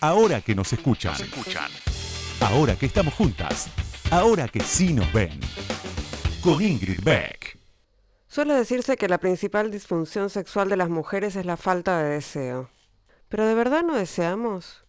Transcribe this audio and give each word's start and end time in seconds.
Ahora 0.00 0.40
que 0.40 0.54
nos 0.54 0.72
escuchan. 0.72 1.16
Ahora 2.40 2.76
que 2.76 2.86
estamos 2.86 3.12
juntas. 3.14 3.68
Ahora 4.12 4.46
que 4.46 4.60
sí 4.60 4.92
nos 4.92 5.12
ven. 5.12 5.40
Con 6.40 6.62
Ingrid 6.62 7.02
Beck. 7.02 7.58
Suele 8.28 8.54
decirse 8.54 8.96
que 8.96 9.08
la 9.08 9.18
principal 9.18 9.72
disfunción 9.72 10.30
sexual 10.30 10.68
de 10.68 10.76
las 10.76 10.88
mujeres 10.88 11.34
es 11.34 11.44
la 11.44 11.56
falta 11.56 12.00
de 12.00 12.10
deseo. 12.10 12.70
¿Pero 13.28 13.44
de 13.44 13.54
verdad 13.54 13.82
no 13.82 13.96
deseamos? 13.96 14.84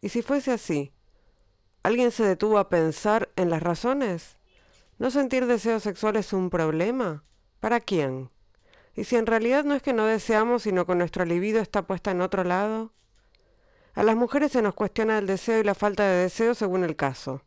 ¿Y 0.00 0.08
si 0.08 0.22
fuese 0.22 0.52
así? 0.52 0.92
¿Alguien 1.82 2.10
se 2.10 2.24
detuvo 2.24 2.58
a 2.58 2.70
pensar 2.70 3.28
en 3.36 3.50
las 3.50 3.62
razones? 3.62 4.38
¿No 4.98 5.10
sentir 5.10 5.44
deseo 5.44 5.78
sexual 5.78 6.16
es 6.16 6.32
un 6.32 6.48
problema? 6.48 7.22
¿Para 7.60 7.80
quién? 7.80 8.30
¿Y 8.96 9.04
si 9.04 9.16
en 9.16 9.26
realidad 9.26 9.64
no 9.64 9.74
es 9.74 9.82
que 9.82 9.92
no 9.92 10.06
deseamos, 10.06 10.62
sino 10.62 10.86
que 10.86 10.94
nuestro 10.94 11.26
libido 11.26 11.60
está 11.60 11.86
puesta 11.86 12.12
en 12.12 12.22
otro 12.22 12.44
lado? 12.44 12.94
A 13.98 14.04
las 14.04 14.14
mujeres 14.14 14.52
se 14.52 14.62
nos 14.62 14.74
cuestiona 14.74 15.18
el 15.18 15.26
deseo 15.26 15.58
y 15.58 15.64
la 15.64 15.74
falta 15.74 16.04
de 16.04 16.22
deseo 16.22 16.54
según 16.54 16.84
el 16.84 16.94
caso. 16.94 17.42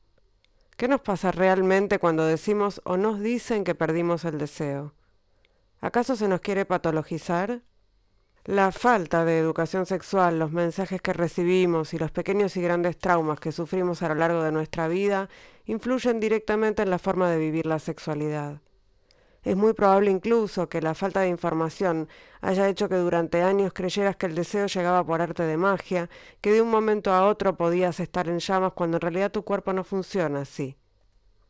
¿Qué 0.76 0.90
nos 0.90 1.00
pasa 1.00 1.32
realmente 1.32 1.98
cuando 1.98 2.26
decimos 2.26 2.82
o 2.84 2.98
nos 2.98 3.22
dicen 3.22 3.64
que 3.64 3.74
perdimos 3.74 4.26
el 4.26 4.38
deseo? 4.38 4.94
¿Acaso 5.80 6.18
se 6.18 6.28
nos 6.28 6.42
quiere 6.42 6.66
patologizar? 6.66 7.62
La 8.44 8.74
falta 8.74 9.24
de 9.24 9.40
educación 9.40 9.86
sexual, 9.86 10.40
los 10.40 10.52
mensajes 10.52 11.02
que 11.02 11.14
recibimos 11.14 11.94
y 11.94 11.98
los 11.98 12.12
pequeños 12.12 12.58
y 12.58 12.62
grandes 12.62 12.98
traumas 12.98 13.40
que 13.40 13.54
sufrimos 13.54 14.02
a 14.02 14.10
lo 14.10 14.16
largo 14.16 14.44
de 14.44 14.52
nuestra 14.52 14.90
vida 14.90 15.30
influyen 15.64 16.20
directamente 16.20 16.82
en 16.82 16.90
la 16.90 17.00
forma 17.00 17.30
de 17.30 17.38
vivir 17.38 17.66
la 17.66 17.80
sexualidad. 17.80 18.60
Es 19.44 19.56
muy 19.56 19.74
probable 19.74 20.12
incluso 20.12 20.70
que 20.70 20.82
la 20.82 20.94
falta 20.94 21.22
de 21.22 21.30
información 21.30 22.08
haya 22.42 22.70
hecho 22.70 22.88
que 22.88 22.96
durante 22.96 23.42
años 23.42 23.74
creyeras 23.74 24.16
que 24.16 24.28
el 24.28 24.36
deseo 24.36 24.68
llegaba 24.68 25.04
por 25.04 25.22
arte 25.22 25.44
de 25.44 25.58
magia, 25.58 26.10
que 26.42 26.52
de 26.52 26.62
un 26.62 26.70
momento 26.70 27.12
a 27.12 27.26
otro 27.28 27.58
podías 27.58 28.00
estar 28.00 28.28
en 28.30 28.40
llamas 28.40 28.74
cuando 28.74 28.98
en 28.98 29.02
realidad 29.02 29.32
tu 29.32 29.44
cuerpo 29.44 29.74
no 29.74 29.84
funciona 29.84 30.42
así. 30.42 30.78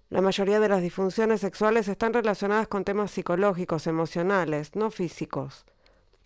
La 0.10 0.22
mayoría 0.22 0.60
de 0.62 0.70
las 0.70 0.82
disfunciones 0.82 1.42
sexuales 1.42 1.88
están 1.90 2.14
relacionadas 2.14 2.68
con 2.68 2.86
temas 2.86 3.12
psicológicos, 3.12 3.88
emocionales, 3.88 4.76
no 4.76 4.90
físicos. 4.90 5.66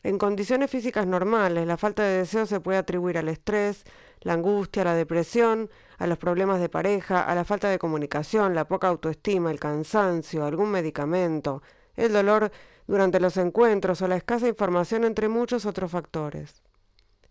En 0.04 0.20
condiciones 0.20 0.70
físicas 0.70 1.08
normales, 1.08 1.66
la 1.66 1.78
falta 1.78 2.04
de 2.04 2.20
deseo 2.20 2.46
se 2.46 2.60
puede 2.60 2.78
atribuir 2.78 3.18
al 3.18 3.28
estrés, 3.28 3.86
la 4.22 4.34
angustia, 4.34 4.84
la 4.84 4.94
depresión, 4.94 5.70
a 5.98 6.08
los 6.08 6.18
problemas 6.18 6.60
de 6.60 6.70
pareja, 6.70 7.22
a 7.22 7.36
la 7.36 7.46
falta 7.46 7.70
de 7.70 7.80
comunicación, 7.80 8.56
la 8.56 8.68
poca 8.68 8.88
autoestima, 8.88 9.52
el 9.52 9.60
cansancio, 9.60 10.46
algún 10.46 10.72
medicamento, 10.72 11.62
el 11.96 12.14
dolor 12.14 12.52
durante 12.88 13.20
los 13.20 13.38
encuentros 13.38 14.02
o 14.02 14.08
la 14.08 14.18
escasa 14.18 14.48
información 14.48 15.04
entre 15.04 15.30
muchos 15.30 15.66
otros 15.66 15.92
factores. 15.92 16.64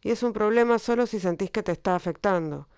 Y 0.02 0.10
es 0.10 0.22
un 0.22 0.32
problema 0.32 0.78
solo 0.78 1.06
si 1.06 1.20
sentís 1.20 1.50
que 1.50 1.62
te 1.62 1.72
está 1.72 1.94
afectando 1.94 2.68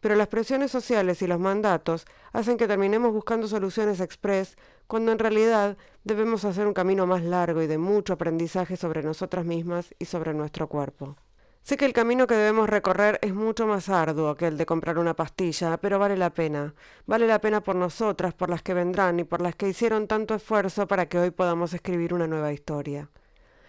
pero 0.00 0.14
las 0.14 0.28
presiones 0.28 0.70
sociales 0.70 1.22
y 1.22 1.26
los 1.26 1.40
mandatos 1.40 2.06
hacen 2.32 2.56
que 2.56 2.68
terminemos 2.68 3.12
buscando 3.12 3.48
soluciones 3.48 4.00
express 4.00 4.56
cuando 4.86 5.12
en 5.12 5.18
realidad 5.18 5.76
debemos 6.04 6.44
hacer 6.44 6.66
un 6.66 6.74
camino 6.74 7.06
más 7.06 7.22
largo 7.22 7.62
y 7.62 7.66
de 7.66 7.78
mucho 7.78 8.12
aprendizaje 8.12 8.76
sobre 8.76 9.02
nosotras 9.02 9.44
mismas 9.44 9.94
y 9.98 10.04
sobre 10.04 10.34
nuestro 10.34 10.68
cuerpo. 10.68 11.16
Sé 11.68 11.76
que 11.76 11.84
el 11.84 11.92
camino 11.92 12.26
que 12.26 12.34
debemos 12.34 12.66
recorrer 12.66 13.18
es 13.20 13.34
mucho 13.34 13.66
más 13.66 13.90
arduo 13.90 14.36
que 14.36 14.46
el 14.46 14.56
de 14.56 14.64
comprar 14.64 14.96
una 14.96 15.12
pastilla, 15.12 15.76
pero 15.76 15.98
vale 15.98 16.16
la 16.16 16.30
pena. 16.30 16.74
Vale 17.04 17.26
la 17.26 17.42
pena 17.42 17.62
por 17.62 17.76
nosotras, 17.76 18.32
por 18.32 18.48
las 18.48 18.62
que 18.62 18.72
vendrán 18.72 19.20
y 19.20 19.24
por 19.24 19.42
las 19.42 19.54
que 19.54 19.68
hicieron 19.68 20.06
tanto 20.08 20.34
esfuerzo 20.34 20.88
para 20.88 21.10
que 21.10 21.18
hoy 21.18 21.30
podamos 21.30 21.74
escribir 21.74 22.14
una 22.14 22.26
nueva 22.26 22.54
historia. 22.54 23.10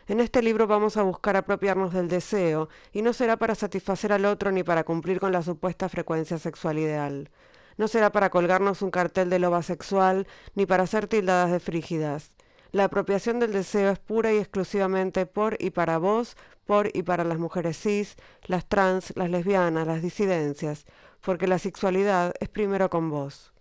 En 0.08 0.22
este 0.22 0.42
libro 0.42 0.66
vamos 0.66 0.96
a 0.96 1.04
buscar 1.04 1.36
apropiarnos 1.36 1.94
del 1.94 2.08
deseo, 2.08 2.70
y 2.94 3.02
no 3.02 3.12
será 3.12 3.36
para 3.36 3.54
satisfacer 3.54 4.14
al 4.14 4.24
otro 4.24 4.54
ni 4.54 4.64
para 4.64 4.86
cumplir 4.86 5.20
con 5.20 5.34
la 5.34 5.42
supuesta 5.42 5.90
frecuencia 5.90 6.38
sexual 6.38 6.80
ideal. 6.80 7.30
No 7.76 7.90
será 7.90 8.14
para 8.14 8.30
colgarnos 8.30 8.82
un 8.82 8.92
cartel 8.92 9.30
de 9.30 9.40
loba 9.40 9.62
sexual, 9.62 10.26
ni 10.56 10.66
para 10.66 10.88
ser 10.88 11.08
tildadas 11.08 11.52
de 11.52 11.60
frígidas. 11.60 12.32
La 12.72 12.84
apropiación 12.84 13.40
del 13.40 13.52
deseo 13.52 13.90
es 13.90 13.98
pura 13.98 14.32
y 14.32 14.38
exclusivamente 14.38 15.26
por 15.26 15.58
y 15.60 15.72
para 15.72 15.98
vos, 15.98 16.38
por 16.68 16.96
y 16.96 17.02
para 17.02 17.24
las 17.24 17.40
mujeres 17.40 17.80
cis, 17.82 18.16
las 18.46 18.68
trans, 18.68 19.12
las 19.16 19.32
lesbianas, 19.32 19.88
las 19.88 20.04
disidencias, 20.04 20.86
porque 21.22 21.48
la 21.48 21.58
sexualidad 21.58 22.34
es 22.40 22.48
primero 22.48 22.92
con 22.92 23.10
vos. 23.10 23.54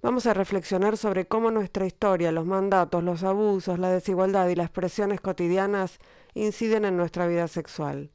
Vamos 0.00 0.26
a 0.26 0.32
reflexionar 0.32 0.96
sobre 0.96 1.26
cómo 1.26 1.50
nuestra 1.50 1.84
historia, 1.84 2.32
los 2.32 2.46
mandatos, 2.46 3.04
los 3.04 3.24
abusos, 3.24 3.78
la 3.78 3.90
desigualdad 3.90 4.48
y 4.48 4.54
las 4.54 4.70
presiones 4.70 5.20
cotidianas 5.20 5.98
inciden 6.32 6.86
en 6.86 6.96
nuestra 6.96 7.26
vida 7.26 7.48
sexual. 7.48 8.10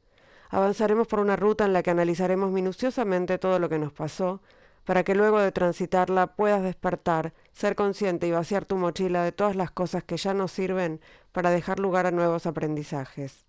Avanzaremos 0.50 1.06
por 1.06 1.20
una 1.20 1.36
ruta 1.36 1.64
en 1.64 1.72
la 1.72 1.82
que 1.84 1.90
analizaremos 1.90 2.50
minuciosamente 2.50 3.38
todo 3.38 3.60
lo 3.60 3.68
que 3.68 3.78
nos 3.78 3.92
pasó, 3.92 4.40
para 4.84 5.04
que 5.04 5.14
luego 5.14 5.38
de 5.38 5.52
transitarla 5.52 6.34
puedas 6.34 6.62
despertar, 6.62 7.32
ser 7.52 7.74
consciente 7.76 8.26
y 8.26 8.32
vaciar 8.32 8.64
tu 8.64 8.76
mochila 8.76 9.22
de 9.22 9.32
todas 9.32 9.56
las 9.56 9.70
cosas 9.70 10.02
que 10.02 10.16
ya 10.16 10.34
no 10.34 10.48
sirven 10.48 11.00
para 11.32 11.50
dejar 11.50 11.78
lugar 11.78 12.06
a 12.06 12.10
nuevos 12.10 12.46
aprendizajes. 12.46 13.44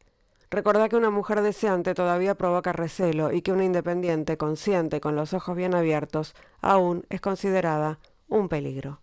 Recordá 0.53 0.87
que 0.87 0.95
una 0.95 1.09
mujer 1.09 1.41
deseante 1.41 1.95
todavía 1.95 2.35
provoca 2.35 2.73
recelo 2.73 3.31
y 3.31 3.41
que 3.41 3.51
una 3.51 3.65
independiente, 3.65 4.37
consciente, 4.37 5.01
con 5.01 5.15
los 5.15 5.33
ojos 5.33 5.55
bien 5.55 5.73
abiertos, 5.73 6.35
aún 6.61 7.05
es 7.09 7.21
considerada 7.21 7.97
un 8.27 8.49
peligro. 8.49 9.01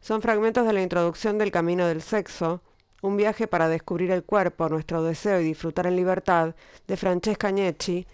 Son 0.00 0.20
fragmentos 0.20 0.66
de 0.66 0.72
la 0.72 0.82
introducción 0.82 1.38
del 1.38 1.52
Camino 1.52 1.86
del 1.86 2.02
Sexo, 2.02 2.62
un 3.00 3.16
viaje 3.16 3.46
para 3.46 3.68
descubrir 3.68 4.10
el 4.10 4.24
cuerpo, 4.24 4.68
nuestro 4.68 5.04
deseo 5.04 5.40
y 5.40 5.44
disfrutar 5.44 5.86
en 5.86 5.94
libertad, 5.94 6.56
de 6.88 6.96
Francesca 6.96 7.48
Agnecci, 7.48 8.08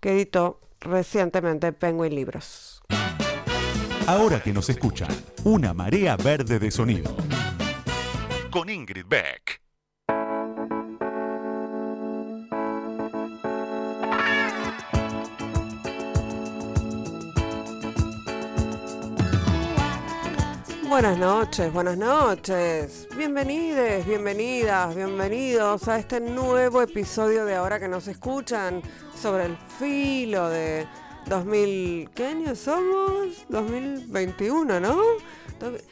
que 0.00 0.12
editó 0.12 0.60
recientemente 0.80 1.72
Penguin 1.72 2.14
Libros. 2.14 2.82
Ahora 4.06 4.40
que 4.40 4.52
nos 4.52 4.68
escuchan, 4.68 5.08
una 5.44 5.74
marea 5.74 6.16
verde 6.16 6.58
de 6.58 6.70
sonido. 6.70 7.16
Con 8.50 8.70
Ingrid 8.70 9.06
Beck. 9.06 9.65
Buenas 20.96 21.18
noches, 21.18 21.70
buenas 21.74 21.98
noches. 21.98 23.06
Bienvenides, 23.14 24.06
bienvenidas, 24.06 24.96
bienvenidos 24.96 25.86
a 25.88 25.98
este 25.98 26.20
nuevo 26.20 26.80
episodio 26.80 27.44
de 27.44 27.54
Ahora 27.54 27.78
que 27.78 27.86
nos 27.86 28.08
escuchan 28.08 28.80
sobre 29.14 29.44
el 29.44 29.58
filo 29.78 30.48
de 30.48 30.86
2000... 31.26 32.08
¿Qué 32.14 32.26
año 32.28 32.54
somos? 32.54 33.44
2021, 33.50 34.80
¿no? 34.80 34.98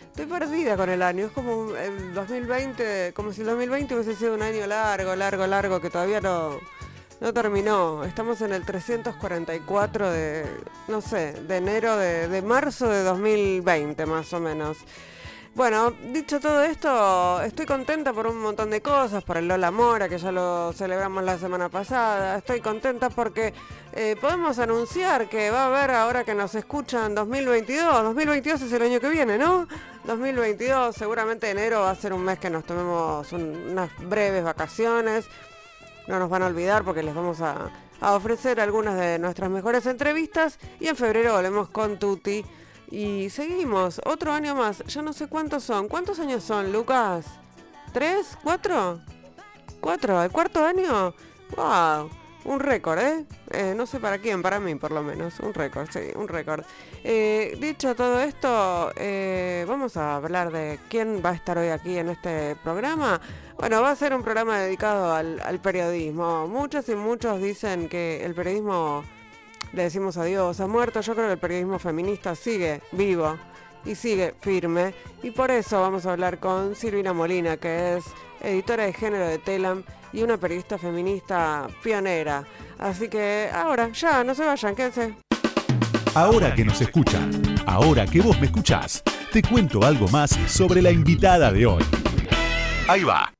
Estoy 0.06 0.24
perdida 0.24 0.74
con 0.78 0.88
el 0.88 1.02
año, 1.02 1.26
es 1.26 1.32
como 1.32 1.76
el 1.76 2.14
2020, 2.14 3.12
como 3.12 3.30
si 3.34 3.42
el 3.42 3.48
2020 3.48 3.94
hubiese 3.96 4.14
sido 4.14 4.32
un 4.32 4.40
año 4.40 4.66
largo, 4.66 5.14
largo, 5.14 5.46
largo, 5.46 5.80
que 5.82 5.90
todavía 5.90 6.22
no, 6.22 6.58
no 7.24 7.32
terminó. 7.32 8.04
Estamos 8.04 8.42
en 8.42 8.52
el 8.52 8.66
344 8.66 10.10
de, 10.10 10.44
no 10.88 11.00
sé, 11.00 11.32
de 11.32 11.56
enero, 11.56 11.96
de, 11.96 12.28
de 12.28 12.42
marzo 12.42 12.86
de 12.86 13.02
2020 13.02 14.04
más 14.04 14.30
o 14.34 14.40
menos. 14.40 14.76
Bueno, 15.54 15.92
dicho 16.12 16.38
todo 16.38 16.62
esto, 16.64 17.40
estoy 17.40 17.64
contenta 17.64 18.12
por 18.12 18.26
un 18.26 18.42
montón 18.42 18.68
de 18.68 18.82
cosas, 18.82 19.24
por 19.24 19.38
el 19.38 19.48
Lola 19.48 19.70
Mora, 19.70 20.06
que 20.06 20.18
ya 20.18 20.32
lo 20.32 20.74
celebramos 20.74 21.24
la 21.24 21.38
semana 21.38 21.70
pasada. 21.70 22.36
Estoy 22.36 22.60
contenta 22.60 23.08
porque 23.08 23.54
eh, 23.94 24.16
podemos 24.20 24.58
anunciar 24.58 25.26
que 25.30 25.50
va 25.50 25.62
a 25.62 25.66
haber 25.68 25.92
ahora 25.92 26.24
que 26.24 26.34
nos 26.34 26.54
escuchan 26.54 27.14
2022. 27.14 28.02
2022 28.02 28.60
es 28.60 28.72
el 28.72 28.82
año 28.82 29.00
que 29.00 29.08
viene, 29.08 29.38
¿no? 29.38 29.66
2022, 30.04 30.94
seguramente 30.94 31.48
enero 31.48 31.80
va 31.80 31.90
a 31.90 31.94
ser 31.94 32.12
un 32.12 32.22
mes 32.22 32.38
que 32.38 32.50
nos 32.50 32.64
tomemos 32.64 33.32
unas 33.32 33.88
breves 34.00 34.44
vacaciones 34.44 35.26
no 36.06 36.18
nos 36.18 36.30
van 36.30 36.42
a 36.42 36.46
olvidar 36.46 36.84
porque 36.84 37.02
les 37.02 37.14
vamos 37.14 37.40
a, 37.40 37.70
ofrecer 38.00 38.60
algunas 38.60 38.98
de 38.98 39.18
nuestras 39.18 39.48
mejores 39.48 39.86
entrevistas 39.86 40.58
y 40.78 40.88
en 40.88 40.96
febrero 40.96 41.32
volvemos 41.34 41.70
con 41.70 41.98
Tuti. 41.98 42.44
Y 42.90 43.30
seguimos, 43.30 44.00
otro 44.04 44.32
año 44.32 44.54
más, 44.54 44.84
ya 44.84 45.00
no 45.00 45.14
sé 45.14 45.26
cuántos 45.26 45.64
son. 45.64 45.88
¿Cuántos 45.88 46.18
años 46.18 46.44
son, 46.44 46.70
Lucas? 46.70 47.24
¿Tres? 47.92 48.36
¿Cuatro? 48.42 49.00
¿Cuatro? 49.80 50.22
¿El 50.22 50.30
cuarto 50.30 50.64
año? 50.64 51.14
¡Wow! 51.56 52.10
Un 52.44 52.60
récord, 52.60 52.98
¿eh? 52.98 53.24
¿eh? 53.52 53.74
No 53.74 53.86
sé 53.86 54.00
para 54.00 54.18
quién, 54.18 54.42
para 54.42 54.60
mí 54.60 54.74
por 54.74 54.92
lo 54.92 55.02
menos. 55.02 55.40
Un 55.40 55.54
récord, 55.54 55.88
sí, 55.90 56.10
un 56.14 56.28
récord. 56.28 56.62
Eh, 57.02 57.56
dicho 57.58 57.94
todo 57.94 58.20
esto, 58.20 58.92
eh, 58.96 59.64
vamos 59.66 59.96
a 59.96 60.16
hablar 60.16 60.52
de 60.52 60.78
quién 60.90 61.22
va 61.24 61.30
a 61.30 61.34
estar 61.34 61.56
hoy 61.56 61.68
aquí 61.68 61.96
en 61.96 62.10
este 62.10 62.56
programa. 62.56 63.18
Bueno, 63.58 63.80
va 63.82 63.92
a 63.92 63.96
ser 63.96 64.14
un 64.14 64.22
programa 64.22 64.58
dedicado 64.58 65.14
al, 65.14 65.60
periodismo. 65.62 66.46
Muchos 66.48 66.88
y 66.88 66.94
muchos 66.94 67.40
dicen 67.40 67.88
que 67.88 68.24
el 68.24 68.34
periodismo, 68.34 69.04
le 69.72 69.84
decimos 69.84 70.16
adiós, 70.16 70.60
ha 70.60 70.66
muerto. 70.66 71.00
Yo 71.00 71.14
creo 71.14 71.26
que 71.26 71.32
el 71.32 71.38
periodismo 71.38 71.78
feminista 71.78 72.34
sigue 72.34 72.82
vivo 72.92 73.38
y 73.84 73.94
sigue 73.94 74.34
firme. 74.40 74.94
Y 75.22 75.30
por 75.30 75.50
eso 75.50 75.80
vamos 75.80 76.04
a 76.06 76.12
hablar 76.12 76.38
con 76.38 76.74
Silvina 76.74 77.12
Molina, 77.12 77.56
que 77.56 77.96
es 77.96 78.04
editora 78.42 78.84
de 78.84 78.92
género 78.92 79.26
de 79.26 79.38
Telam 79.38 79.84
y 80.12 80.22
una 80.22 80.36
periodista 80.36 80.76
feminista 80.76 81.66
pionera. 81.82 82.44
Así 82.78 83.08
que 83.08 83.48
ahora, 83.52 83.90
ya, 83.92 84.24
no 84.24 84.34
se 84.34 84.44
vayan, 84.44 84.74
quédense. 84.74 85.14
Ahora 86.14 86.54
que 86.54 86.64
nos 86.64 86.80
escuchan, 86.80 87.30
ahora 87.66 88.06
que 88.06 88.20
vos 88.20 88.38
me 88.38 88.46
escuchás, 88.46 89.02
te 89.32 89.42
cuento 89.42 89.84
algo 89.84 90.06
más 90.08 90.30
sobre 90.46 90.80
la 90.80 90.90
invitada 90.90 91.50
de 91.50 91.66
hoy. 91.66 91.82
Ahí 92.86 93.02
va. 93.02 93.32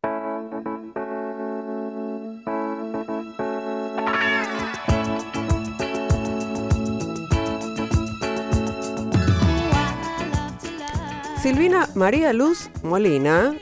Silvina 11.44 11.90
María 11.94 12.32
Luz 12.32 12.70
Molina 12.82 13.54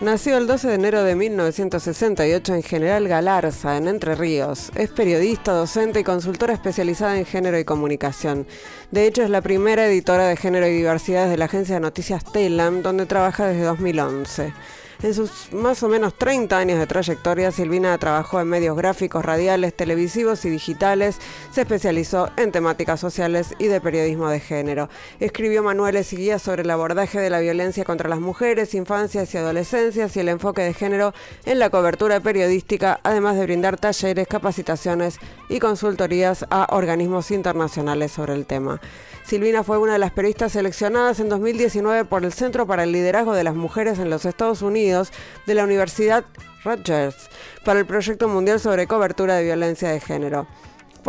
nació 0.00 0.38
el 0.38 0.48
12 0.48 0.66
de 0.66 0.74
enero 0.74 1.04
de 1.04 1.14
1968 1.14 2.54
en 2.54 2.62
General 2.64 3.06
Galarza, 3.06 3.76
en 3.76 3.86
Entre 3.86 4.16
Ríos. 4.16 4.72
Es 4.74 4.90
periodista, 4.90 5.52
docente 5.52 6.00
y 6.00 6.02
consultora 6.02 6.52
especializada 6.52 7.16
en 7.16 7.24
género 7.24 7.56
y 7.56 7.64
comunicación. 7.64 8.44
De 8.90 9.06
hecho, 9.06 9.22
es 9.22 9.30
la 9.30 9.40
primera 9.40 9.86
editora 9.86 10.26
de 10.26 10.36
género 10.36 10.66
y 10.66 10.72
diversidad 10.72 11.28
de 11.28 11.36
la 11.36 11.44
agencia 11.44 11.76
de 11.76 11.80
noticias 11.80 12.24
Telam, 12.24 12.82
donde 12.82 13.06
trabaja 13.06 13.46
desde 13.46 13.62
2011. 13.62 14.52
En 15.00 15.14
sus 15.14 15.52
más 15.52 15.84
o 15.84 15.88
menos 15.88 16.14
30 16.14 16.58
años 16.58 16.80
de 16.80 16.88
trayectoria, 16.88 17.52
Silvina 17.52 17.96
trabajó 17.98 18.40
en 18.40 18.48
medios 18.48 18.76
gráficos, 18.76 19.24
radiales, 19.24 19.72
televisivos 19.72 20.44
y 20.44 20.50
digitales. 20.50 21.18
Se 21.52 21.60
especializó 21.60 22.30
en 22.36 22.50
temáticas 22.50 22.98
sociales 22.98 23.54
y 23.60 23.68
de 23.68 23.80
periodismo 23.80 24.28
de 24.28 24.40
género. 24.40 24.88
Escribió 25.20 25.62
manuales 25.62 26.12
y 26.12 26.16
guías 26.16 26.42
sobre 26.42 26.62
el 26.62 26.70
abordaje 26.70 27.20
de 27.20 27.30
la 27.30 27.38
violencia 27.38 27.84
contra 27.84 28.08
las 28.08 28.18
mujeres, 28.18 28.74
infancias 28.74 29.32
y 29.32 29.38
adolescencias 29.38 30.16
y 30.16 30.20
el 30.20 30.30
enfoque 30.30 30.62
de 30.62 30.74
género 30.74 31.14
en 31.44 31.60
la 31.60 31.70
cobertura 31.70 32.18
periodística, 32.18 32.98
además 33.04 33.36
de 33.36 33.44
brindar 33.44 33.78
talleres, 33.78 34.26
capacitaciones 34.26 35.20
y 35.48 35.60
consultorías 35.60 36.44
a 36.50 36.74
organismos 36.74 37.30
internacionales 37.30 38.10
sobre 38.10 38.34
el 38.34 38.46
tema. 38.46 38.80
Silvina 39.22 39.62
fue 39.62 39.78
una 39.78 39.92
de 39.92 39.98
las 39.98 40.10
periodistas 40.10 40.52
seleccionadas 40.52 41.20
en 41.20 41.28
2019 41.28 42.06
por 42.06 42.24
el 42.24 42.32
Centro 42.32 42.66
para 42.66 42.84
el 42.84 42.92
Liderazgo 42.92 43.34
de 43.34 43.44
las 43.44 43.54
Mujeres 43.54 43.98
en 43.98 44.08
los 44.08 44.24
Estados 44.24 44.62
Unidos 44.62 44.87
de 45.46 45.54
la 45.54 45.64
Universidad 45.64 46.24
Rutgers 46.64 47.28
para 47.64 47.78
el 47.78 47.86
Proyecto 47.86 48.28
Mundial 48.28 48.58
sobre 48.58 48.86
Cobertura 48.86 49.36
de 49.36 49.44
Violencia 49.44 49.90
de 49.90 50.00
Género 50.00 50.46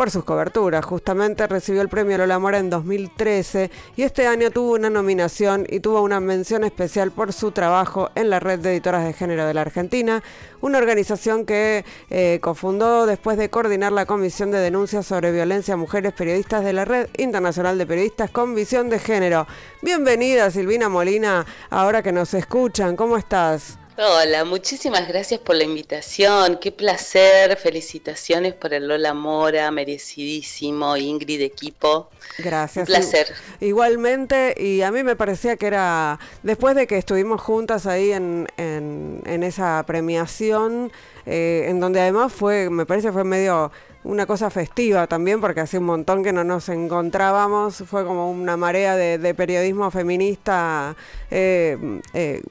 por 0.00 0.10
sus 0.10 0.24
coberturas. 0.24 0.82
Justamente 0.82 1.46
recibió 1.46 1.82
el 1.82 1.90
premio 1.90 2.16
Lola 2.16 2.38
Mora 2.38 2.56
en 2.56 2.70
2013 2.70 3.70
y 3.96 4.02
este 4.04 4.26
año 4.26 4.50
tuvo 4.50 4.72
una 4.72 4.88
nominación 4.88 5.66
y 5.68 5.80
tuvo 5.80 6.00
una 6.00 6.20
mención 6.20 6.64
especial 6.64 7.10
por 7.10 7.34
su 7.34 7.50
trabajo 7.52 8.08
en 8.14 8.30
la 8.30 8.40
Red 8.40 8.60
de 8.60 8.70
Editoras 8.70 9.04
de 9.04 9.12
Género 9.12 9.44
de 9.44 9.52
la 9.52 9.60
Argentina, 9.60 10.22
una 10.62 10.78
organización 10.78 11.44
que 11.44 11.84
eh, 12.08 12.38
cofundó 12.40 13.04
después 13.04 13.36
de 13.36 13.50
coordinar 13.50 13.92
la 13.92 14.06
Comisión 14.06 14.50
de 14.50 14.60
Denuncias 14.60 15.04
sobre 15.04 15.32
Violencia 15.32 15.74
a 15.74 15.76
Mujeres 15.76 16.14
Periodistas 16.14 16.64
de 16.64 16.72
la 16.72 16.86
Red 16.86 17.08
Internacional 17.18 17.76
de 17.76 17.84
Periodistas 17.84 18.30
con 18.30 18.54
Visión 18.54 18.88
de 18.88 19.00
Género. 19.00 19.46
Bienvenida 19.82 20.50
Silvina 20.50 20.88
Molina, 20.88 21.44
ahora 21.68 22.02
que 22.02 22.12
nos 22.12 22.32
escuchan, 22.32 22.96
¿cómo 22.96 23.18
estás? 23.18 23.79
Hola, 24.02 24.46
muchísimas 24.46 25.06
gracias 25.06 25.40
por 25.40 25.56
la 25.56 25.64
invitación. 25.64 26.56
Qué 26.58 26.72
placer. 26.72 27.54
Felicitaciones 27.58 28.54
por 28.54 28.72
el 28.72 28.88
Lola 28.88 29.12
Mora, 29.12 29.70
merecidísimo. 29.70 30.96
Ingrid, 30.96 31.42
equipo. 31.42 32.08
Gracias. 32.38 32.88
Un 32.88 32.94
placer. 32.94 33.26
Igualmente, 33.60 34.54
y 34.56 34.80
a 34.80 34.90
mí 34.90 35.02
me 35.02 35.16
parecía 35.16 35.58
que 35.58 35.66
era, 35.66 36.18
después 36.42 36.76
de 36.76 36.86
que 36.86 36.96
estuvimos 36.96 37.42
juntas 37.42 37.86
ahí 37.86 38.12
en, 38.12 38.46
en, 38.56 39.42
esa 39.42 39.84
premiación, 39.86 40.90
eh, 41.26 41.66
en 41.68 41.78
donde 41.78 42.00
además 42.00 42.32
fue, 42.32 42.70
me 42.70 42.86
parece 42.86 43.12
fue 43.12 43.24
medio 43.24 43.70
una 44.02 44.24
cosa 44.24 44.48
festiva 44.48 45.06
también, 45.06 45.40
porque 45.40 45.60
hace 45.60 45.78
un 45.78 45.84
montón 45.84 46.24
que 46.24 46.32
no 46.32 46.42
nos 46.42 46.68
encontrábamos, 46.70 47.84
fue 47.86 48.04
como 48.04 48.30
una 48.30 48.56
marea 48.56 48.96
de, 48.96 49.34
periodismo 49.34 49.90
feminista, 49.90 50.96
eh, 51.30 51.76
eh, 52.14 52.42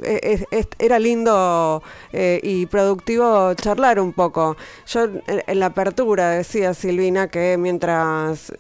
era 0.78 1.00
lindo 1.00 1.84
eh, 2.14 2.40
y 2.44 2.68
productivo 2.68 3.54
charlar 3.56 4.00
un 4.00 4.14
poco. 4.14 4.58
Yo 4.88 5.08
en, 5.28 5.60
la 5.60 5.68
apertura 5.68 6.30
decía 6.30 6.74
Silvina 6.74 7.28
que 7.28 7.58
mientras, 7.58 8.54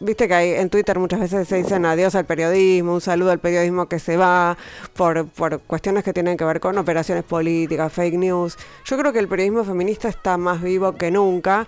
viste 0.00 0.28
que 0.28 0.34
hay, 0.34 0.50
en 0.50 0.70
Twitter 0.70 0.98
muchas 0.98 1.20
veces 1.20 1.48
se 1.48 1.56
dicen 1.56 1.84
adiós 1.84 2.14
al 2.14 2.24
periodismo, 2.24 2.94
un 2.94 3.00
saludo 3.00 3.32
al 3.32 3.40
periodismo 3.40 3.86
que 3.86 3.98
se 3.98 4.16
va 4.16 4.56
por, 4.94 5.26
por 5.26 5.60
cuestiones 5.60 6.04
que 6.04 6.12
tienen 6.12 6.36
que 6.36 6.44
ver 6.44 6.60
con 6.60 6.78
operaciones 6.78 7.24
políticas, 7.24 7.92
fake 7.92 8.14
news. 8.14 8.56
Yo 8.84 8.96
creo 8.96 9.12
que 9.12 9.18
el 9.18 9.28
periodismo 9.28 9.64
feminista 9.64 10.08
está 10.08 10.36
más 10.36 10.62
vivo 10.62 10.92
que 10.92 11.10
nunca 11.10 11.66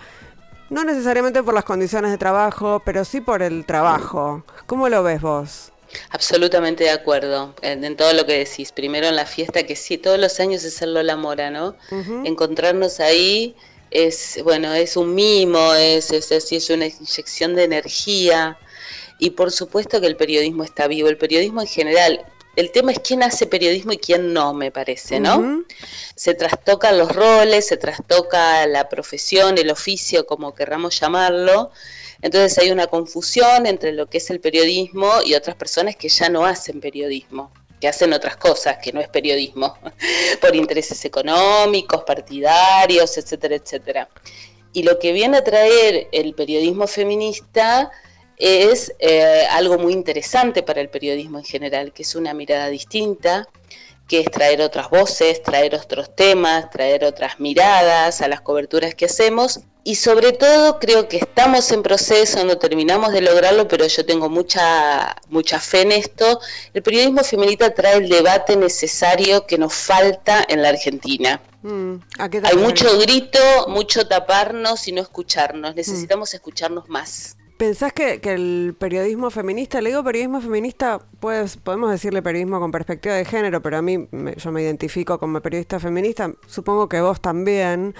no 0.70 0.84
necesariamente 0.84 1.42
por 1.42 1.54
las 1.54 1.64
condiciones 1.64 2.10
de 2.10 2.18
trabajo, 2.18 2.82
pero 2.84 3.04
sí 3.04 3.20
por 3.20 3.42
el 3.42 3.64
trabajo. 3.64 4.44
¿Cómo 4.66 4.88
lo 4.88 5.02
ves 5.02 5.20
vos? 5.20 5.72
Absolutamente 6.10 6.84
de 6.84 6.90
acuerdo 6.90 7.54
en, 7.62 7.96
todo 7.96 8.12
lo 8.12 8.26
que 8.26 8.38
decís. 8.38 8.72
Primero 8.72 9.06
en 9.06 9.16
la 9.16 9.26
fiesta, 9.26 9.64
que 9.64 9.76
sí, 9.76 9.98
todos 9.98 10.18
los 10.18 10.40
años 10.40 10.64
es 10.64 10.82
el 10.82 10.94
la 10.94 11.16
Mora, 11.16 11.50
¿no? 11.50 11.76
Encontrarnos 12.24 13.00
ahí 13.00 13.54
es, 13.90 14.40
bueno, 14.42 14.72
es 14.74 14.96
un 14.96 15.14
mimo, 15.14 15.74
es, 15.74 16.10
es, 16.10 16.30
es 16.30 16.70
una 16.70 16.86
inyección 16.86 17.54
de 17.54 17.64
energía. 17.64 18.58
Y 19.18 19.30
por 19.30 19.52
supuesto 19.52 20.00
que 20.00 20.08
el 20.08 20.16
periodismo 20.16 20.64
está 20.64 20.88
vivo. 20.88 21.08
El 21.08 21.16
periodismo 21.16 21.60
en 21.60 21.68
general, 21.68 22.24
el 22.56 22.70
tema 22.70 22.92
es 22.92 23.00
quién 23.00 23.22
hace 23.22 23.46
periodismo 23.46 23.92
y 23.92 23.98
quién 23.98 24.32
no, 24.32 24.54
me 24.54 24.70
parece, 24.70 25.20
¿no? 25.20 25.64
Se 26.14 26.34
trastocan 26.34 26.98
los 26.98 27.14
roles, 27.14 27.66
se 27.66 27.76
trastoca 27.76 28.66
la 28.66 28.88
profesión, 28.88 29.58
el 29.58 29.70
oficio, 29.70 30.26
como 30.26 30.54
querramos 30.54 30.98
llamarlo. 31.00 31.70
Entonces 32.22 32.56
hay 32.58 32.70
una 32.70 32.86
confusión 32.86 33.66
entre 33.66 33.92
lo 33.92 34.06
que 34.06 34.18
es 34.18 34.30
el 34.30 34.40
periodismo 34.40 35.10
y 35.24 35.34
otras 35.34 35.56
personas 35.56 35.96
que 35.96 36.08
ya 36.08 36.28
no 36.28 36.46
hacen 36.46 36.80
periodismo, 36.80 37.52
que 37.80 37.88
hacen 37.88 38.12
otras 38.12 38.36
cosas, 38.36 38.78
que 38.82 38.92
no 38.92 39.00
es 39.00 39.08
periodismo, 39.08 39.76
por 40.40 40.54
intereses 40.54 41.04
económicos, 41.04 42.04
partidarios, 42.04 43.18
etcétera, 43.18 43.56
etcétera. 43.56 44.08
Y 44.72 44.84
lo 44.84 44.98
que 44.98 45.12
viene 45.12 45.38
a 45.38 45.44
traer 45.44 46.08
el 46.12 46.34
periodismo 46.34 46.86
feminista 46.86 47.90
es 48.36 48.92
eh, 48.98 49.46
algo 49.50 49.78
muy 49.78 49.92
interesante 49.92 50.62
para 50.62 50.80
el 50.80 50.88
periodismo 50.88 51.38
en 51.38 51.44
general, 51.44 51.92
que 51.92 52.02
es 52.02 52.14
una 52.14 52.34
mirada 52.34 52.68
distinta, 52.68 53.48
que 54.08 54.20
es 54.20 54.30
traer 54.30 54.60
otras 54.60 54.90
voces, 54.90 55.42
traer 55.42 55.74
otros 55.74 56.14
temas, 56.14 56.70
traer 56.70 57.04
otras 57.04 57.40
miradas 57.40 58.20
a 58.20 58.28
las 58.28 58.40
coberturas 58.40 58.94
que 58.94 59.06
hacemos. 59.06 59.60
Y 59.86 59.96
sobre 59.96 60.32
todo 60.32 60.78
creo 60.78 61.08
que 61.08 61.18
estamos 61.18 61.70
en 61.70 61.82
proceso, 61.82 62.42
no 62.44 62.56
terminamos 62.56 63.12
de 63.12 63.20
lograrlo, 63.20 63.68
pero 63.68 63.86
yo 63.86 64.04
tengo 64.06 64.30
mucha, 64.30 65.14
mucha 65.28 65.60
fe 65.60 65.82
en 65.82 65.92
esto. 65.92 66.40
El 66.72 66.82
periodismo 66.82 67.22
feminista 67.22 67.74
trae 67.74 67.96
el 67.96 68.08
debate 68.08 68.56
necesario 68.56 69.46
que 69.46 69.58
nos 69.58 69.74
falta 69.74 70.44
en 70.48 70.62
la 70.62 70.70
Argentina. 70.70 71.40
Mm, 71.62 71.96
Hay 72.48 72.56
mucho 72.56 72.98
grito, 72.98 73.38
mucho 73.68 74.06
taparnos 74.06 74.88
y 74.88 74.92
no 74.92 75.02
escucharnos. 75.02 75.74
Necesitamos 75.74 76.32
escucharnos 76.32 76.88
más. 76.88 77.36
¿Pensás 77.56 77.92
que, 77.92 78.20
el 78.24 78.74
periodismo 78.76 79.30
feminista, 79.30 79.80
le 79.80 79.90
digo 79.90 80.02
periodismo 80.02 80.40
feminista, 80.40 81.00
pues 81.20 81.56
podemos 81.56 81.88
decirle 81.88 82.20
periodismo 82.20 82.58
con 82.58 82.72
perspectiva 82.72 83.14
de 83.14 83.24
género, 83.24 83.62
pero 83.62 83.78
a 83.78 83.82
mí 83.82 84.08
yo 84.36 84.50
me 84.50 84.62
identifico 84.62 85.20
como 85.20 85.40
periodista 85.40 85.78
feminista, 85.78 86.32
supongo 86.48 86.88
que 86.88 87.00
vos 87.00 87.20
también. 87.20 87.94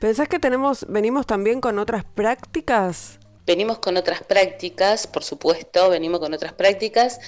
¿Pensás 0.00 0.28
que 0.28 0.40
tenemos, 0.40 0.84
venimos 0.88 1.26
también 1.26 1.60
con 1.60 1.78
otras 1.78 2.04
prácticas? 2.04 3.20
Venimos 3.46 3.78
con 3.78 3.96
otras 3.96 4.22
prácticas, 4.24 5.06
por 5.06 5.22
supuesto, 5.22 5.90
venimos 5.90 6.18
con 6.18 6.34
otras 6.34 6.52
prácticas. 6.52 7.20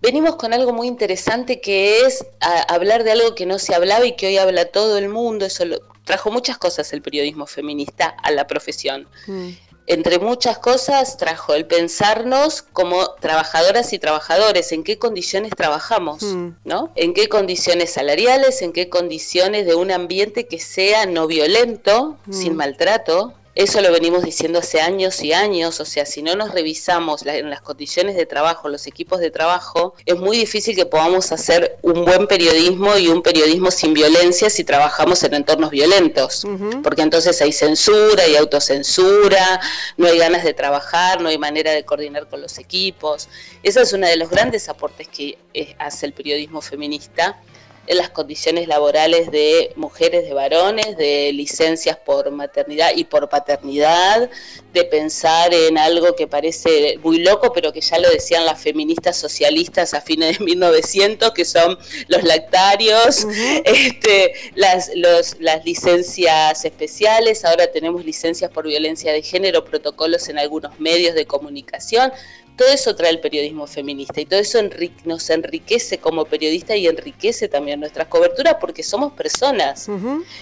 Venimos 0.00 0.36
con 0.36 0.52
algo 0.52 0.72
muy 0.72 0.86
interesante 0.86 1.60
que 1.60 2.02
es 2.02 2.24
hablar 2.68 3.02
de 3.02 3.12
algo 3.12 3.34
que 3.34 3.46
no 3.46 3.58
se 3.58 3.74
hablaba 3.74 4.06
y 4.06 4.14
que 4.14 4.26
hoy 4.26 4.36
habla 4.36 4.66
todo 4.66 4.98
el 4.98 5.08
mundo. 5.08 5.46
Eso 5.46 5.64
trajo 6.04 6.30
muchas 6.30 6.58
cosas 6.58 6.92
el 6.92 7.02
periodismo 7.02 7.46
feminista 7.46 8.14
a 8.22 8.30
la 8.30 8.46
profesión. 8.46 9.08
Mm 9.26 9.50
entre 9.86 10.18
muchas 10.18 10.58
cosas, 10.58 11.16
trajo 11.16 11.54
el 11.54 11.66
pensarnos 11.66 12.62
como 12.62 13.14
trabajadoras 13.20 13.92
y 13.92 13.98
trabajadores, 13.98 14.72
en 14.72 14.82
qué 14.82 14.98
condiciones 14.98 15.52
trabajamos, 15.56 16.22
mm. 16.22 16.48
¿no? 16.64 16.92
En 16.96 17.14
qué 17.14 17.28
condiciones 17.28 17.92
salariales, 17.92 18.62
en 18.62 18.72
qué 18.72 18.88
condiciones 18.88 19.66
de 19.66 19.74
un 19.74 19.90
ambiente 19.90 20.46
que 20.46 20.58
sea 20.58 21.06
no 21.06 21.26
violento, 21.26 22.16
sin 22.30 22.54
mm. 22.54 22.56
maltrato, 22.56 23.34
eso 23.56 23.80
lo 23.80 23.90
venimos 23.90 24.22
diciendo 24.22 24.58
hace 24.58 24.82
años 24.82 25.22
y 25.22 25.32
años, 25.32 25.80
o 25.80 25.86
sea, 25.86 26.04
si 26.04 26.22
no 26.22 26.36
nos 26.36 26.52
revisamos 26.52 27.24
en 27.24 27.48
las 27.48 27.62
condiciones 27.62 28.14
de 28.14 28.26
trabajo, 28.26 28.68
los 28.68 28.86
equipos 28.86 29.18
de 29.18 29.30
trabajo, 29.30 29.94
es 30.04 30.14
muy 30.16 30.36
difícil 30.36 30.76
que 30.76 30.84
podamos 30.84 31.32
hacer 31.32 31.78
un 31.80 32.04
buen 32.04 32.26
periodismo 32.26 32.98
y 32.98 33.08
un 33.08 33.22
periodismo 33.22 33.70
sin 33.70 33.94
violencia 33.94 34.50
si 34.50 34.62
trabajamos 34.62 35.22
en 35.22 35.32
entornos 35.32 35.70
violentos, 35.70 36.46
porque 36.82 37.00
entonces 37.00 37.40
hay 37.40 37.50
censura, 37.50 38.24
hay 38.24 38.36
autocensura, 38.36 39.58
no 39.96 40.06
hay 40.06 40.18
ganas 40.18 40.44
de 40.44 40.52
trabajar, 40.52 41.22
no 41.22 41.30
hay 41.30 41.38
manera 41.38 41.72
de 41.72 41.82
coordinar 41.82 42.28
con 42.28 42.42
los 42.42 42.58
equipos. 42.58 43.30
Ese 43.62 43.80
es 43.80 43.92
uno 43.94 44.06
de 44.06 44.18
los 44.18 44.28
grandes 44.28 44.68
aportes 44.68 45.08
que 45.08 45.38
eh, 45.54 45.74
hace 45.78 46.04
el 46.04 46.12
periodismo 46.12 46.60
feminista 46.60 47.40
en 47.86 47.96
las 47.96 48.10
condiciones 48.10 48.68
laborales 48.68 49.30
de 49.30 49.72
mujeres, 49.76 50.24
de 50.24 50.34
varones, 50.34 50.96
de 50.96 51.32
licencias 51.32 51.96
por 51.96 52.30
maternidad 52.30 52.90
y 52.94 53.04
por 53.04 53.28
paternidad, 53.28 54.28
de 54.72 54.84
pensar 54.84 55.54
en 55.54 55.78
algo 55.78 56.14
que 56.14 56.26
parece 56.26 56.98
muy 57.02 57.18
loco, 57.20 57.52
pero 57.52 57.72
que 57.72 57.80
ya 57.80 57.98
lo 57.98 58.10
decían 58.10 58.44
las 58.44 58.60
feministas 58.60 59.16
socialistas 59.16 59.94
a 59.94 60.00
fines 60.00 60.38
de 60.38 60.44
1900, 60.56 61.30
que 61.32 61.44
son 61.44 61.78
los 62.08 62.22
lactarios, 62.22 63.26
este, 63.64 64.32
las, 64.54 64.90
las 65.38 65.64
licencias 65.64 66.64
especiales, 66.64 67.44
ahora 67.44 67.66
tenemos 67.68 68.04
licencias 68.04 68.50
por 68.50 68.66
violencia 68.66 69.12
de 69.12 69.22
género, 69.22 69.64
protocolos 69.64 70.28
en 70.28 70.38
algunos 70.38 70.78
medios 70.78 71.14
de 71.14 71.26
comunicación, 71.26 72.12
todo 72.56 72.68
eso 72.68 72.96
trae 72.96 73.10
el 73.10 73.20
periodismo 73.20 73.66
feminista 73.66 74.20
y 74.20 74.24
todo 74.24 74.40
eso 74.40 74.58
nos 75.04 75.30
enriquece 75.30 75.98
como 75.98 76.24
periodista 76.24 76.74
y 76.74 76.86
enriquece 76.86 77.48
también 77.48 77.80
nuestras 77.80 78.08
coberturas 78.08 78.56
porque 78.60 78.82
somos 78.82 79.12
personas. 79.12 79.88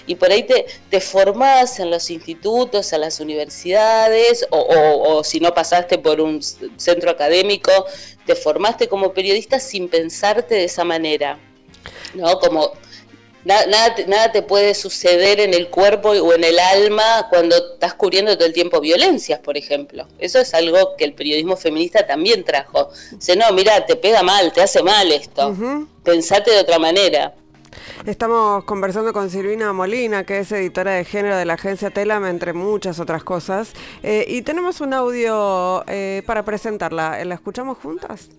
Y 0.07 0.15
por 0.15 0.31
ahí 0.31 0.43
te, 0.43 0.65
te 0.89 1.01
formás 1.01 1.79
en 1.79 1.91
los 1.91 2.09
institutos, 2.09 2.93
en 2.93 3.01
las 3.01 3.19
universidades, 3.19 4.47
o, 4.49 4.59
o 4.59 5.23
si 5.23 5.39
no 5.39 5.53
pasaste 5.53 5.97
por 5.97 6.21
un 6.21 6.41
centro 6.41 7.11
académico, 7.11 7.71
te 8.25 8.35
formaste 8.35 8.87
como 8.87 9.13
periodista 9.13 9.59
sin 9.59 9.89
pensarte 9.89 10.55
de 10.55 10.63
esa 10.63 10.83
manera. 10.83 11.37
¿no? 12.13 12.39
Como 12.39 12.71
Nada, 13.45 13.95
nada, 14.07 14.31
te 14.31 14.41
puede 14.41 14.73
suceder 14.73 15.39
en 15.39 15.53
el 15.53 15.69
cuerpo 15.69 16.09
o 16.09 16.33
en 16.33 16.43
el 16.43 16.57
alma 16.57 17.27
cuando 17.29 17.55
estás 17.73 17.93
cubriendo 17.93 18.35
todo 18.35 18.47
el 18.47 18.53
tiempo 18.53 18.81
violencias, 18.81 19.39
por 19.39 19.55
ejemplo. 19.55 20.07
Eso 20.17 20.39
es 20.39 20.53
algo 20.55 20.95
que 20.97 21.05
el 21.05 21.13
periodismo 21.13 21.55
feminista 21.55 22.07
también 22.07 22.43
trajo. 22.43 22.89
Dice, 23.11 23.35
no, 23.35 23.51
mira, 23.53 23.85
te 23.85 23.95
pega 23.95 24.23
mal, 24.23 24.51
te 24.51 24.61
hace 24.61 24.81
mal 24.81 25.11
esto. 25.11 25.55
Pensate 26.03 26.51
de 26.51 26.59
otra 26.59 26.79
manera. 26.79 27.35
Estamos 28.05 28.63
conversando 28.63 29.13
con 29.13 29.29
Silvina 29.29 29.73
Molina, 29.73 30.23
que 30.23 30.39
es 30.39 30.51
editora 30.51 30.93
de 30.93 31.05
género 31.05 31.37
de 31.37 31.45
la 31.45 31.53
agencia 31.53 31.91
Telam, 31.91 32.25
entre 32.25 32.53
muchas 32.53 32.99
otras 32.99 33.23
cosas. 33.23 33.73
Eh, 34.01 34.25
y 34.27 34.41
tenemos 34.41 34.81
un 34.81 34.93
audio 34.93 35.83
eh, 35.87 36.23
para 36.25 36.43
presentarla. 36.43 37.23
¿La 37.25 37.35
escuchamos 37.35 37.77
juntas? 37.77 38.29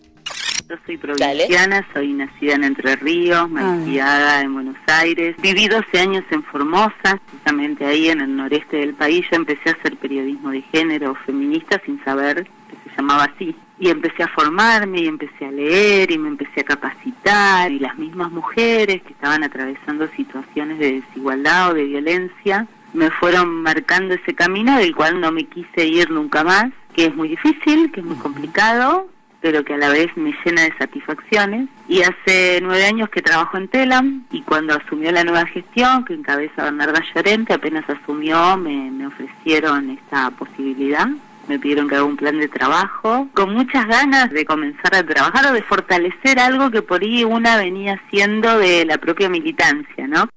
Yo 0.69 0.75
soy 0.85 0.97
provinciana, 0.97 1.87
soy 1.95 2.13
nacida 2.13 2.55
en 2.55 2.65
Entre 2.65 2.97
Ríos, 2.97 3.49
criada 3.85 4.41
en 4.41 4.53
Buenos 4.53 4.77
Aires. 4.89 5.37
Viví 5.41 5.69
12 5.69 5.97
años 6.01 6.25
en 6.31 6.43
Formosa, 6.43 7.21
justamente 7.31 7.85
ahí 7.85 8.09
en 8.09 8.21
el 8.21 8.35
noreste 8.35 8.79
del 8.79 8.95
país. 8.95 9.25
Yo 9.31 9.37
empecé 9.37 9.71
a 9.71 9.73
hacer 9.75 9.97
periodismo 9.97 10.51
de 10.51 10.63
género 10.63 11.15
feminista 11.25 11.81
sin 11.87 12.03
saber 12.03 12.49
que 12.69 12.91
se 12.91 12.97
llamaba 12.97 13.25
así. 13.33 13.55
Y 13.79 13.91
empecé 13.91 14.25
a 14.25 14.29
formarme 14.29 15.03
y 15.03 15.07
empecé 15.07 15.47
a 15.47 15.53
leer 15.53 16.11
y 16.11 16.19
me 16.19 16.31
empecé 16.31 16.63
a 16.63 16.65
capacitar. 16.65 17.71
Y 17.71 17.79
las 17.79 17.97
mismas 17.97 18.33
mujeres 18.33 19.03
que 19.03 19.13
estaban 19.13 19.45
atravesando 19.45 20.09
situaciones 20.17 20.81
de 20.81 21.01
desigualdad 21.01 21.71
o 21.71 21.75
de 21.75 21.85
violencia 21.85 22.67
me 22.93 23.13
fueron 23.13 23.63
marcando 23.63 24.15
ese 24.15 24.35
camino 24.35 24.77
del 24.79 24.97
cual 24.97 25.21
no 25.21 25.31
me 25.31 25.45
quise 25.45 25.87
ir 25.87 26.11
nunca 26.11 26.43
más, 26.43 26.73
que 26.93 27.07
es 27.07 27.15
muy 27.15 27.29
difícil, 27.29 27.93
que 27.93 28.01
es 28.01 28.07
muy 28.07 28.17
complicado, 28.17 29.09
pero 29.47 29.65
que 29.65 29.75
a 29.75 29.79
la 29.79 29.91
vez 29.91 30.09
me 30.17 30.35
llena 30.45 30.63
de 30.63 30.75
satisfacciones. 30.77 31.69
Y 31.87 32.03
hace 32.03 32.59
nueve 32.61 32.85
años 32.85 33.09
que 33.11 33.23
trabajo 33.23 33.57
en 33.57 33.69
Telam 33.69 34.25
y 34.33 34.43
cuando 34.43 34.75
asumió 34.75 35.13
la 35.13 35.23
nueva 35.23 35.47
gestión, 35.47 36.05
que 36.05 36.15
encabeza 36.15 36.65
Bernarda 36.65 37.01
Llorente, 37.15 37.55
apenas 37.55 37.89
asumió, 37.89 38.57
me, 38.57 38.91
me 38.91 39.07
ofrecieron 39.07 39.91
esta 39.91 40.33
posibilidad. 40.33 41.07
Me 41.47 41.61
pidieron 41.61 41.89
que 41.89 41.95
haga 41.95 42.03
un 42.03 42.17
plan 42.17 42.41
de 42.41 42.49
trabajo, 42.49 43.29
con 43.35 43.55
muchas 43.55 43.87
ganas 43.87 44.31
de 44.31 44.45
comenzar 44.45 44.97
a 44.97 45.07
trabajar 45.07 45.47
o 45.47 45.53
de 45.53 45.63
fortalecer 45.63 46.41
algo 46.41 46.73
que 46.73 46.83
por 46.83 47.03
ahí 47.03 47.23
una 47.23 47.57
venía 47.57 48.01
haciendo 48.05 48.59
de 48.59 48.85
la 48.85 48.99
propia 48.99 49.29
militancia, 49.29 50.09
¿no? 50.09 50.29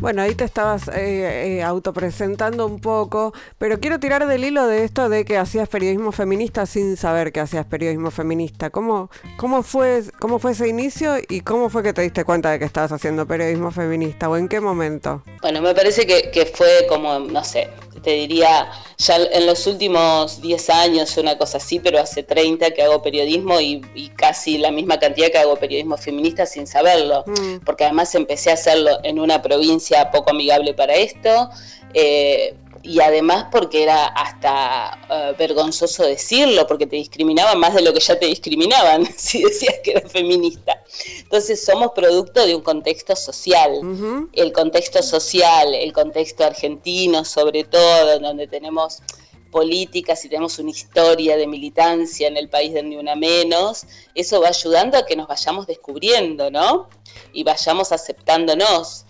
Bueno, 0.00 0.22
ahí 0.22 0.34
te 0.34 0.44
estabas 0.44 0.88
eh, 0.88 1.56
eh, 1.58 1.62
autopresentando 1.62 2.66
un 2.66 2.80
poco, 2.80 3.32
pero 3.58 3.80
quiero 3.80 3.98
tirar 3.98 4.26
del 4.26 4.44
hilo 4.44 4.66
de 4.66 4.84
esto 4.84 5.08
de 5.08 5.24
que 5.24 5.38
hacías 5.38 5.68
periodismo 5.68 6.12
feminista 6.12 6.66
sin 6.66 6.96
saber 6.96 7.32
que 7.32 7.40
hacías 7.40 7.64
periodismo 7.64 8.10
feminista. 8.10 8.70
¿Cómo, 8.70 9.10
cómo, 9.38 9.62
fue, 9.62 10.02
¿Cómo 10.18 10.38
fue 10.38 10.52
ese 10.52 10.68
inicio 10.68 11.14
y 11.28 11.40
cómo 11.40 11.70
fue 11.70 11.82
que 11.82 11.94
te 11.94 12.02
diste 12.02 12.24
cuenta 12.24 12.50
de 12.50 12.58
que 12.58 12.66
estabas 12.66 12.92
haciendo 12.92 13.26
periodismo 13.26 13.70
feminista 13.70 14.28
o 14.28 14.36
en 14.36 14.48
qué 14.48 14.60
momento? 14.60 15.22
Bueno, 15.40 15.62
me 15.62 15.74
parece 15.74 16.06
que, 16.06 16.30
que 16.30 16.46
fue 16.46 16.86
como, 16.88 17.18
no 17.18 17.42
sé, 17.42 17.68
te 18.06 18.12
diría, 18.12 18.70
ya 18.98 19.16
en 19.16 19.46
los 19.46 19.66
últimos 19.66 20.40
10 20.40 20.70
años, 20.70 21.16
una 21.16 21.36
cosa 21.36 21.58
así, 21.58 21.80
pero 21.80 21.98
hace 21.98 22.22
30 22.22 22.70
que 22.70 22.82
hago 22.82 23.02
periodismo 23.02 23.60
y, 23.60 23.82
casi 24.16 24.58
la 24.58 24.70
misma 24.70 24.98
cantidad 24.98 25.30
que 25.30 25.38
hago 25.38 25.56
periodismo 25.56 25.96
feminista 25.96 26.46
sin 26.46 26.66
saberlo, 26.68 27.24
mm. 27.26 27.64
porque 27.64 27.84
además 27.84 28.14
empecé 28.14 28.50
a 28.50 28.54
hacerlo 28.54 28.98
en 29.02 29.18
una 29.18 29.42
provincia 29.42 29.85
poco 30.10 30.30
amigable 30.30 30.74
para 30.74 30.94
esto. 30.94 31.50
Eh, 31.94 32.56
y 32.82 33.00
además 33.00 33.46
porque 33.50 33.82
era 33.82 34.06
hasta 34.06 34.98
eh, 35.10 35.34
vergonzoso 35.36 36.04
decirlo, 36.04 36.66
porque 36.66 36.86
te 36.86 36.96
discriminaban 36.96 37.58
más 37.58 37.74
de 37.74 37.82
lo 37.82 37.92
que 37.92 38.00
ya 38.00 38.18
te 38.18 38.26
discriminaban 38.26 39.06
si 39.16 39.42
decías 39.42 39.76
que 39.82 39.92
eras 39.92 40.12
feminista. 40.12 40.82
Entonces 41.18 41.64
somos 41.64 41.92
producto 41.94 42.46
de 42.46 42.54
un 42.54 42.62
contexto 42.62 43.16
social, 43.16 44.28
el 44.32 44.52
contexto 44.52 45.02
social, 45.02 45.74
el 45.74 45.92
contexto 45.92 46.44
argentino 46.44 47.24
sobre 47.24 47.64
todo, 47.64 48.20
donde 48.20 48.46
tenemos 48.46 49.02
políticas 49.50 50.22
y 50.24 50.28
tenemos 50.28 50.58
una 50.58 50.70
historia 50.70 51.36
de 51.38 51.46
militancia 51.46 52.28
en 52.28 52.36
el 52.36 52.50
país 52.50 52.74
de 52.74 52.82
ni 52.82 52.96
una 52.96 53.16
menos, 53.16 53.86
eso 54.14 54.42
va 54.42 54.48
ayudando 54.48 54.98
a 54.98 55.06
que 55.06 55.16
nos 55.16 55.28
vayamos 55.28 55.66
descubriendo, 55.66 56.50
¿no? 56.50 56.90
Y 57.32 57.42
vayamos 57.42 57.90
aceptándonos. 57.90 59.05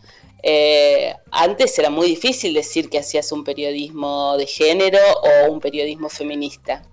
Eh, 0.48 1.12
antes 1.32 1.76
era 1.76 1.90
muy 1.90 2.06
difícil 2.06 2.54
decir 2.54 2.88
que 2.88 3.00
hacías 3.00 3.32
un 3.32 3.42
periodismo 3.42 4.36
de 4.38 4.46
género 4.46 5.00
o 5.00 5.50
un 5.50 5.58
periodismo 5.58 6.08
feminista. 6.08 6.84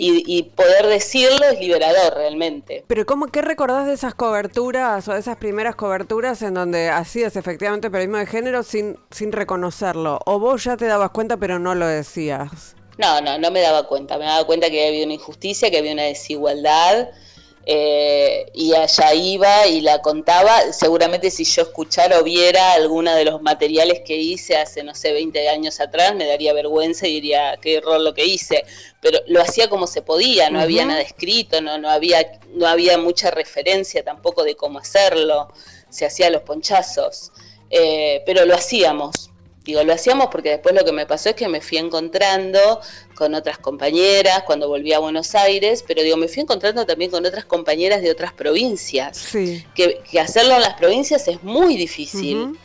Y, 0.00 0.44
poder 0.54 0.86
decirlo 0.86 1.44
es 1.50 1.58
liberador 1.58 2.14
realmente. 2.14 2.84
Pero 2.86 3.04
¿cómo, 3.04 3.26
¿qué 3.26 3.42
recordás 3.42 3.86
de 3.88 3.94
esas 3.94 4.14
coberturas 4.14 5.08
o 5.08 5.12
de 5.12 5.18
esas 5.18 5.36
primeras 5.36 5.74
coberturas 5.74 6.40
en 6.42 6.54
donde 6.54 6.88
hacías 6.88 7.34
efectivamente 7.34 7.90
periodismo 7.90 8.18
de 8.18 8.26
género 8.26 8.62
sin, 8.62 8.96
sin 9.10 9.32
reconocerlo? 9.32 10.20
¿O 10.24 10.38
vos 10.38 10.62
ya 10.62 10.76
te 10.76 10.86
dabas 10.86 11.10
cuenta 11.10 11.36
pero 11.36 11.58
no 11.58 11.74
lo 11.74 11.86
decías? 11.86 12.76
No, 12.96 13.20
no, 13.20 13.38
no 13.38 13.50
me 13.50 13.60
daba 13.60 13.88
cuenta. 13.88 14.18
Me 14.18 14.24
daba 14.24 14.46
cuenta 14.46 14.70
que 14.70 14.86
había 14.86 15.04
una 15.04 15.14
injusticia, 15.14 15.70
que 15.70 15.78
había 15.78 15.92
una 15.92 16.04
desigualdad 16.04 17.08
eh, 17.66 18.46
y 18.54 18.74
allá 18.74 19.14
iba 19.14 19.66
y 19.66 19.80
la 19.80 20.00
contaba. 20.00 20.72
Seguramente 20.72 21.30
si 21.30 21.44
yo 21.44 21.62
escuchara 21.62 22.18
o 22.18 22.24
viera 22.24 22.72
alguna 22.72 23.14
de 23.14 23.24
los 23.24 23.42
materiales 23.42 24.00
que 24.04 24.16
hice 24.16 24.56
hace, 24.56 24.82
no 24.82 24.94
sé, 24.94 25.12
20 25.12 25.48
años 25.48 25.80
atrás, 25.80 26.14
me 26.14 26.26
daría 26.26 26.52
vergüenza 26.52 27.06
y 27.06 27.14
diría 27.14 27.58
qué 27.60 27.76
error 27.76 28.00
lo 28.00 28.14
que 28.14 28.24
hice. 28.24 28.64
Pero 29.00 29.18
lo 29.26 29.42
hacía 29.42 29.68
como 29.68 29.86
se 29.86 30.02
podía, 30.02 30.50
no 30.50 30.60
había 30.60 30.84
nada 30.84 31.00
escrito, 31.00 31.60
no, 31.60 31.78
no, 31.78 31.90
había, 31.90 32.40
no 32.54 32.66
había 32.66 32.98
mucha 32.98 33.30
referencia 33.30 34.02
tampoco 34.04 34.44
de 34.44 34.56
cómo 34.56 34.78
hacerlo, 34.78 35.52
se 35.90 36.06
hacía 36.06 36.30
los 36.30 36.42
ponchazos, 36.42 37.32
eh, 37.70 38.22
pero 38.26 38.44
lo 38.44 38.54
hacíamos. 38.54 39.30
Digo, 39.64 39.84
lo 39.84 39.92
hacíamos 39.92 40.28
porque 40.28 40.48
después 40.48 40.74
lo 40.74 40.82
que 40.82 40.92
me 40.92 41.04
pasó 41.04 41.28
es 41.28 41.34
que 41.34 41.46
me 41.46 41.60
fui 41.60 41.76
encontrando 41.76 42.80
con 43.18 43.34
otras 43.34 43.58
compañeras 43.58 44.44
cuando 44.46 44.68
volví 44.68 44.92
a 44.92 45.00
Buenos 45.00 45.34
Aires, 45.34 45.84
pero 45.84 46.04
digo, 46.04 46.16
me 46.16 46.28
fui 46.28 46.42
encontrando 46.42 46.86
también 46.86 47.10
con 47.10 47.26
otras 47.26 47.44
compañeras 47.44 48.00
de 48.00 48.12
otras 48.12 48.32
provincias. 48.32 49.16
Sí. 49.16 49.66
Que, 49.74 50.00
hacerlo 50.20 50.54
en 50.54 50.60
las 50.60 50.74
provincias 50.74 51.26
es 51.26 51.42
muy 51.42 51.76
difícil. 51.76 52.56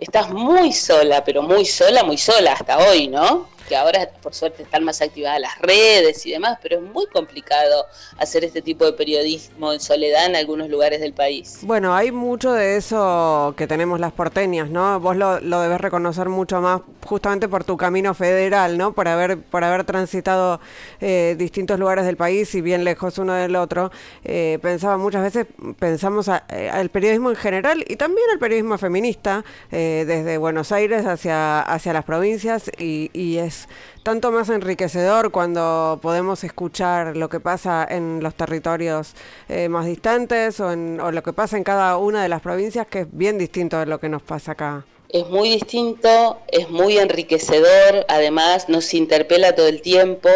Estás 0.00 0.30
muy 0.30 0.72
sola, 0.72 1.22
pero 1.22 1.42
muy 1.42 1.64
sola, 1.64 2.02
muy 2.02 2.18
sola 2.18 2.54
hasta 2.54 2.78
hoy, 2.78 3.06
¿no? 3.06 3.48
Que 3.70 3.76
ahora 3.76 4.10
por 4.20 4.34
suerte 4.34 4.64
están 4.64 4.82
más 4.82 5.00
activadas 5.00 5.40
las 5.40 5.56
redes 5.60 6.26
y 6.26 6.32
demás, 6.32 6.58
pero 6.60 6.78
es 6.78 6.82
muy 6.82 7.06
complicado 7.06 7.86
hacer 8.18 8.44
este 8.44 8.62
tipo 8.62 8.84
de 8.84 8.94
periodismo 8.94 9.72
en 9.72 9.78
soledad 9.78 10.26
en 10.26 10.34
algunos 10.34 10.68
lugares 10.68 11.00
del 11.00 11.12
país. 11.12 11.60
Bueno, 11.62 11.94
hay 11.94 12.10
mucho 12.10 12.52
de 12.52 12.76
eso 12.76 13.54
que 13.56 13.68
tenemos 13.68 14.00
las 14.00 14.12
porteñas, 14.12 14.70
¿no? 14.70 14.98
Vos 14.98 15.14
lo, 15.14 15.38
lo 15.38 15.60
debes 15.60 15.80
reconocer 15.80 16.28
mucho 16.28 16.60
más 16.60 16.80
justamente 17.06 17.48
por 17.48 17.62
tu 17.62 17.76
camino 17.76 18.12
federal, 18.12 18.76
¿no? 18.76 18.92
Por 18.92 19.06
haber, 19.06 19.40
por 19.40 19.62
haber 19.62 19.84
transitado 19.84 20.58
eh, 21.00 21.36
distintos 21.38 21.78
lugares 21.78 22.04
del 22.04 22.16
país 22.16 22.52
y 22.56 22.62
bien 22.62 22.82
lejos 22.82 23.18
uno 23.18 23.34
del 23.34 23.54
otro. 23.54 23.92
Eh, 24.24 24.58
pensaba 24.62 24.96
muchas 24.96 25.22
veces, 25.22 25.46
pensamos 25.78 26.26
eh, 26.26 26.68
al 26.68 26.88
periodismo 26.88 27.30
en 27.30 27.36
general 27.36 27.84
y 27.86 27.94
también 27.94 28.26
al 28.32 28.40
periodismo 28.40 28.78
feminista, 28.78 29.44
desde 29.70 30.38
Buenos 30.38 30.72
Aires 30.72 31.06
hacia, 31.06 31.60
hacia 31.60 31.92
las 31.92 32.04
provincias 32.04 32.68
y, 32.78 33.10
y 33.12 33.38
es 33.38 33.59
tanto 34.02 34.32
más 34.32 34.48
enriquecedor 34.48 35.30
cuando 35.30 35.98
podemos 36.02 36.44
escuchar 36.44 37.16
lo 37.16 37.28
que 37.28 37.40
pasa 37.40 37.86
en 37.88 38.22
los 38.22 38.34
territorios 38.34 39.14
eh, 39.48 39.68
más 39.68 39.86
distantes 39.86 40.60
o, 40.60 40.72
en, 40.72 41.00
o 41.00 41.12
lo 41.12 41.22
que 41.22 41.32
pasa 41.32 41.56
en 41.56 41.64
cada 41.64 41.96
una 41.96 42.22
de 42.22 42.28
las 42.28 42.40
provincias, 42.40 42.86
que 42.86 43.00
es 43.00 43.08
bien 43.10 43.38
distinto 43.38 43.78
de 43.78 43.86
lo 43.86 43.98
que 43.98 44.08
nos 44.08 44.22
pasa 44.22 44.52
acá. 44.52 44.84
Es 45.12 45.28
muy 45.28 45.50
distinto, 45.50 46.38
es 46.48 46.70
muy 46.70 46.98
enriquecedor, 46.98 48.04
además 48.08 48.68
nos 48.68 48.94
interpela 48.94 49.54
todo 49.54 49.66
el 49.66 49.82
tiempo 49.82 50.28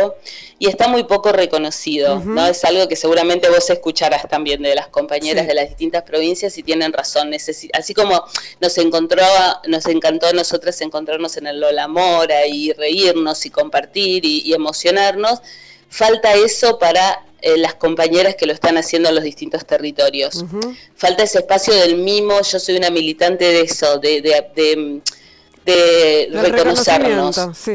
y 0.58 0.68
está 0.68 0.88
muy 0.88 1.04
poco 1.04 1.32
reconocido, 1.32 2.20
¿no? 2.20 2.46
Es 2.46 2.64
algo 2.64 2.88
que 2.88 2.96
seguramente 2.96 3.48
vos 3.50 3.68
escucharás 3.70 4.28
también 4.28 4.62
de 4.62 4.74
las 4.74 4.88
compañeras 4.88 5.46
de 5.46 5.54
las 5.54 5.68
distintas 5.68 6.02
provincias 6.02 6.56
y 6.58 6.62
tienen 6.62 6.92
razón, 6.92 7.32
así 7.34 7.94
como 7.94 8.24
nos 8.60 8.78
encontró, 8.78 9.22
nos 9.66 9.86
encantó 9.86 10.26
a 10.26 10.32
nosotras 10.32 10.80
encontrarnos 10.80 11.36
en 11.36 11.46
el 11.46 11.60
Lola 11.60 11.88
Mora 11.88 12.46
y 12.46 12.72
reírnos 12.72 13.46
y 13.46 13.50
compartir 13.50 14.24
y 14.24 14.52
emocionarnos, 14.52 15.40
falta 15.88 16.34
eso 16.34 16.78
para 16.78 17.24
eh, 17.40 17.58
las 17.58 17.74
compañeras 17.74 18.36
que 18.36 18.46
lo 18.46 18.54
están 18.54 18.78
haciendo 18.78 19.10
en 19.10 19.16
los 19.16 19.24
distintos 19.24 19.66
territorios. 19.66 20.44
Falta 20.96 21.24
ese 21.24 21.38
espacio 21.38 21.74
del 21.74 21.98
mimo, 21.98 22.40
yo 22.40 22.58
soy 22.58 22.76
una 22.76 22.88
militante 22.88 23.44
de 23.44 23.60
eso, 23.60 23.98
de, 23.98 24.22
de, 24.22 25.02
de, 25.64 26.28
reconocernos. 26.32 27.38
Sí, 27.54 27.72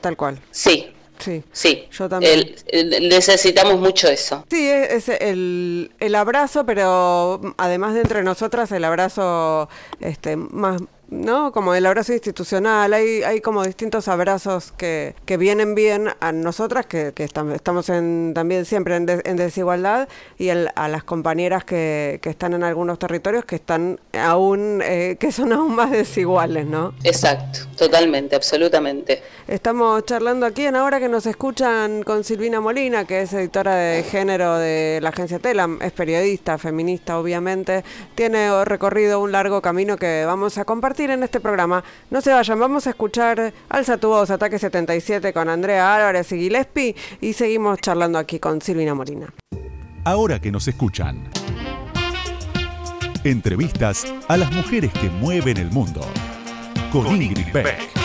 tal, 0.00 0.16
cual. 0.18 0.38
Sí, 0.50 0.92
Sí, 1.18 1.42
sí, 1.50 1.88
yo 1.92 2.10
también. 2.10 2.54
necesitamos 3.00 3.78
mucho 3.78 4.06
eso. 4.06 4.44
Sí, 4.50 4.68
es, 4.68 5.08
el, 5.08 5.90
el, 5.98 6.14
abrazo, 6.14 6.66
pero 6.66 7.40
además 7.56 7.94
de 7.94 8.00
entre 8.00 8.22
nosotras, 8.22 8.70
el 8.72 8.84
abrazo 8.84 9.70
este, 10.00 10.36
más, 10.36 10.82
¿no? 11.08 11.52
Como 11.52 11.74
el 11.74 11.86
abrazo 11.86 12.12
institucional, 12.12 12.92
hay, 12.92 13.22
hay 13.22 13.40
como 13.40 13.64
distintos 13.64 14.08
abrazos 14.08 14.72
que, 14.72 15.14
que 15.24 15.36
vienen 15.36 15.74
bien 15.74 16.08
a 16.20 16.32
nosotras, 16.32 16.86
que, 16.86 17.12
que 17.14 17.24
estamos 17.24 17.88
en, 17.88 18.32
también 18.34 18.64
siempre 18.64 18.96
en, 18.96 19.06
en 19.24 19.36
desigualdad, 19.36 20.08
y 20.38 20.48
a 20.48 20.88
las 20.88 21.04
compañeras 21.04 21.64
que, 21.64 22.18
que, 22.22 22.30
están 22.30 22.54
en 22.54 22.64
algunos 22.64 22.98
territorios 22.98 23.44
que 23.44 23.56
están 23.56 24.00
aún, 24.12 24.80
eh, 24.82 25.16
que 25.18 25.30
son 25.30 25.52
aún 25.52 25.74
más 25.74 25.90
desiguales, 25.90 26.66
¿no? 26.66 26.94
Exacto, 27.04 27.60
totalmente, 27.76 28.34
absolutamente. 28.34 29.22
Estamos 29.46 30.04
charlando 30.04 30.44
aquí 30.46 30.66
en 30.66 30.76
ahora 30.76 30.98
que 30.98 31.08
nos 31.08 31.26
escuchan 31.26 32.02
con 32.02 32.24
Silvina 32.24 32.60
Molina, 32.60 33.04
que 33.04 33.22
es 33.22 33.32
editora 33.32 33.76
de 33.76 34.02
género 34.02 34.58
de 34.58 34.98
la 35.02 35.10
agencia 35.10 35.38
Telam, 35.38 35.80
es 35.80 35.92
periodista, 35.92 36.58
feminista, 36.58 37.18
obviamente, 37.18 37.84
tiene 38.14 38.64
recorrido 38.64 39.20
un 39.20 39.32
largo 39.32 39.62
camino 39.62 39.96
que 39.96 40.24
vamos 40.26 40.58
a 40.58 40.64
compartir 40.64 40.95
en 41.04 41.22
este 41.22 41.40
programa. 41.40 41.84
No 42.10 42.20
se 42.20 42.32
vayan, 42.32 42.58
vamos 42.58 42.86
a 42.86 42.90
escuchar 42.90 43.52
Alza 43.68 43.98
tu 43.98 44.08
voz, 44.08 44.30
Ataque 44.30 44.58
77 44.58 45.32
con 45.32 45.48
Andrea 45.48 45.94
Álvarez 45.94 46.32
y 46.32 46.38
Gillespie 46.38 46.96
y 47.20 47.32
seguimos 47.32 47.78
charlando 47.80 48.18
aquí 48.18 48.38
con 48.38 48.60
Silvina 48.60 48.94
Molina. 48.94 49.32
Ahora 50.04 50.40
que 50.40 50.50
nos 50.50 50.66
escuchan. 50.68 51.28
Entrevistas 53.24 54.06
a 54.28 54.36
las 54.36 54.52
mujeres 54.52 54.92
que 54.92 55.10
mueven 55.10 55.56
el 55.56 55.70
mundo. 55.70 56.00
Con, 56.92 57.20
Ingrid 57.20 57.52
Beck. 57.52 57.95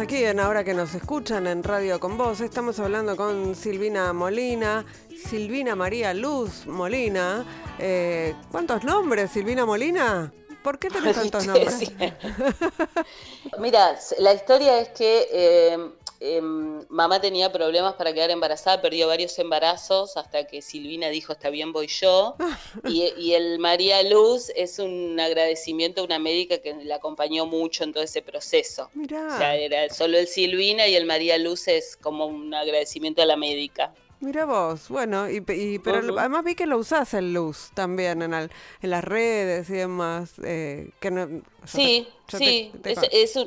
Aquí 0.00 0.24
en 0.24 0.40
Ahora 0.40 0.64
que 0.64 0.72
nos 0.72 0.94
escuchan 0.94 1.46
en 1.46 1.62
Radio 1.62 2.00
con 2.00 2.16
Vos. 2.16 2.40
Estamos 2.40 2.78
hablando 2.80 3.16
con 3.16 3.54
Silvina 3.54 4.14
Molina, 4.14 4.84
Silvina 5.28 5.76
María 5.76 6.14
Luz 6.14 6.66
Molina. 6.66 7.44
Eh, 7.78 8.34
¿Cuántos 8.50 8.82
nombres, 8.82 9.30
Silvina 9.30 9.66
Molina? 9.66 10.32
¿Por 10.62 10.78
qué 10.78 10.88
tenés 10.88 11.16
tantos 11.20 11.46
nombres? 11.46 11.92
Mira, 13.58 13.98
la 14.18 14.32
historia 14.32 14.80
es 14.80 14.88
que 14.90 15.28
eh, 15.32 15.90
Em, 16.22 16.84
mamá 16.90 17.18
tenía 17.18 17.50
problemas 17.50 17.94
para 17.94 18.12
quedar 18.12 18.30
embarazada, 18.30 18.82
perdió 18.82 19.08
varios 19.08 19.38
embarazos 19.38 20.18
hasta 20.18 20.46
que 20.46 20.60
Silvina 20.60 21.08
dijo, 21.08 21.32
está 21.32 21.48
bien, 21.48 21.72
voy 21.72 21.86
yo. 21.86 22.36
y, 22.84 23.32
el 23.32 23.58
María 23.58 24.02
Luz 24.02 24.52
es 24.54 24.78
un 24.78 25.18
agradecimiento 25.18 26.02
a 26.02 26.04
una 26.04 26.18
médica 26.18 26.58
que 26.58 26.74
la 26.84 26.96
acompañó 26.96 27.46
mucho 27.46 27.84
en 27.84 27.94
todo 27.94 28.02
ese 28.02 28.20
proceso. 28.20 28.90
O 28.94 29.38
sea, 29.38 29.56
era 29.56 29.88
solo 29.88 30.18
el 30.18 30.26
Silvina 30.26 30.86
y 30.86 30.94
el 30.94 31.06
María 31.06 31.38
Luz 31.38 31.68
es 31.68 31.96
como 31.96 32.26
un 32.26 32.52
agradecimiento 32.52 33.22
a 33.22 33.24
la 33.24 33.36
médica. 33.36 33.94
Mira 34.20 34.44
vos, 34.44 34.90
bueno, 34.90 35.30
y, 35.30 35.40
pero 35.40 36.18
además 36.18 36.44
vi 36.44 36.54
que 36.54 36.66
lo 36.66 36.76
usás 36.76 37.14
el 37.14 37.32
luz 37.32 37.70
también 37.72 38.20
en, 38.20 38.34
en 38.34 38.50
las 38.82 39.02
redes 39.02 39.70
y 39.70 39.72
demás. 39.72 40.34
Eh, 40.44 40.90
que 41.00 41.10
no, 41.10 41.40
sí, 41.64 42.06
sí, 42.28 42.70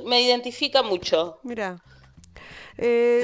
me 0.05 0.21
identifica 0.21 0.81
mucho. 0.81 1.37
Mira. 1.43 1.79
Eh, 2.77 3.23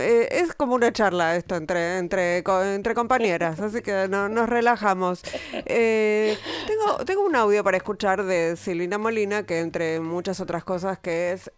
eh, 0.00 0.28
es 0.30 0.54
como 0.54 0.74
una 0.74 0.92
charla 0.92 1.36
esto 1.36 1.56
entre, 1.56 1.98
entre, 1.98 2.42
entre 2.74 2.94
compañeras, 2.94 3.60
así 3.60 3.82
que 3.82 4.08
no, 4.08 4.28
nos 4.28 4.48
relajamos. 4.48 5.22
Eh, 5.66 6.36
tengo, 6.66 7.04
tengo 7.04 7.24
un 7.24 7.36
audio 7.36 7.62
para 7.62 7.76
escuchar 7.76 8.24
de 8.24 8.56
Silvina 8.56 8.98
Molina, 8.98 9.44
que 9.44 9.60
entre 9.60 10.00
muchas 10.00 10.40
otras 10.40 10.64
cosas 10.64 10.98
que 10.98 11.32
es 11.32 11.50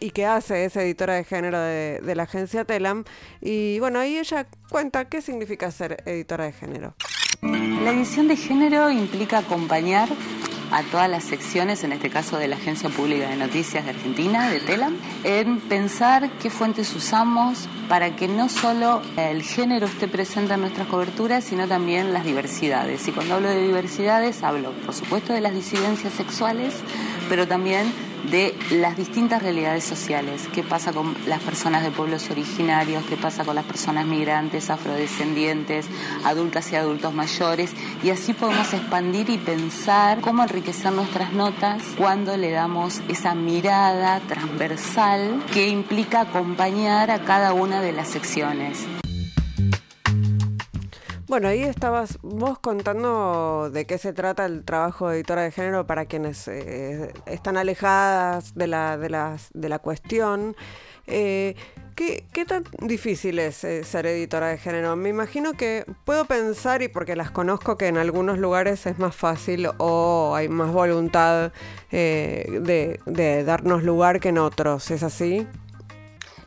y 0.00 0.10
que 0.10 0.26
hace, 0.26 0.64
es 0.64 0.76
editora 0.76 1.14
de 1.14 1.24
género 1.24 1.58
de, 1.60 2.00
de 2.02 2.14
la 2.14 2.24
agencia 2.24 2.64
Telam. 2.64 3.04
Y 3.40 3.78
bueno, 3.80 3.98
ahí 3.98 4.18
ella 4.18 4.46
cuenta 4.70 5.08
qué 5.08 5.20
significa 5.20 5.70
ser 5.70 6.02
editora 6.06 6.44
de 6.44 6.52
género. 6.52 6.94
La 7.42 7.92
edición 7.92 8.26
de 8.28 8.36
género 8.36 8.90
implica 8.90 9.38
acompañar 9.38 10.08
a 10.70 10.82
todas 10.82 11.08
las 11.08 11.24
secciones, 11.24 11.84
en 11.84 11.92
este 11.92 12.10
caso 12.10 12.38
de 12.38 12.48
la 12.48 12.56
Agencia 12.56 12.88
Pública 12.88 13.28
de 13.28 13.36
Noticias 13.36 13.84
de 13.84 13.90
Argentina, 13.90 14.50
de 14.50 14.60
TELAM, 14.60 14.96
en 15.24 15.60
pensar 15.60 16.30
qué 16.42 16.50
fuentes 16.50 16.94
usamos 16.94 17.68
para 17.88 18.16
que 18.16 18.28
no 18.28 18.48
solo 18.48 19.02
el 19.16 19.42
género 19.42 19.86
esté 19.86 20.08
presente 20.08 20.54
en 20.54 20.60
nuestras 20.60 20.86
coberturas, 20.88 21.44
sino 21.44 21.66
también 21.66 22.12
las 22.12 22.24
diversidades. 22.24 23.06
Y 23.08 23.12
cuando 23.12 23.34
hablo 23.34 23.48
de 23.48 23.62
diversidades, 23.62 24.42
hablo, 24.42 24.72
por 24.84 24.94
supuesto, 24.94 25.32
de 25.32 25.40
las 25.40 25.54
disidencias 25.54 26.12
sexuales, 26.12 26.74
pero 27.28 27.48
también 27.48 27.92
de 28.30 28.54
las 28.70 28.96
distintas 28.96 29.42
realidades 29.42 29.84
sociales, 29.84 30.48
qué 30.52 30.62
pasa 30.62 30.92
con 30.92 31.16
las 31.26 31.40
personas 31.40 31.82
de 31.82 31.90
pueblos 31.90 32.30
originarios, 32.30 33.04
qué 33.04 33.16
pasa 33.16 33.44
con 33.44 33.54
las 33.54 33.64
personas 33.64 34.06
migrantes, 34.06 34.70
afrodescendientes, 34.70 35.86
adultas 36.24 36.70
y 36.72 36.76
adultos 36.76 37.14
mayores, 37.14 37.72
y 38.02 38.10
así 38.10 38.34
podemos 38.34 38.72
expandir 38.72 39.30
y 39.30 39.38
pensar 39.38 40.20
cómo 40.20 40.42
enriquecer 40.42 40.92
nuestras 40.92 41.32
notas 41.32 41.82
cuando 41.96 42.36
le 42.36 42.50
damos 42.50 43.00
esa 43.08 43.34
mirada 43.34 44.20
transversal 44.20 45.42
que 45.52 45.68
implica 45.68 46.22
acompañar 46.22 47.10
a 47.10 47.24
cada 47.24 47.52
una 47.52 47.80
de 47.80 47.92
las 47.92 48.08
secciones. 48.08 48.86
Bueno, 51.28 51.48
ahí 51.48 51.62
estabas 51.62 52.18
vos 52.22 52.58
contando 52.58 53.68
de 53.70 53.84
qué 53.84 53.98
se 53.98 54.14
trata 54.14 54.46
el 54.46 54.64
trabajo 54.64 55.10
de 55.10 55.16
editora 55.16 55.42
de 55.42 55.50
género 55.50 55.86
para 55.86 56.06
quienes 56.06 56.48
eh, 56.48 57.12
están 57.26 57.58
alejadas 57.58 58.54
de 58.54 58.66
la, 58.66 58.96
de 58.96 59.36
de 59.52 59.68
la 59.68 59.78
cuestión. 59.78 60.56
Eh, 61.06 61.54
¿qué, 61.94 62.24
tan 62.46 62.64
difícil 62.80 63.40
es 63.40 63.62
eh, 63.62 63.84
ser 63.84 64.06
editora 64.06 64.48
de 64.48 64.56
género? 64.56 64.96
Me 64.96 65.10
imagino 65.10 65.52
que 65.52 65.84
puedo 66.06 66.24
pensar, 66.24 66.80
y 66.80 66.88
porque 66.88 67.14
las 67.14 67.30
conozco, 67.30 67.76
que 67.76 67.88
en 67.88 67.98
algunos 67.98 68.38
lugares 68.38 68.86
es 68.86 68.98
más 68.98 69.14
fácil 69.14 69.68
o 69.76 70.32
hay 70.34 70.48
más 70.48 70.72
voluntad 70.72 71.52
de, 71.90 73.00
de 73.04 73.44
darnos 73.44 73.82
lugar 73.82 74.20
que 74.20 74.30
en 74.30 74.38
otros. 74.38 74.90
¿Es 74.90 75.02
así? 75.02 75.46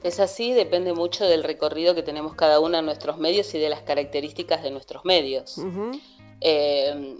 Es 0.03 0.19
así, 0.19 0.53
depende 0.53 0.93
mucho 0.93 1.25
del 1.25 1.43
recorrido 1.43 1.93
que 1.93 2.01
tenemos 2.01 2.33
cada 2.35 2.59
uno 2.59 2.79
en 2.79 2.85
nuestros 2.85 3.17
medios 3.17 3.53
y 3.53 3.59
de 3.59 3.69
las 3.69 3.81
características 3.81 4.63
de 4.63 4.71
nuestros 4.71 5.05
medios. 5.05 5.57
Eh, 6.41 7.17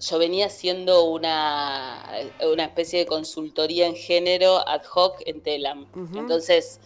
yo 0.00 0.18
venía 0.18 0.46
haciendo 0.46 1.04
una, 1.04 2.04
una, 2.52 2.64
especie 2.64 2.98
de 2.98 3.06
consultoría 3.06 3.86
en 3.86 3.94
género 3.94 4.66
ad 4.68 4.82
hoc 4.92 5.22
en 5.24 5.40
Telam. 5.40 5.86
Entonces, 6.14 6.80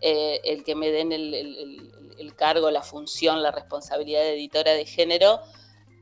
eh, 0.00 0.40
el 0.44 0.64
que 0.64 0.74
me 0.74 0.90
den 0.90 1.12
el, 1.12 2.34
cargo, 2.36 2.70
la 2.70 2.82
función, 2.82 3.42
la 3.42 3.50
responsabilidad 3.50 4.20
de 4.20 4.34
editora 4.34 4.72
de 4.72 4.86
género, 4.86 5.40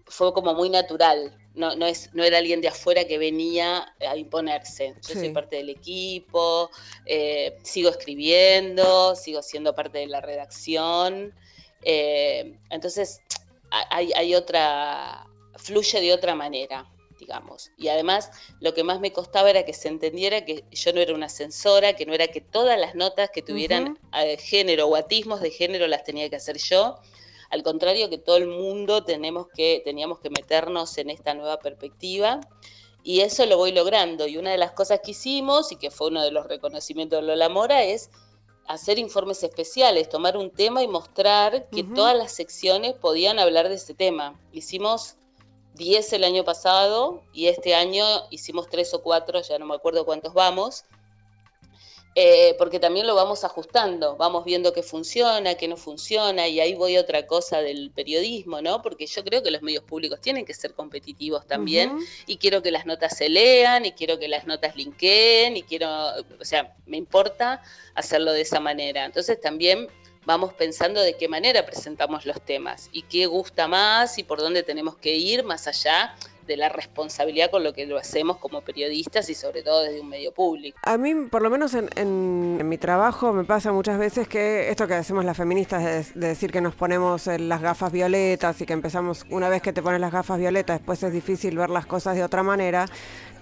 fue 0.07 0.33
como 0.35 0.55
muy 0.55 0.69
natural 0.69 1.35
no, 1.55 1.75
no, 1.75 1.87
es, 1.87 2.11
no 2.15 2.23
era 2.23 2.39
alguien 2.39 2.61
de 2.61 2.69
afuera 2.69 3.05
que 3.05 3.19
venía 3.19 3.95
a 4.09 4.17
imponerse. 4.17 4.95
Yo 5.07 5.15
soy 5.15 5.31
parte 5.31 5.57
del 5.57 5.69
equipo, 5.69 6.71
eh, 7.07 7.57
sigo 7.63 7.91
escribiendo, 7.91 9.17
sigo 9.17 9.43
siendo 9.43 9.75
parte 9.75 9.99
de 9.99 10.07
la 10.07 10.21
redacción. 10.21 11.35
Eh, 11.83 12.57
entonces, 12.71 13.21
hay, 13.71 14.13
hay, 14.15 14.35
otra, 14.35 15.27
fluye 15.57 16.01
de 16.01 16.13
otra 16.13 16.35
manera, 16.35 16.89
digamos. 17.19 17.73
Y 17.77 17.89
además, 17.89 18.31
lo 18.61 18.73
que 18.73 18.85
más 18.85 19.01
me 19.01 19.13
costaba 19.13 19.51
era 19.51 19.65
que 19.65 19.75
se 19.75 19.89
entendiera 19.89 20.45
que 20.45 20.65
yo 20.71 20.93
no 20.93 21.01
era 21.01 21.15
una 21.15 21.29
censora, 21.29 21.95
que 21.95 22.07
no 22.07 22.15
era 22.15 22.29
que 22.29 22.41
todas 22.41 22.79
las 22.79 22.95
notas 22.95 23.31
que 23.31 23.43
tuvieran 23.43 23.99
género 24.39 24.87
o 24.87 24.95
atismos 24.95 25.41
de 25.41 25.51
género 25.51 25.89
las 25.89 26.05
tenía 26.05 26.29
que 26.31 26.37
hacer 26.37 26.59
yo, 26.59 27.01
al 27.51 27.63
contrario 27.63 28.09
que 28.09 28.19
todo 28.19 28.37
el 28.37 28.47
mundo 28.47 29.05
tenemos 29.05 29.49
que, 29.49 29.83
teníamos 29.85 30.21
que 30.21 30.31
meternos 30.31 30.97
en 30.99 31.11
esta 31.11 31.35
nueva 31.35 31.59
perspectiva 31.59 32.41
Y 33.03 33.21
eso 33.21 33.47
lo 33.47 33.57
voy 33.57 33.73
logrando. 33.73 34.27
Y 34.27 34.37
una 34.37 34.51
de 34.51 34.59
las 34.59 34.73
cosas 34.73 35.01
que 35.03 35.13
hicimos, 35.13 35.73
y 35.73 35.77
que 35.77 35.91
fue 35.91 36.09
uno 36.09 36.23
de 36.23 36.31
los 36.31 36.47
reconocimientos 36.47 37.21
de 37.21 37.27
Lola 37.27 37.49
Mora, 37.49 37.83
es 37.83 38.11
hacer 38.67 38.99
informes 38.99 39.43
especiales, 39.43 40.09
tomar 40.09 40.37
un 40.37 40.51
tema 40.51 40.83
y 40.83 40.89
mostrar 40.89 41.69
que 41.71 41.83
todas 41.83 42.17
las 42.17 42.33
secciones 42.33 42.95
podían 42.95 43.39
hablar 43.39 43.69
de 43.69 43.77
ese 43.77 43.95
tema. 43.95 44.39
Hicimos 44.53 45.17
10 45.75 46.13
el 46.13 46.25
año 46.25 46.45
pasado 46.45 47.23
y 47.33 47.47
este 47.47 47.75
año 47.75 48.05
hicimos 48.31 48.69
3 48.69 48.95
o 48.95 49.03
4, 49.03 49.41
ya 49.41 49.59
no 49.59 49.67
me 49.67 49.75
acuerdo 49.75 50.05
cuántos 50.05 50.35
vamos, 50.35 50.85
eh, 52.17 52.57
porque 52.59 52.81
también 52.81 53.07
lo 53.07 53.15
vamos 53.15 53.45
ajustando, 53.45 54.17
vamos 54.17 54.45
viendo 54.45 54.73
qué 54.73 54.83
funciona, 54.83 55.55
qué 55.55 55.69
no 55.69 55.77
funciona, 55.77 56.49
y 56.49 56.59
ahí 56.59 56.75
voy 56.75 56.97
a 56.97 57.01
otra 57.01 57.27
cosa 57.27 57.63
del 57.63 57.93
periodismo, 57.93 58.61
¿no? 58.61 58.83
Porque 58.83 59.07
yo 59.07 59.23
creo 59.23 59.45
que 59.45 59.53
los 59.53 59.63
medios 59.63 59.85
públicos 59.85 60.21
tienen 60.21 60.45
que 60.45 60.53
ser 60.53 60.75
competitivos 60.75 61.47
también, 61.47 61.99
y 62.27 62.39
quiero 62.39 62.63
que 62.63 62.73
las 62.73 62.85
notas 62.85 63.17
se 63.17 63.29
lean, 63.29 63.87
y 63.87 63.93
quiero 63.93 64.19
que 64.19 64.27
las 64.27 64.45
notas 64.47 64.75
linkeen, 64.75 65.57
y 65.57 65.63
quiero, 65.63 65.89
o 66.41 66.45
sea, 66.45 66.75
me 66.87 66.97
importa 66.97 67.63
hacerlo 67.95 68.33
de 68.33 68.41
esa 68.41 68.59
manera. 68.59 69.05
Entonces 69.05 69.41
también 69.41 69.87
vamos 70.27 70.53
pensando 70.53 71.01
de 71.01 71.17
qué 71.17 71.29
manera 71.29 71.65
presentamos 71.65 72.27
los 72.27 72.41
temas, 72.41 72.89
y 72.91 73.03
qué 73.03 73.27
gusta 73.27 73.69
más, 73.69 74.19
y 74.19 74.25
por 74.25 74.41
dónde 74.41 74.65
tenemos 74.65 74.97
que 74.97 75.15
ir 75.15 75.45
más 75.45 75.69
allá 75.69 76.17
de 76.51 76.57
la 76.57 76.69
responsabilidad 76.69 77.49
con 77.49 77.63
lo 77.63 77.73
que 77.73 77.87
lo 77.87 77.97
hacemos 77.97 78.39
como 78.39 78.61
periodistas 78.61 79.31
y 79.31 79.35
sobre 79.35 79.63
todo 79.63 79.83
desde 79.83 80.01
un 80.01 80.09
medio 80.09 80.33
público. 80.33 80.77
A 80.83 80.99
mí, 80.99 81.15
por 81.31 81.43
lo 81.43 81.51
menos 81.51 81.75
en, 81.75 82.69
mi 82.69 82.77
trabajo, 82.77 83.33
me 83.33 83.45
pasa 83.45 83.71
muchas 83.71 83.99
veces 83.99 84.27
que 84.27 84.69
esto 84.69 84.89
que 84.89 84.95
hacemos 84.95 85.25
las 85.25 85.37
feministas 85.37 86.13
de, 86.15 86.29
decir 86.29 86.51
que 86.51 86.61
nos 86.61 86.75
ponemos 86.75 87.29
las 87.29 87.63
gafas 87.63 87.93
violetas 87.93 88.61
y 88.61 88.67
que 88.67 88.73
empezamos, 88.73 89.25
una 89.31 89.49
vez 89.49 89.63
que 89.63 89.73
te 89.73 89.81
pones 89.81 90.01
las 90.01 90.13
gafas 90.13 90.41
violetas, 90.41 90.81
después 90.81 91.01
es 91.05 91.13
difícil 91.13 91.57
ver 91.57 91.71
las 91.71 91.87
cosas 91.87 92.17
de 92.17 92.25
otra 92.25 92.43
manera, 92.43 92.87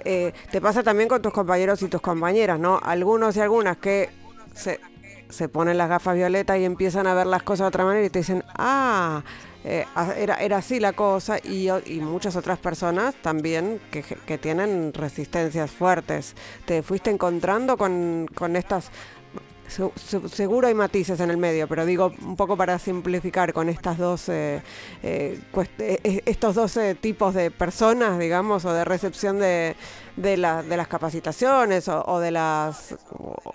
eh, 0.05 0.33
te 0.51 0.61
pasa 0.61 0.83
también 0.83 1.09
con 1.09 1.23
tus 1.23 1.33
compañeros 1.33 1.81
y 1.81 1.89
tus 1.89 2.03
compañeras, 2.03 2.61
¿no? 2.61 2.79
Algunos 2.83 3.37
y 3.37 3.41
algunas 3.41 3.79
que 3.79 4.11
se, 4.55 4.81
se 5.31 5.49
ponen 5.49 5.79
las 5.79 5.89
gafas 5.89 6.15
violetas 6.15 6.59
y 6.59 6.65
empiezan 6.67 7.07
a 7.07 7.15
ver 7.15 7.27
las 7.27 7.43
cosas 7.43 7.65
de 7.65 7.69
otra 7.69 7.85
manera 7.85 8.05
y 8.05 8.11
te 8.11 8.19
dicen, 8.19 8.45
ah, 8.59 9.23
eh, 9.71 9.85
era, 10.17 10.37
era 10.37 10.57
así 10.57 10.81
la 10.81 10.95
cosa 10.95 11.37
y, 11.45 11.69
y 11.85 12.01
muchas 12.01 12.37
otras 12.37 12.59
personas 12.59 13.15
también 13.17 13.79
que, 13.91 14.03
que, 14.03 14.39
tienen 14.39 14.95
resistencias 14.95 15.71
fuertes. 15.71 16.35
¿Te 16.65 16.83
fuiste 16.83 17.11
encontrando 17.11 17.77
con, 17.77 18.31
con 18.35 18.57
estas... 18.57 18.91
seguro 20.33 20.69
hay 20.69 20.75
matices 20.75 21.21
en 21.21 21.29
el 21.29 21.37
medio, 21.37 21.69
pero 21.69 21.85
digo 21.85 22.15
un 22.23 22.35
poco 22.35 22.57
para 22.57 22.79
simplificar 22.79 23.53
con 23.53 23.69
estas 23.69 23.99
dos, 23.99 24.31
eh, 24.31 24.63
eh, 25.03 25.39
estos 26.25 26.55
dos 26.55 26.79
tipos 27.03 27.35
de 27.35 27.51
personas, 27.51 28.19
digamos, 28.19 28.65
o 28.65 28.73
de 28.73 28.87
recepción 28.87 29.39
de, 29.39 29.77
de, 30.17 30.39
la, 30.39 30.63
de 30.63 30.79
las 30.79 30.89
capacitaciones 30.89 31.89
o 31.89 32.19
de 32.21 32.31
las 32.31 32.97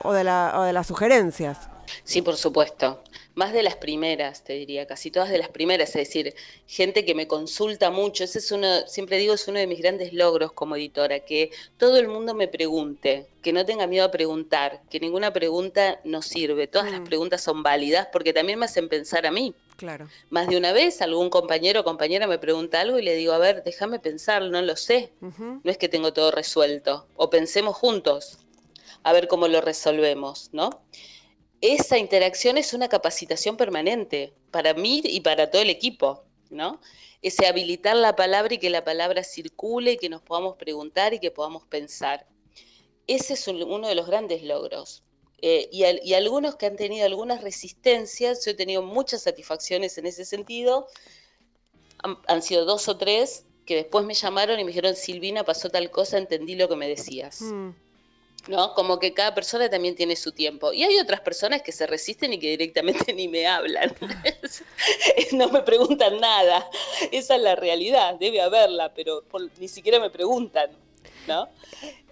o 0.03 0.13
de, 0.13 0.23
la, 0.23 0.53
o 0.57 0.61
de 0.61 0.73
las 0.73 0.85
sugerencias. 0.85 1.72
Sí, 2.03 2.21
por 2.21 2.37
supuesto 2.37 3.01
más 3.35 3.51
de 3.51 3.63
las 3.63 3.75
primeras, 3.75 4.43
te 4.43 4.53
diría, 4.53 4.85
casi 4.85 5.09
todas 5.09 5.29
de 5.29 5.39
las 5.39 5.49
primeras, 5.49 5.89
es 5.89 6.07
decir, 6.07 6.35
gente 6.67 7.03
que 7.03 7.15
me 7.15 7.27
consulta 7.27 7.89
mucho, 7.89 8.23
ese 8.23 8.39
es 8.39 8.51
uno, 8.51 8.87
siempre 8.87 9.17
digo, 9.17 9.33
es 9.33 9.47
uno 9.47 9.59
de 9.59 9.65
mis 9.65 9.79
grandes 9.79 10.13
logros 10.13 10.51
como 10.51 10.75
editora, 10.75 11.19
que 11.21 11.51
todo 11.77 11.97
el 11.97 12.07
mundo 12.07 12.35
me 12.35 12.47
pregunte, 12.47 13.27
que 13.41 13.51
no 13.51 13.65
tenga 13.65 13.87
miedo 13.87 14.05
a 14.05 14.11
preguntar, 14.11 14.81
que 14.89 14.99
ninguna 14.99 15.33
pregunta 15.33 15.99
no 16.03 16.21
sirve, 16.21 16.67
todas 16.67 16.91
las 16.91 17.01
mm. 17.01 17.05
preguntas 17.05 17.41
son 17.41 17.63
válidas 17.63 18.07
porque 18.11 18.33
también 18.33 18.59
me 18.59 18.65
hacen 18.65 18.87
pensar 18.87 19.25
a 19.25 19.31
mí. 19.31 19.55
Claro. 19.77 20.07
Más 20.29 20.47
de 20.47 20.55
una 20.55 20.71
vez 20.71 21.01
algún 21.01 21.29
compañero 21.31 21.81
o 21.81 21.83
compañera 21.83 22.27
me 22.27 22.37
pregunta 22.37 22.79
algo 22.79 22.99
y 22.99 23.01
le 23.01 23.15
digo, 23.15 23.33
a 23.33 23.39
ver, 23.39 23.63
déjame 23.63 23.99
pensar, 23.99 24.43
no 24.43 24.61
lo 24.61 24.75
sé. 24.75 25.11
No 25.19 25.59
es 25.65 25.77
que 25.77 25.89
tengo 25.89 26.13
todo 26.13 26.29
resuelto. 26.31 27.07
O 27.15 27.29
pensemos 27.31 27.75
juntos, 27.75 28.37
a 29.01 29.11
ver 29.11 29.27
cómo 29.27 29.47
lo 29.47 29.59
resolvemos, 29.61 30.49
¿no? 30.53 30.83
Esa 31.63 31.97
interacción 31.97 32.57
es 32.57 32.73
una 32.73 32.89
capacitación 32.89 33.55
permanente 33.55 34.33
para 34.51 34.73
mí 34.73 35.01
y 35.05 35.21
para 35.21 35.49
todo 35.49 35.61
el 35.61 35.69
equipo, 35.69 36.25
¿no? 36.49 36.81
Ese 37.21 37.47
habilitar 37.47 37.95
la 37.95 38.17
palabra 38.17 38.53
y 38.53 38.57
que 38.57 38.69
la 38.69 38.83
palabra 38.83 39.23
circule 39.23 39.93
y 39.93 39.97
que 39.97 40.09
nos 40.09 40.21
podamos 40.21 40.57
preguntar 40.57 41.13
y 41.13 41.19
que 41.19 41.31
podamos 41.31 41.65
pensar. 41.65 42.27
Ese 43.07 43.35
es 43.35 43.47
uno 43.47 43.87
de 43.87 43.95
los 43.95 44.07
grandes 44.07 44.43
logros. 44.43 45.03
Eh, 45.41 45.69
y, 45.71 46.13
algunos 46.13 46.57
que 46.57 46.65
han 46.65 46.75
tenido 46.75 47.05
algunas 47.05 47.41
resistencias, 47.41 48.43
yo 48.43 48.51
he 48.51 48.55
tenido 48.55 48.81
muchas 48.81 49.21
satisfacciones 49.21 49.97
en 49.97 50.05
ese 50.05 50.25
sentido, 50.25 50.87
han, 52.27 52.41
sido 52.41 52.65
dos 52.65 52.89
o 52.89 52.97
tres 52.97 53.45
que 53.65 53.75
después 53.75 54.03
me 54.03 54.15
llamaron 54.15 54.59
y 54.59 54.65
me 54.65 54.71
dijeron, 54.71 54.97
Silvina, 54.97 55.45
pasó 55.45 55.69
tal 55.69 55.89
cosa, 55.91 56.17
entendí 56.17 56.55
lo 56.55 56.67
que 56.67 56.75
me 56.75 56.89
decías. 56.89 57.39
Mm. 57.39 57.69
¿No? 58.47 58.73
Como 58.73 58.99
que 58.99 59.13
cada 59.13 59.33
persona 59.33 59.69
también 59.69 59.95
tiene 59.95 60.15
su 60.15 60.31
tiempo. 60.31 60.73
Y 60.73 60.83
hay 60.83 60.97
otras 60.99 61.21
personas 61.21 61.61
que 61.61 61.71
se 61.71 61.87
resisten 61.87 62.33
y 62.33 62.39
que 62.39 62.49
directamente 62.49 63.13
ni 63.13 63.27
me 63.27 63.47
hablan. 63.47 63.93
no 65.33 65.49
me 65.49 65.61
preguntan 65.61 66.19
nada. 66.19 66.69
Esa 67.11 67.35
es 67.35 67.41
la 67.41 67.55
realidad, 67.55 68.15
debe 68.15 68.41
haberla, 68.41 68.93
pero 68.93 69.23
ni 69.59 69.67
siquiera 69.67 69.99
me 69.99 70.09
preguntan, 70.09 70.71
¿no? 71.27 71.47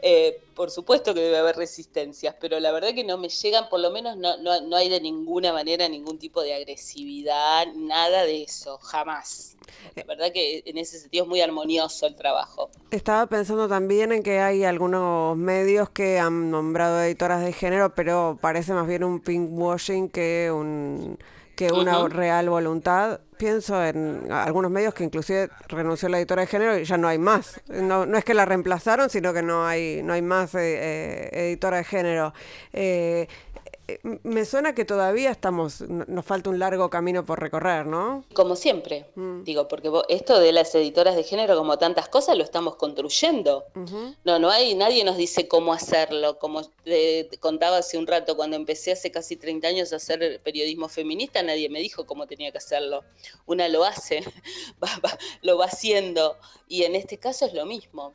Eh, 0.01 0.41
por 0.55 0.71
supuesto 0.71 1.13
que 1.13 1.21
debe 1.21 1.37
haber 1.37 1.55
resistencias, 1.55 2.35
pero 2.39 2.59
la 2.59 2.71
verdad 2.71 2.93
que 2.93 3.03
no 3.03 3.17
me 3.17 3.29
llegan, 3.29 3.69
por 3.69 3.79
lo 3.79 3.91
menos 3.91 4.17
no, 4.17 4.37
no, 4.37 4.61
no 4.61 4.75
hay 4.75 4.89
de 4.89 4.99
ninguna 4.99 5.53
manera 5.53 5.87
ningún 5.87 6.17
tipo 6.17 6.41
de 6.41 6.55
agresividad, 6.55 7.67
nada 7.75 8.23
de 8.23 8.43
eso, 8.43 8.77
jamás. 8.79 9.57
La 9.95 10.03
verdad 10.03 10.31
que 10.33 10.63
en 10.65 10.77
ese 10.77 10.99
sentido 10.99 11.25
es 11.25 11.29
muy 11.29 11.41
armonioso 11.41 12.07
el 12.07 12.15
trabajo. 12.15 12.69
Estaba 12.89 13.27
pensando 13.27 13.67
también 13.67 14.11
en 14.11 14.23
que 14.23 14.39
hay 14.39 14.63
algunos 14.63 15.37
medios 15.37 15.89
que 15.89 16.19
han 16.19 16.49
nombrado 16.51 17.01
editoras 17.01 17.43
de 17.43 17.53
género, 17.53 17.93
pero 17.93 18.37
parece 18.41 18.73
más 18.73 18.87
bien 18.87 19.03
un 19.03 19.19
pinkwashing 19.19 20.09
que 20.09 20.51
un 20.51 21.17
que 21.55 21.71
una 21.71 22.07
real 22.07 22.49
voluntad. 22.49 23.21
Pienso 23.41 23.83
en 23.83 24.31
algunos 24.31 24.69
medios 24.69 24.93
que 24.93 25.03
inclusive 25.03 25.49
renunció 25.67 26.07
la 26.09 26.19
editora 26.19 26.41
de 26.41 26.47
género 26.47 26.77
y 26.77 26.83
ya 26.83 26.95
no 26.95 27.07
hay 27.07 27.17
más. 27.17 27.59
No, 27.69 28.05
no 28.05 28.15
es 28.19 28.23
que 28.23 28.35
la 28.35 28.45
reemplazaron, 28.45 29.09
sino 29.09 29.33
que 29.33 29.41
no 29.41 29.65
hay, 29.65 30.03
no 30.03 30.13
hay 30.13 30.21
más 30.21 30.53
eh, 30.53 30.59
eh, 30.59 31.47
editora 31.47 31.77
de 31.77 31.83
género. 31.83 32.35
Eh, 32.71 33.27
me 34.03 34.45
suena 34.45 34.75
que 34.75 34.85
todavía 34.85 35.31
estamos, 35.31 35.81
nos 35.81 36.25
falta 36.25 36.49
un 36.49 36.59
largo 36.59 36.89
camino 36.89 37.25
por 37.25 37.39
recorrer, 37.39 37.85
¿no? 37.85 38.25
Como 38.33 38.55
siempre, 38.55 39.05
mm. 39.15 39.43
digo, 39.43 39.67
porque 39.67 39.91
esto 40.09 40.39
de 40.39 40.51
las 40.51 40.73
editoras 40.75 41.15
de 41.15 41.23
género, 41.23 41.55
como 41.57 41.77
tantas 41.77 42.09
cosas, 42.09 42.37
lo 42.37 42.43
estamos 42.43 42.75
construyendo. 42.75 43.65
No, 44.23 44.39
no 44.39 44.49
hay, 44.49 44.75
nadie 44.75 45.03
nos 45.03 45.17
dice 45.17 45.47
cómo 45.47 45.73
hacerlo. 45.73 46.39
Como 46.39 46.63
te 46.83 47.29
contaba 47.39 47.77
hace 47.77 47.97
un 47.97 48.07
rato, 48.07 48.35
cuando 48.35 48.55
empecé 48.55 48.91
hace 48.91 49.11
casi 49.11 49.35
30 49.35 49.67
años 49.67 49.93
a 49.93 49.97
hacer 49.97 50.41
periodismo 50.43 50.89
feminista, 50.89 51.41
nadie 51.43 51.69
me 51.69 51.79
dijo 51.79 52.05
cómo 52.05 52.27
tenía 52.27 52.51
que 52.51 52.57
hacerlo. 52.57 53.03
Una 53.45 53.67
lo 53.67 53.83
hace, 53.83 54.23
lo 55.41 55.57
va 55.57 55.65
haciendo. 55.65 56.37
Y 56.67 56.83
en 56.83 56.95
este 56.95 57.17
caso 57.17 57.45
es 57.45 57.53
lo 57.53 57.65
mismo. 57.65 58.13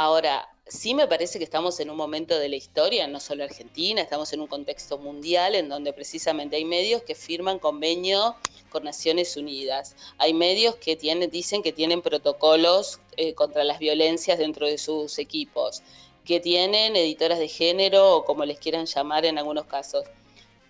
Ahora, 0.00 0.48
sí 0.68 0.94
me 0.94 1.08
parece 1.08 1.38
que 1.38 1.44
estamos 1.44 1.80
en 1.80 1.90
un 1.90 1.96
momento 1.96 2.38
de 2.38 2.48
la 2.48 2.54
historia, 2.54 3.08
no 3.08 3.18
solo 3.18 3.42
Argentina, 3.42 4.00
estamos 4.00 4.32
en 4.32 4.40
un 4.40 4.46
contexto 4.46 4.96
mundial 4.96 5.56
en 5.56 5.68
donde 5.68 5.92
precisamente 5.92 6.54
hay 6.54 6.64
medios 6.64 7.02
que 7.02 7.16
firman 7.16 7.58
convenio 7.58 8.36
con 8.68 8.84
Naciones 8.84 9.36
Unidas. 9.36 9.96
Hay 10.18 10.34
medios 10.34 10.76
que 10.76 10.94
tienen, 10.94 11.30
dicen 11.30 11.64
que 11.64 11.72
tienen 11.72 12.00
protocolos 12.00 13.00
eh, 13.16 13.34
contra 13.34 13.64
las 13.64 13.80
violencias 13.80 14.38
dentro 14.38 14.68
de 14.68 14.78
sus 14.78 15.18
equipos, 15.18 15.82
que 16.24 16.38
tienen 16.38 16.94
editoras 16.94 17.40
de 17.40 17.48
género 17.48 18.18
o 18.18 18.24
como 18.24 18.44
les 18.44 18.60
quieran 18.60 18.86
llamar 18.86 19.24
en 19.24 19.36
algunos 19.36 19.64
casos. 19.64 20.04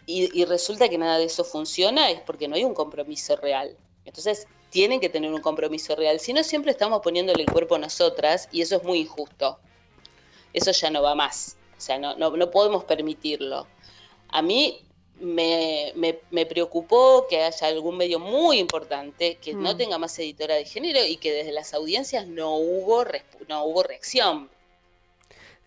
Y, 0.07 0.41
y 0.41 0.47
resulta 0.47 0.89
que 0.89 0.97
nada 0.97 1.19
de 1.19 1.25
eso 1.25 1.45
funciona 1.45 2.11
es 2.11 2.23
porque 2.23 2.49
no 2.49 2.57
hay 2.57 2.65
un 2.65 2.73
compromiso 2.73 3.37
real. 3.37 3.77
Entonces, 4.07 4.47
tienen 4.71 5.01
que 5.01 5.09
tener 5.09 5.33
un 5.33 5.41
compromiso 5.41 5.97
real. 5.97 6.21
Si 6.21 6.33
no, 6.33 6.43
siempre 6.43 6.71
estamos 6.71 7.01
poniéndole 7.03 7.43
el 7.43 7.51
cuerpo 7.51 7.77
a 7.77 7.79
nosotras 7.79 8.49
y 8.53 8.63
eso 8.63 8.77
es 8.77 8.85
muy 8.85 8.99
injusto 8.99 9.59
eso 10.53 10.73
ya 10.73 10.91
no 10.91 11.03
va 11.03 11.15
más. 11.15 11.57
O 11.77 11.81
sea, 11.81 11.99
no, 11.99 12.17
no, 12.17 12.51
podemos 12.51 12.85
permitirlo. 12.85 13.67
A 14.31 14.43
mí 14.43 14.85
me, 15.21 15.93
me, 16.31 16.47
preocupó 16.47 17.27
que 17.29 17.43
haya 17.43 17.69
algún 17.69 17.97
medio 17.97 18.19
muy 18.19 18.59
importante 18.59 19.37
que 19.37 19.55
no 19.55 19.75
mm. 19.75 19.77
tenga 19.77 19.99
más 19.99 20.19
editora 20.19 20.55
de 20.55 20.65
género 20.65 21.05
y 21.05 21.17
que 21.17 21.33
desde 21.33 21.53
las 21.53 21.73
audiencias 21.75 22.27
no 22.27 22.57
hubo, 22.57 23.05
no 23.49 23.65
hubo 23.65 23.83
reacción. 23.83 24.51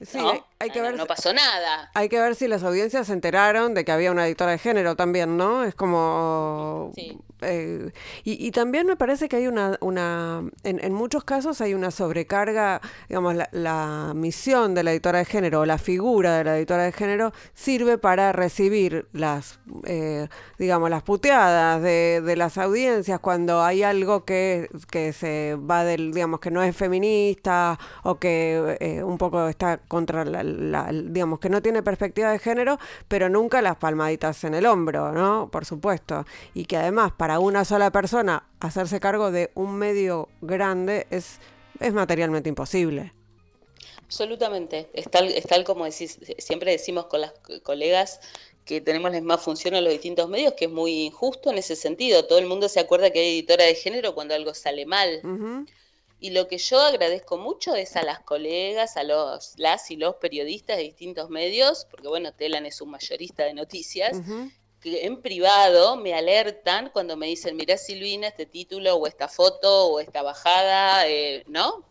Sí, 0.01 0.19
hay 0.57 0.69
que 0.71 0.81
ver 0.81 0.95
no 0.95 1.05
pasó 1.05 1.31
nada. 1.31 1.91
Hay 1.93 2.09
que 2.09 2.19
ver 2.19 2.35
si 2.35 2.47
las 2.47 2.63
audiencias 2.63 3.07
se 3.07 3.13
enteraron 3.13 3.75
de 3.75 3.85
que 3.85 3.91
había 3.91 4.11
una 4.11 4.25
editora 4.25 4.51
de 4.51 4.57
género 4.57 4.95
también, 4.95 5.37
¿no? 5.37 5.63
Es 5.63 5.75
como... 5.75 6.91
Sí. 6.95 7.19
Eh, 7.41 7.91
y, 8.23 8.51
también 8.51 8.85
me 8.85 8.95
parece 8.95 9.27
que 9.27 9.37
hay 9.37 9.47
una, 9.47 9.77
una 9.81 10.43
en, 10.63 10.93
muchos 10.93 11.23
casos 11.23 11.61
hay 11.61 11.73
una 11.73 11.89
sobrecarga, 11.91 12.81
digamos, 13.09 13.35
la, 13.51 14.13
misión 14.15 14.75
de 14.75 14.83
la 14.83 14.91
editora 14.91 15.19
de 15.19 15.25
género 15.25 15.61
o 15.61 15.65
la 15.65 15.77
figura 15.77 16.37
de 16.37 16.43
la 16.43 16.57
editora 16.57 16.83
de 16.83 16.91
género 16.91 17.31
sirve 17.53 17.97
para 17.97 18.31
recibir 18.31 19.07
las, 19.13 19.59
eh, 19.85 20.27
digamos, 20.59 20.89
las 20.89 21.03
puteadas 21.03 21.81
de, 21.81 22.21
de, 22.23 22.35
las 22.35 22.57
audiencias 22.57 23.19
cuando 23.19 23.61
hay 23.63 23.83
algo 23.83 24.25
que, 24.25 24.69
que, 24.89 25.13
se 25.13 25.55
va 25.55 25.83
del, 25.83 26.11
digamos, 26.11 26.39
que 26.39 26.51
no 26.51 26.61
es 26.61 26.75
feminista 26.75 27.79
o 28.03 28.19
que 28.19 28.77
eh, 28.79 29.03
un 29.03 29.17
poco 29.17 29.47
está 29.47 29.77
contra 29.77 30.25
la, 30.25 30.91
digamos, 30.91 31.39
que 31.39 31.49
no 31.49 31.61
tiene 31.61 31.81
perspectiva 31.83 32.31
de 32.31 32.39
género, 32.39 32.77
pero 33.07 33.29
nunca 33.29 33.61
las 33.61 33.77
palmaditas 33.77 34.43
en 34.43 34.53
el 34.53 34.65
hombro, 34.65 35.11
¿no? 35.11 35.49
Por 35.51 35.65
supuesto. 35.65 36.25
Y 36.53 36.65
que 36.65 36.77
además 36.77 37.11
para 37.17 37.30
una 37.39 37.65
sola 37.65 37.91
persona 37.91 38.47
hacerse 38.59 38.99
cargo 38.99 39.31
de 39.31 39.51
un 39.55 39.75
medio 39.75 40.29
grande 40.41 41.07
es, 41.09 41.39
es 41.79 41.93
materialmente 41.93 42.49
imposible. 42.49 43.13
Absolutamente. 43.97 44.89
Es 44.93 45.09
tal, 45.09 45.29
es 45.29 45.45
tal 45.45 45.63
como 45.63 45.85
decís, 45.85 46.19
siempre 46.37 46.71
decimos 46.71 47.05
con 47.05 47.21
las 47.21 47.33
colegas 47.63 48.19
que 48.65 48.81
tenemos 48.81 49.11
la 49.11 49.19
misma 49.19 49.37
función 49.37 49.75
en 49.75 49.83
los 49.83 49.93
distintos 49.93 50.29
medios, 50.29 50.53
que 50.53 50.65
es 50.65 50.71
muy 50.71 51.05
injusto 51.05 51.49
en 51.49 51.57
ese 51.57 51.75
sentido. 51.75 52.25
Todo 52.25 52.39
el 52.39 52.45
mundo 52.45 52.69
se 52.69 52.79
acuerda 52.79 53.09
que 53.11 53.19
hay 53.19 53.39
editora 53.39 53.65
de 53.65 53.75
género 53.75 54.13
cuando 54.13 54.35
algo 54.35 54.53
sale 54.53 54.85
mal. 54.85 55.21
Y 56.19 56.29
lo 56.29 56.47
que 56.47 56.59
yo 56.59 56.79
agradezco 56.79 57.37
mucho 57.37 57.73
es 57.73 57.95
a 57.95 58.03
las 58.03 58.19
colegas, 58.19 58.95
a 58.95 59.03
los 59.03 59.53
las 59.57 59.89
y 59.89 59.95
los 59.95 60.15
periodistas 60.17 60.77
de 60.77 60.83
distintos 60.83 61.29
medios, 61.29 61.87
porque 61.89 62.07
bueno, 62.07 62.31
Telan 62.31 62.65
es 62.67 62.79
un 62.79 62.91
mayorista 62.91 63.43
de 63.43 63.55
noticias, 63.55 64.17
que 64.81 65.05
en 65.05 65.21
privado 65.21 65.95
me 65.95 66.13
alertan 66.13 66.89
cuando 66.89 67.15
me 67.15 67.27
dicen, 67.27 67.55
mira 67.55 67.77
Silvina, 67.77 68.27
este 68.27 68.45
título 68.45 68.95
o 68.95 69.07
esta 69.07 69.27
foto 69.27 69.87
o 69.87 69.99
esta 69.99 70.23
bajada, 70.23 71.07
eh, 71.07 71.43
¿no? 71.47 71.85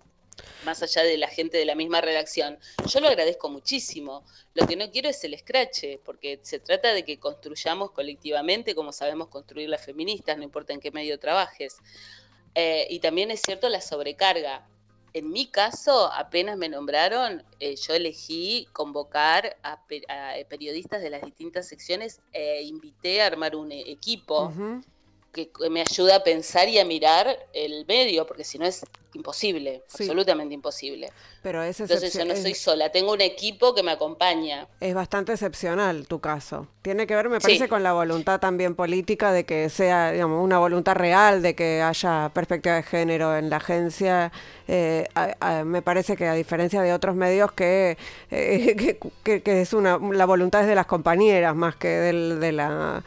Más 0.65 0.83
allá 0.83 1.03
de 1.03 1.17
la 1.17 1.29
gente 1.29 1.57
de 1.57 1.65
la 1.65 1.75
misma 1.75 2.01
redacción. 2.01 2.59
Yo 2.87 3.01
lo 3.01 3.09
agradezco 3.09 3.49
muchísimo. 3.49 4.25
Lo 4.55 4.67
que 4.67 4.77
no 4.77 4.91
quiero 4.91 5.09
es 5.09 5.23
el 5.25 5.35
escrache, 5.35 6.01
porque 6.05 6.41
se 6.43 6.59
trata 6.59 6.93
de 6.93 7.05
que 7.05 7.19
construyamos 7.19 7.93
colectivamente 7.93 8.75
como 8.75 8.93
sabemos 8.93 9.29
construir 9.29 9.69
las 9.69 9.85
feministas, 9.85 10.37
no 10.37 10.43
importa 10.43 10.73
en 10.73 10.81
qué 10.81 10.91
medio 10.91 11.19
trabajes. 11.21 11.77
Eh, 12.55 12.87
y 12.91 12.99
también 12.99 13.31
es 13.31 13.41
cierto 13.43 13.69
la 13.69 13.81
sobrecarga. 13.81 14.67
En 15.13 15.31
mi 15.31 15.47
caso, 15.47 16.13
apenas 16.13 16.57
me 16.57 16.69
nombraron, 16.69 17.43
eh, 17.59 17.77
yo 17.77 17.95
elegí 17.95 18.69
convocar 18.73 19.57
a, 19.63 19.85
periodistas 20.49 21.03
de 21.03 21.11
las 21.11 21.23
distintas 21.23 21.67
secciones 21.67 22.21
e 22.33 22.63
invité 22.63 23.23
a 23.23 23.27
armar 23.27 23.57
un 23.57 23.73
e-, 23.73 23.91
equipo 23.91 24.53
que 25.33 25.51
me 25.71 25.81
ayuda 25.81 26.17
a 26.17 26.25
pensar 26.25 26.69
y 26.69 26.79
a 26.79 26.85
mirar 26.85 27.47
el 27.53 27.85
medio, 27.87 28.27
porque 28.27 28.45
si 28.45 28.59
no 28.59 28.67
es 28.67 28.85
imposible, 29.15 29.83
absolutamente 29.93 30.55
imposible. 30.55 31.11
Pero 31.43 31.63
es 31.63 31.81
Entonces 31.81 32.13
yo 32.13 32.25
no 32.25 32.37
soy 32.37 32.55
sola, 32.55 32.91
tengo 32.91 33.13
un 33.13 33.21
equipo 33.21 33.75
que 33.75 33.83
me 33.83 33.93
acompaña. 33.93 34.69
Es 34.81 34.95
bastante 34.95 35.33
excepcional 35.33 36.07
tu 36.07 36.21
caso. 36.21 36.67
Tiene 36.83 37.07
que 37.07 37.15
ver, 37.15 37.29
me 37.29 37.41
parece, 37.41 37.69
con 37.69 37.83
la 37.83 37.93
voluntad 37.93 38.41
también 38.41 38.75
política 38.75 39.33
de 39.33 39.45
que 39.45 39.69
sea, 39.69 40.13
digamos, 40.13 40.43
una 40.45 40.59
voluntad 40.59 40.95
real 40.95 41.43
de 41.43 41.55
que 41.55 41.83
haya 41.83 42.31
perspectiva 42.35 42.77
de 42.77 42.83
género 42.83 43.37
en 43.37 43.51
la 43.51 43.57
agencia. 43.57 44.33
Eh, 44.69 45.09
me 45.65 45.83
parece 45.83 46.17
que 46.17 46.27
a 46.27 46.35
diferencia 46.35 46.83
de 46.83 46.93
otros 46.93 47.17
medios 47.17 47.53
que, 47.53 47.97
eh, 48.31 48.99
que, 49.23 49.61
es 49.61 49.73
una, 49.73 49.99
la 49.99 50.27
voluntad 50.27 50.63
es 50.63 50.69
de 50.69 50.75
las 50.75 50.87
compañeras 50.87 51.55
más 51.57 51.77
que 51.77 51.89
del, 51.89 52.39
de 52.41 52.53
la 52.53 53.03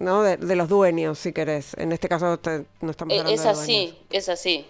¿no? 0.00 0.22
De, 0.22 0.56
los 0.56 0.68
dueños, 0.68 1.18
si 1.18 1.32
querés. 1.32 1.74
En 1.74 1.92
este 1.92 2.08
caso 2.08 2.40
no 2.80 2.90
estamos 2.90 3.14
eh, 3.14 3.20
hablando 3.20 3.30
es 3.30 3.46
así, 3.46 3.96
Es 4.10 4.28
así, 4.28 4.66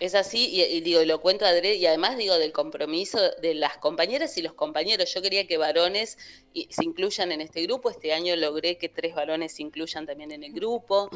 es 0.00 0.14
así, 0.14 0.48
y, 0.52 0.80
digo, 0.80 1.02
lo 1.04 1.20
cuento 1.20 1.44
a 1.44 1.54
y 1.58 1.86
además 1.86 2.16
digo 2.16 2.38
del 2.38 2.52
compromiso 2.52 3.18
de 3.40 3.54
las 3.54 3.78
compañeras 3.78 4.36
y 4.36 4.42
los 4.42 4.52
compañeros. 4.52 5.12
Yo 5.14 5.22
quería 5.22 5.46
que 5.46 5.56
varones 5.56 6.18
se 6.68 6.84
incluyan 6.84 7.32
en 7.32 7.40
este 7.40 7.62
grupo. 7.62 7.90
Este 7.90 8.12
año 8.12 8.36
logré 8.36 8.76
que 8.76 8.88
tres 8.88 9.14
varones 9.14 9.54
se 9.54 9.62
incluyan 9.62 10.06
también 10.06 10.32
en 10.32 10.44
el 10.44 10.52
grupo. 10.52 11.10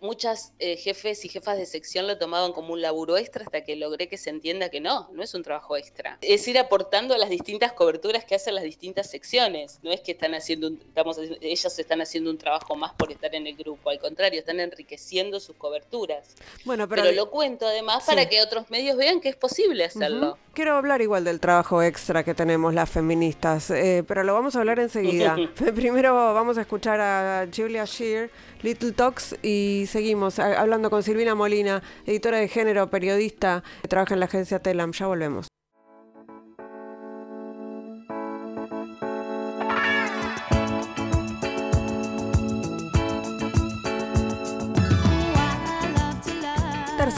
Muchas 0.00 0.54
eh, 0.58 0.76
jefes 0.76 1.24
y 1.26 1.28
jefas 1.28 1.58
de 1.58 1.66
sección 1.66 2.06
lo 2.06 2.16
tomaban 2.16 2.52
como 2.52 2.72
un 2.72 2.80
laburo 2.80 3.18
extra 3.18 3.44
hasta 3.44 3.62
que 3.62 3.76
logré 3.76 4.08
que 4.08 4.16
se 4.16 4.30
entienda 4.30 4.70
que 4.70 4.80
no, 4.80 5.10
no 5.12 5.22
es 5.22 5.34
un 5.34 5.42
trabajo 5.42 5.76
extra. 5.76 6.18
Es 6.22 6.48
ir 6.48 6.58
aportando 6.58 7.14
a 7.14 7.18
las 7.18 7.28
distintas 7.28 7.72
coberturas 7.72 8.24
que 8.24 8.34
hacen 8.34 8.54
las 8.54 8.64
distintas 8.64 9.10
secciones. 9.10 9.78
No 9.82 9.90
es 9.90 10.00
que 10.00 10.12
están 10.12 10.34
haciendo, 10.34 10.68
estamos, 10.68 11.18
ellas 11.18 11.78
están 11.78 12.00
haciendo 12.00 12.30
un 12.30 12.38
trabajo 12.38 12.76
más 12.76 12.94
por 12.94 13.12
estar 13.12 13.34
en 13.34 13.46
el 13.46 13.56
grupo. 13.56 13.90
Al 13.90 13.98
contrario, 13.98 14.40
están 14.40 14.60
enriqueciendo 14.60 15.38
sus 15.40 15.56
coberturas. 15.56 16.34
Bueno, 16.64 16.88
pero, 16.88 17.12
lo 17.12 17.30
cuento 17.30 17.66
además 17.66 18.08
para 18.10 18.28
que 18.28 18.42
otros 18.42 18.70
medios 18.70 18.96
vean 18.96 19.20
que 19.20 19.28
es 19.28 19.36
posible 19.36 19.84
hacerlo. 19.84 20.38
Quiero 20.54 20.74
hablar 20.74 21.00
igual 21.00 21.24
del 21.24 21.40
trabajo 21.40 21.82
extra 21.82 22.24
que 22.24 22.34
tenemos 22.34 22.74
las 22.74 22.90
feministas, 22.90 23.70
eh, 23.70 24.04
pero 24.06 24.24
lo 24.24 24.34
vamos 24.34 24.56
a 24.56 24.60
hablar 24.60 24.78
enseguida. 24.78 25.36
Primero 25.74 26.14
vamos 26.34 26.58
a 26.58 26.62
escuchar 26.62 27.00
a 27.00 27.46
Julia 27.54 27.84
Shear, 27.84 28.30
Little 28.62 28.92
Talks, 28.92 29.36
y 29.42 29.84
seguimos 29.88 30.38
hablando 30.38 30.90
con 30.90 31.02
Silvina 31.02 31.34
Molina, 31.34 31.82
editora 32.06 32.38
de 32.38 32.48
género, 32.48 32.90
periodista, 32.90 33.62
que 33.82 33.88
trabaja 33.88 34.14
en 34.14 34.20
la 34.20 34.26
agencia 34.26 34.58
Telam. 34.58 34.92
Ya 34.92 35.06
volvemos. 35.06 35.46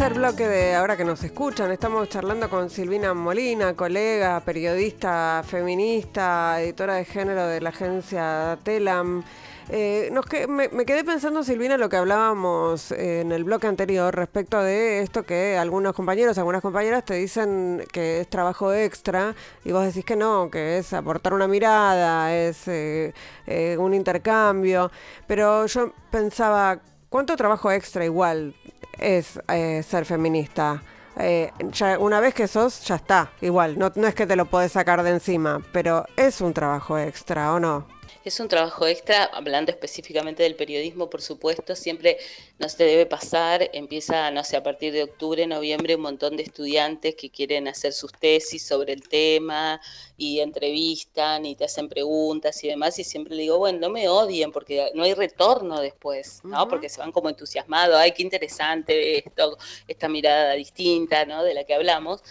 Tercer 0.02 0.18
bloque 0.18 0.48
de 0.48 0.74
ahora 0.74 0.96
que 0.96 1.04
nos 1.04 1.22
escuchan. 1.22 1.70
Estamos 1.70 2.08
charlando 2.08 2.50
con 2.50 2.70
Silvina 2.70 3.14
Molina, 3.14 3.74
colega, 3.74 4.40
periodista 4.40 5.44
feminista, 5.46 6.60
editora 6.60 6.94
de 6.94 7.04
género 7.04 7.46
de 7.46 7.60
la 7.60 7.68
agencia 7.68 8.58
Telam. 8.64 9.22
Eh, 9.68 10.10
me, 10.48 10.84
quedé 10.84 11.04
pensando, 11.04 11.44
Silvina, 11.44 11.76
lo 11.76 11.88
que 11.88 11.98
hablábamos 11.98 12.90
en 12.90 13.30
el 13.30 13.44
bloque 13.44 13.68
anterior 13.68 14.12
respecto 14.12 14.60
de 14.60 15.02
esto 15.02 15.22
que 15.22 15.56
algunos 15.56 15.94
compañeros, 15.94 16.36
algunas 16.36 16.62
compañeras 16.62 17.04
te 17.04 17.14
dicen 17.14 17.84
que 17.92 18.22
es 18.22 18.28
trabajo 18.28 18.74
extra 18.74 19.36
y 19.64 19.70
vos 19.70 19.84
decís 19.84 20.04
que 20.04 20.16
no, 20.16 20.50
que 20.50 20.78
es 20.78 20.92
aportar 20.94 21.32
una 21.32 21.46
mirada, 21.46 22.34
es 22.34 22.66
eh, 22.66 23.14
eh, 23.46 23.76
un 23.78 23.94
intercambio. 23.94 24.90
Pero 25.28 25.66
yo 25.66 25.92
pensaba, 26.10 26.80
¿cuánto 27.12 27.36
trabajo 27.36 27.70
extra 27.70 28.04
igual 28.04 28.54
es 28.98 29.38
eh, 29.48 29.82
ser 29.82 30.04
feminista. 30.04 30.82
Eh, 31.18 31.52
ya 31.72 31.98
una 31.98 32.20
vez 32.20 32.32
que 32.32 32.48
sos, 32.48 32.84
ya 32.86 32.94
está, 32.94 33.30
igual, 33.42 33.78
no, 33.78 33.92
no 33.94 34.06
es 34.06 34.14
que 34.14 34.26
te 34.26 34.34
lo 34.34 34.46
podés 34.46 34.72
sacar 34.72 35.02
de 35.02 35.10
encima, 35.10 35.60
pero 35.70 36.06
es 36.16 36.40
un 36.40 36.54
trabajo 36.54 36.96
extra, 36.96 37.52
¿o 37.52 37.60
no? 37.60 37.86
Es 38.24 38.38
un 38.38 38.48
trabajo 38.48 38.86
extra, 38.86 39.24
hablando 39.24 39.72
específicamente 39.72 40.44
del 40.44 40.54
periodismo, 40.54 41.10
por 41.10 41.22
supuesto, 41.22 41.74
siempre 41.74 42.18
no 42.58 42.68
se 42.68 42.84
debe 42.84 43.04
pasar, 43.04 43.68
empieza, 43.72 44.30
no 44.30 44.44
sé, 44.44 44.56
a 44.56 44.62
partir 44.62 44.92
de 44.92 45.02
octubre, 45.02 45.46
noviembre, 45.46 45.96
un 45.96 46.02
montón 46.02 46.36
de 46.36 46.44
estudiantes 46.44 47.16
que 47.16 47.30
quieren 47.30 47.66
hacer 47.66 47.92
sus 47.92 48.12
tesis 48.12 48.64
sobre 48.64 48.92
el 48.92 49.08
tema 49.08 49.80
y 50.16 50.38
entrevistan 50.40 51.44
y 51.46 51.56
te 51.56 51.64
hacen 51.64 51.88
preguntas 51.88 52.62
y 52.62 52.68
demás, 52.68 52.98
y 52.98 53.04
siempre 53.04 53.34
le 53.34 53.42
digo, 53.42 53.58
bueno, 53.58 53.80
no 53.80 53.90
me 53.90 54.08
odien 54.08 54.52
porque 54.52 54.90
no 54.94 55.02
hay 55.02 55.14
retorno 55.14 55.80
después, 55.80 56.40
¿no? 56.44 56.68
Porque 56.68 56.88
se 56.88 57.00
van 57.00 57.10
como 57.10 57.28
entusiasmados, 57.28 57.96
ay, 57.96 58.12
qué 58.12 58.22
interesante 58.22 59.18
esto, 59.26 59.58
esta 59.88 60.08
mirada 60.08 60.52
distinta, 60.54 61.24
¿no? 61.24 61.42
De 61.42 61.54
la 61.54 61.64
que 61.64 61.74
hablamos 61.74 62.22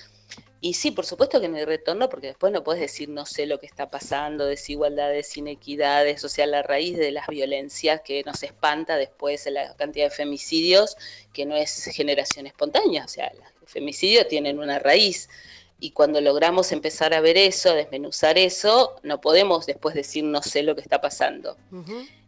y 0.64 0.76
sí, 0.76 0.92
por 0.92 1.08
supuesto 1.08 1.42
que 1.42 1.50
no 1.50 1.58
hay 1.58 1.66
retorno, 1.66 2.08
porque 2.08 2.28
después 2.28 2.54
no 2.54 2.64
puedes 2.64 2.82
decir 2.82 3.10
no 3.10 3.26
sé 3.26 3.48
lo 3.48 3.60
que 3.60 3.66
está 3.66 3.90
pasando, 3.90 4.46
desigualdades, 4.46 5.36
inequidades, 5.36 6.24
o 6.24 6.30
sea, 6.30 6.46
la 6.46 6.62
raíz 6.62 7.00
de 7.00 7.12
las 7.12 7.26
violencias 7.26 8.02
que 8.02 8.22
nos 8.24 8.44
espanta 8.44 8.96
después 8.96 9.48
la 9.48 9.76
cantidad 9.76 10.06
de 10.06 10.16
femicidios, 10.16 10.98
que 11.34 11.48
no 11.48 11.56
es 11.56 11.86
generación 11.86 12.46
espontánea, 12.46 13.06
o 13.06 13.08
sea, 13.08 13.32
los 13.34 13.72
femicidios 13.72 14.28
tienen 14.28 14.60
una 14.60 14.78
raíz. 14.78 15.30
Y 15.80 15.92
cuando 15.92 16.22
logramos 16.22 16.72
empezar 16.72 17.16
a 17.16 17.22
ver 17.22 17.38
eso, 17.38 17.72
a 17.72 17.74
desmenuzar 17.74 18.38
eso, 18.38 18.98
no 19.02 19.20
podemos 19.20 19.66
después 19.66 19.96
decir 19.96 20.24
no 20.24 20.44
sé 20.44 20.62
lo 20.62 20.76
que 20.76 20.82
está 20.82 21.02
pasando. 21.02 21.58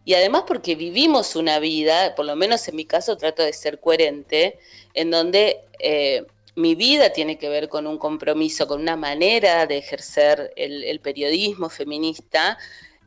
Y 0.06 0.16
además 0.16 0.46
porque 0.48 0.74
vivimos 0.74 1.36
una 1.36 1.60
vida, 1.60 2.16
por 2.16 2.26
lo 2.26 2.36
menos 2.36 2.68
en 2.68 2.76
mi 2.78 2.86
caso 2.86 3.16
trato 3.16 3.44
de 3.44 3.54
ser 3.54 3.80
coherente, 3.80 4.58
en 4.96 5.12
donde 5.12 5.60
eh, 5.78 6.26
mi 6.56 6.76
vida 6.76 7.12
tiene 7.12 7.38
que 7.38 7.50
ver 7.50 7.70
con 7.70 7.88
un 7.88 7.98
compromiso, 7.98 8.68
con 8.68 8.82
una 8.82 8.96
manera 8.96 9.66
de 9.66 9.78
ejercer 9.78 10.54
el, 10.56 11.00
periodismo 11.00 11.70
feminista. 11.70 12.58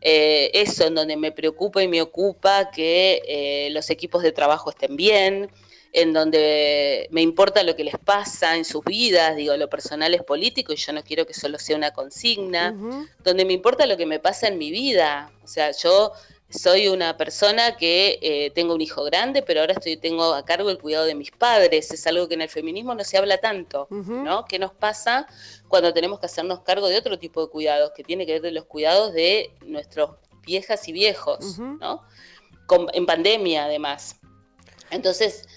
Eh, 0.00 0.50
eso 0.52 0.86
en 0.86 0.94
donde 0.94 1.16
me 1.16 1.32
preocupa 1.32 1.82
y 1.82 1.88
me 1.88 2.02
ocupa 2.02 2.70
que 2.70 3.22
eh, 3.26 3.70
los 3.70 3.88
equipos 3.90 4.22
de 4.22 4.32
trabajo 4.32 4.70
estén 4.70 4.96
bien, 4.96 5.50
en 5.92 6.12
donde 6.12 7.08
me 7.10 7.22
importa 7.22 7.62
lo 7.62 7.74
que 7.74 7.84
les 7.84 7.96
pasa 7.96 8.56
en 8.56 8.66
sus 8.66 8.84
vidas, 8.84 9.34
digo, 9.34 9.56
lo 9.56 9.70
personal 9.70 10.12
es 10.12 10.22
político 10.22 10.74
y 10.74 10.76
yo 10.76 10.92
no 10.92 11.02
quiero 11.02 11.26
que 11.26 11.32
solo 11.32 11.58
sea 11.58 11.76
una 11.76 11.92
consigna, 11.92 12.76
donde 13.24 13.44
me 13.46 13.54
importa 13.54 13.86
lo 13.86 13.96
que 13.96 14.04
me 14.04 14.18
pasa 14.18 14.48
en 14.48 14.58
mi 14.58 14.70
vida. 14.70 15.32
O 15.42 15.48
sea, 15.48 15.70
yo 15.70 16.12
soy 16.48 16.88
una 16.88 17.16
persona 17.16 17.76
que 17.76 18.18
eh, 18.22 18.50
tengo 18.54 18.74
un 18.74 18.80
hijo 18.80 19.02
grande, 19.04 19.42
pero 19.42 19.60
ahora 19.60 19.72
estoy 19.72 19.96
tengo 19.96 20.32
a 20.32 20.44
cargo 20.44 20.70
el 20.70 20.78
cuidado 20.78 21.04
de 21.04 21.14
mis 21.14 21.30
padres. 21.30 21.90
Es 21.90 22.06
algo 22.06 22.28
que 22.28 22.34
en 22.34 22.42
el 22.42 22.48
feminismo 22.48 22.94
no 22.94 23.04
se 23.04 23.18
habla 23.18 23.38
tanto, 23.38 23.88
¿no? 23.90 24.44
¿Qué 24.44 24.58
nos 24.58 24.72
pasa 24.72 25.26
cuando 25.68 25.92
tenemos 25.92 26.20
que 26.20 26.26
hacernos 26.26 26.60
cargo 26.60 26.88
de 26.88 26.98
otro 26.98 27.18
tipo 27.18 27.44
de 27.44 27.50
cuidados, 27.50 27.90
que 27.96 28.04
tiene 28.04 28.26
que 28.26 28.34
ver 28.34 28.42
de 28.42 28.52
los 28.52 28.64
cuidados 28.66 29.12
de 29.12 29.50
nuestros 29.64 30.10
viejas 30.44 30.86
y 30.88 30.92
viejos, 30.92 31.58
¿no? 31.58 32.02
en 32.92 33.06
pandemia, 33.06 33.64
además. 33.64 34.16
Entonces, 34.90 35.48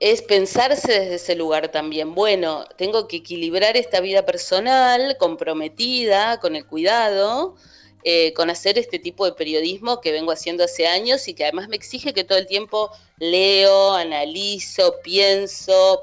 es 0.00 0.22
pensarse 0.22 0.92
desde 0.92 1.14
ese 1.14 1.34
lugar 1.36 1.68
también. 1.68 2.14
Bueno, 2.14 2.64
tengo 2.76 3.06
que 3.06 3.18
equilibrar 3.18 3.76
esta 3.76 4.00
vida 4.00 4.26
personal 4.26 5.16
comprometida 5.18 6.40
con 6.40 6.56
el 6.56 6.66
cuidado 6.66 7.56
eh, 8.04 8.32
con 8.34 8.50
hacer 8.50 8.78
este 8.78 8.98
tipo 8.98 9.24
de 9.24 9.32
periodismo 9.32 10.00
que 10.00 10.12
vengo 10.12 10.32
haciendo 10.32 10.64
hace 10.64 10.86
años 10.86 11.28
y 11.28 11.34
que 11.34 11.44
además 11.44 11.68
me 11.68 11.76
exige 11.76 12.12
que 12.12 12.24
todo 12.24 12.38
el 12.38 12.46
tiempo 12.46 12.90
leo, 13.18 13.94
analizo, 13.94 14.96
pienso, 15.02 16.02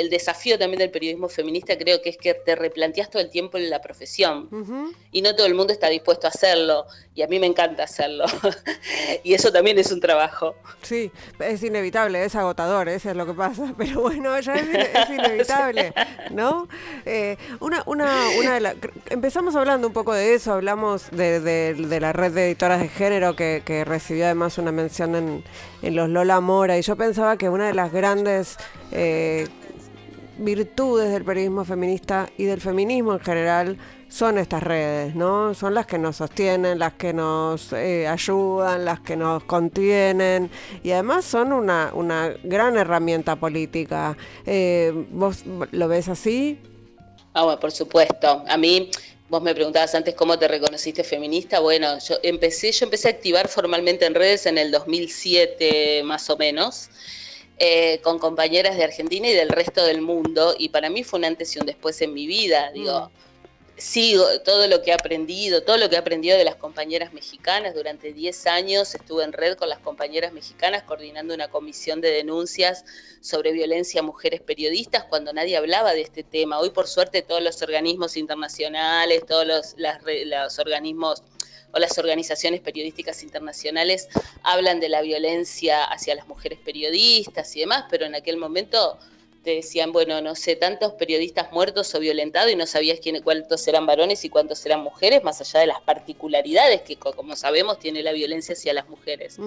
el 0.00 0.08
desafío 0.08 0.58
también 0.58 0.78
del 0.78 0.90
periodismo 0.90 1.28
feminista 1.28 1.76
creo 1.76 2.00
que 2.00 2.08
es 2.08 2.16
que 2.16 2.32
te 2.32 2.56
replanteas 2.56 3.10
todo 3.10 3.20
el 3.20 3.28
tiempo 3.28 3.58
en 3.58 3.68
la 3.68 3.82
profesión 3.82 4.48
y 5.12 5.20
no 5.20 5.36
todo 5.36 5.46
el 5.46 5.54
mundo 5.54 5.74
está 5.74 5.88
dispuesto 5.88 6.26
a 6.26 6.30
hacerlo 6.30 6.86
y 7.14 7.22
a 7.22 7.26
mí 7.26 7.38
me 7.38 7.46
encanta 7.46 7.82
hacerlo 7.82 8.24
y 9.24 9.34
eso 9.34 9.52
también 9.52 9.78
es 9.78 9.92
un 9.92 10.00
trabajo. 10.00 10.54
Sí, 10.80 11.12
es 11.38 11.62
inevitable, 11.62 12.24
es 12.24 12.34
agotador, 12.34 12.88
eso 12.88 13.10
es 13.10 13.16
lo 13.16 13.26
que 13.26 13.34
pasa, 13.34 13.74
pero 13.78 14.00
bueno, 14.00 14.40
ya 14.40 14.54
es, 14.54 15.10
inevitable, 15.10 15.92
¿no? 16.30 16.66
Eh, 17.04 17.36
una, 17.60 17.82
una, 17.84 18.10
una 18.38 18.58
de 18.58 18.76
empezamos 19.10 19.54
hablando 19.54 19.86
un 19.86 19.92
poco 19.92 20.14
de 20.14 20.34
eso, 20.34 20.54
hablamos 20.54 21.10
de, 21.10 21.76
la 22.00 22.12
red 22.14 22.32
de 22.32 22.46
editoras 22.46 22.80
de 22.80 22.88
género 22.88 23.36
que, 23.36 23.84
recibió 23.86 24.24
además 24.24 24.56
una 24.58 24.72
mención 24.72 25.14
en, 25.14 25.44
en 25.82 25.96
los 25.96 26.08
Lola 26.08 26.40
Mora 26.40 26.78
y 26.78 26.82
yo 26.82 26.96
pensaba 26.96 27.36
que 27.36 27.50
una 27.50 27.66
de 27.66 27.74
las 27.74 27.92
grandes... 27.92 28.56
Eh, 28.92 29.46
virtudes 30.40 31.12
del 31.12 31.24
periodismo 31.24 31.64
feminista 31.64 32.28
y 32.36 32.44
del 32.44 32.60
feminismo 32.60 33.12
en 33.14 33.20
general 33.20 33.78
son 34.08 34.38
estas 34.38 34.62
redes, 34.62 35.14
¿no? 35.14 35.54
Son 35.54 35.74
las 35.74 35.86
que 35.86 35.98
nos 35.98 36.16
sostienen, 36.16 36.78
las 36.78 36.94
que 36.94 37.12
nos 37.12 37.72
eh, 37.72 38.08
ayudan, 38.08 38.84
las 38.84 39.00
que 39.00 39.16
nos 39.16 39.44
contienen 39.44 40.50
y 40.82 40.90
además 40.90 41.24
son 41.24 41.52
una, 41.52 41.92
una 41.94 42.34
gran 42.42 42.76
herramienta 42.76 43.36
política. 43.36 44.16
Eh, 44.46 45.06
¿Vos 45.10 45.44
lo 45.70 45.88
ves 45.88 46.08
así? 46.08 46.58
Ah, 47.34 47.44
bueno, 47.44 47.60
por 47.60 47.70
supuesto. 47.70 48.44
A 48.48 48.56
mí 48.56 48.90
Vos 49.30 49.40
me 49.40 49.54
preguntabas 49.54 49.94
antes 49.94 50.16
cómo 50.16 50.36
te 50.40 50.48
reconociste 50.48 51.04
feminista. 51.04 51.60
Bueno, 51.60 52.00
yo 52.00 52.16
empecé, 52.24 52.72
yo 52.72 52.84
empecé 52.84 53.06
a 53.06 53.10
activar 53.12 53.46
formalmente 53.46 54.04
en 54.04 54.16
redes 54.16 54.44
en 54.46 54.58
el 54.58 54.72
2007 54.72 56.02
más 56.02 56.28
o 56.30 56.36
menos. 56.36 56.90
Eh, 57.62 58.00
con 58.02 58.18
compañeras 58.18 58.74
de 58.78 58.84
Argentina 58.84 59.28
y 59.28 59.34
del 59.34 59.50
resto 59.50 59.84
del 59.84 60.00
mundo, 60.00 60.54
y 60.58 60.70
para 60.70 60.88
mí 60.88 61.04
fue 61.04 61.18
un 61.18 61.26
antes 61.26 61.54
y 61.54 61.58
un 61.58 61.66
después 61.66 62.00
en 62.00 62.14
mi 62.14 62.26
vida, 62.26 62.70
digo. 62.72 63.10
Mm. 63.10 63.20
Sigo 63.76 64.40
todo 64.40 64.66
lo 64.66 64.82
que 64.82 64.90
he 64.90 64.94
aprendido, 64.94 65.62
todo 65.62 65.76
lo 65.78 65.88
que 65.88 65.96
he 65.96 65.98
aprendido 65.98 66.36
de 66.36 66.44
las 66.44 66.56
compañeras 66.56 67.14
mexicanas. 67.14 67.74
Durante 67.74 68.12
10 68.12 68.46
años 68.46 68.94
estuve 68.94 69.24
en 69.24 69.32
red 69.32 69.56
con 69.56 69.70
las 69.70 69.78
compañeras 69.78 70.32
mexicanas 70.34 70.82
coordinando 70.82 71.34
una 71.34 71.48
comisión 71.48 72.02
de 72.02 72.10
denuncias 72.10 72.84
sobre 73.22 73.52
violencia 73.52 74.00
a 74.00 74.02
mujeres 74.02 74.42
periodistas 74.42 75.04
cuando 75.04 75.32
nadie 75.32 75.56
hablaba 75.56 75.94
de 75.94 76.02
este 76.02 76.22
tema. 76.22 76.58
Hoy, 76.58 76.70
por 76.70 76.88
suerte, 76.88 77.22
todos 77.22 77.42
los 77.42 77.62
organismos 77.62 78.18
internacionales, 78.18 79.24
todos 79.26 79.46
los, 79.46 79.74
los 79.78 80.58
organismos 80.58 81.22
o 81.72 81.78
las 81.78 81.98
organizaciones 81.98 82.60
periodísticas 82.60 83.22
internacionales 83.22 84.08
hablan 84.42 84.80
de 84.80 84.88
la 84.88 85.02
violencia 85.02 85.84
hacia 85.84 86.14
las 86.14 86.26
mujeres 86.28 86.58
periodistas 86.64 87.54
y 87.56 87.60
demás, 87.60 87.84
pero 87.90 88.06
en 88.06 88.14
aquel 88.14 88.36
momento 88.36 88.98
te 89.42 89.54
decían, 89.54 89.92
bueno, 89.92 90.20
no 90.20 90.34
sé, 90.34 90.54
tantos 90.56 90.92
periodistas 90.94 91.50
muertos 91.50 91.94
o 91.94 92.00
violentados 92.00 92.52
y 92.52 92.56
no 92.56 92.66
sabías 92.66 93.00
quién, 93.00 93.22
cuántos 93.22 93.66
eran 93.66 93.86
varones 93.86 94.24
y 94.24 94.28
cuántos 94.28 94.64
eran 94.66 94.80
mujeres, 94.80 95.24
más 95.24 95.40
allá 95.40 95.60
de 95.60 95.66
las 95.66 95.80
particularidades 95.80 96.82
que, 96.82 96.96
como 96.96 97.34
sabemos, 97.36 97.78
tiene 97.78 98.02
la 98.02 98.12
violencia 98.12 98.52
hacia 98.52 98.74
las 98.74 98.88
mujeres. 98.88 99.38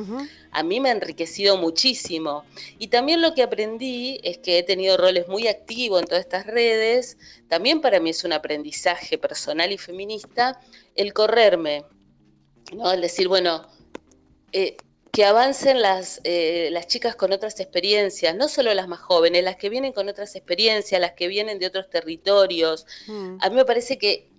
A 0.51 0.63
mí 0.63 0.79
me 0.79 0.89
ha 0.89 0.93
enriquecido 0.93 1.57
muchísimo. 1.57 2.43
Y 2.79 2.87
también 2.87 3.21
lo 3.21 3.35
que 3.35 3.43
aprendí 3.43 4.19
es 4.23 4.39
que 4.39 4.57
he 4.57 4.63
tenido 4.63 4.97
roles 4.97 5.27
muy 5.27 5.47
activos 5.47 6.01
en 6.01 6.07
todas 6.07 6.21
estas 6.21 6.47
redes. 6.47 7.17
También 7.47 7.81
para 7.81 7.99
mí 7.99 8.09
es 8.09 8.23
un 8.23 8.33
aprendizaje 8.33 9.17
personal 9.17 9.71
y 9.71 9.77
feminista 9.77 10.59
el 10.95 11.13
correrme, 11.13 11.85
¿no? 12.71 12.91
El 12.91 13.01
decir, 13.01 13.27
bueno, 13.27 13.67
eh, 14.51 14.77
que 15.11 15.25
avancen 15.25 15.81
las, 15.81 16.21
eh, 16.23 16.69
las 16.71 16.87
chicas 16.87 17.15
con 17.15 17.31
otras 17.33 17.59
experiencias, 17.59 18.35
no 18.35 18.47
solo 18.47 18.73
las 18.73 18.87
más 18.87 18.99
jóvenes, 18.99 19.43
las 19.43 19.57
que 19.57 19.69
vienen 19.69 19.93
con 19.93 20.09
otras 20.09 20.35
experiencias, 20.35 20.99
las 20.99 21.13
que 21.13 21.27
vienen 21.27 21.59
de 21.59 21.67
otros 21.67 21.89
territorios. 21.89 22.87
Mm. 23.07 23.37
A 23.41 23.49
mí 23.49 23.55
me 23.55 23.65
parece 23.65 23.97
que 23.97 24.29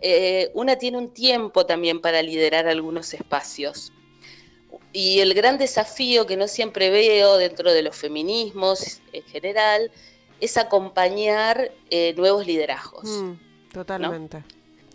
eh, 0.00 0.50
una 0.54 0.76
tiene 0.76 0.98
un 0.98 1.14
tiempo 1.14 1.64
también 1.64 2.00
para 2.00 2.22
liderar 2.22 2.68
algunos 2.68 3.14
espacios. 3.14 3.92
Y 4.92 5.20
el 5.20 5.32
gran 5.34 5.56
desafío 5.58 6.26
que 6.26 6.36
no 6.36 6.46
siempre 6.46 6.90
veo 6.90 7.36
dentro 7.36 7.72
de 7.72 7.82
los 7.82 7.96
feminismos 7.96 9.00
en 9.12 9.22
general 9.24 9.90
es 10.40 10.56
acompañar 10.56 11.72
nuevos 12.16 12.46
liderazgos. 12.46 13.04
Mm, 13.04 13.32
totalmente. 13.72 14.44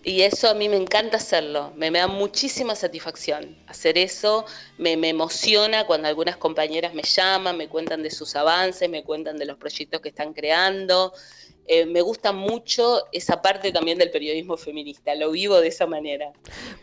Y 0.05 0.23
eso 0.23 0.49
a 0.49 0.53
mí 0.53 0.67
me 0.67 0.75
encanta 0.75 1.15
hacerlo, 1.15 1.71
me, 1.77 1.89
da 1.89 2.07
muchísima 2.07 2.75
satisfacción 2.75 3.57
hacer 3.67 3.97
eso, 3.97 4.45
me, 4.77 4.93
emociona 4.93 5.85
cuando 5.85 6.09
algunas 6.09 6.35
compañeras 6.35 6.93
me 6.93 7.03
llaman, 7.03 7.55
me 7.55 7.69
cuentan 7.69 8.03
de 8.03 8.11
sus 8.11 8.35
avances, 8.35 8.89
me 8.89 9.05
cuentan 9.05 9.37
de 9.37 9.45
los 9.45 9.57
proyectos 9.57 10.01
que 10.01 10.09
están 10.09 10.33
creando, 10.33 11.13
eh, 11.65 11.85
me 11.85 12.01
gusta 12.01 12.33
mucho 12.33 13.03
esa 13.11 13.41
parte 13.41 13.71
también 13.71 13.97
del 13.97 14.11
periodismo 14.11 14.57
feminista, 14.57 15.15
lo 15.15 15.31
vivo 15.31 15.61
de 15.61 15.67
esa 15.69 15.85
manera. 15.85 16.33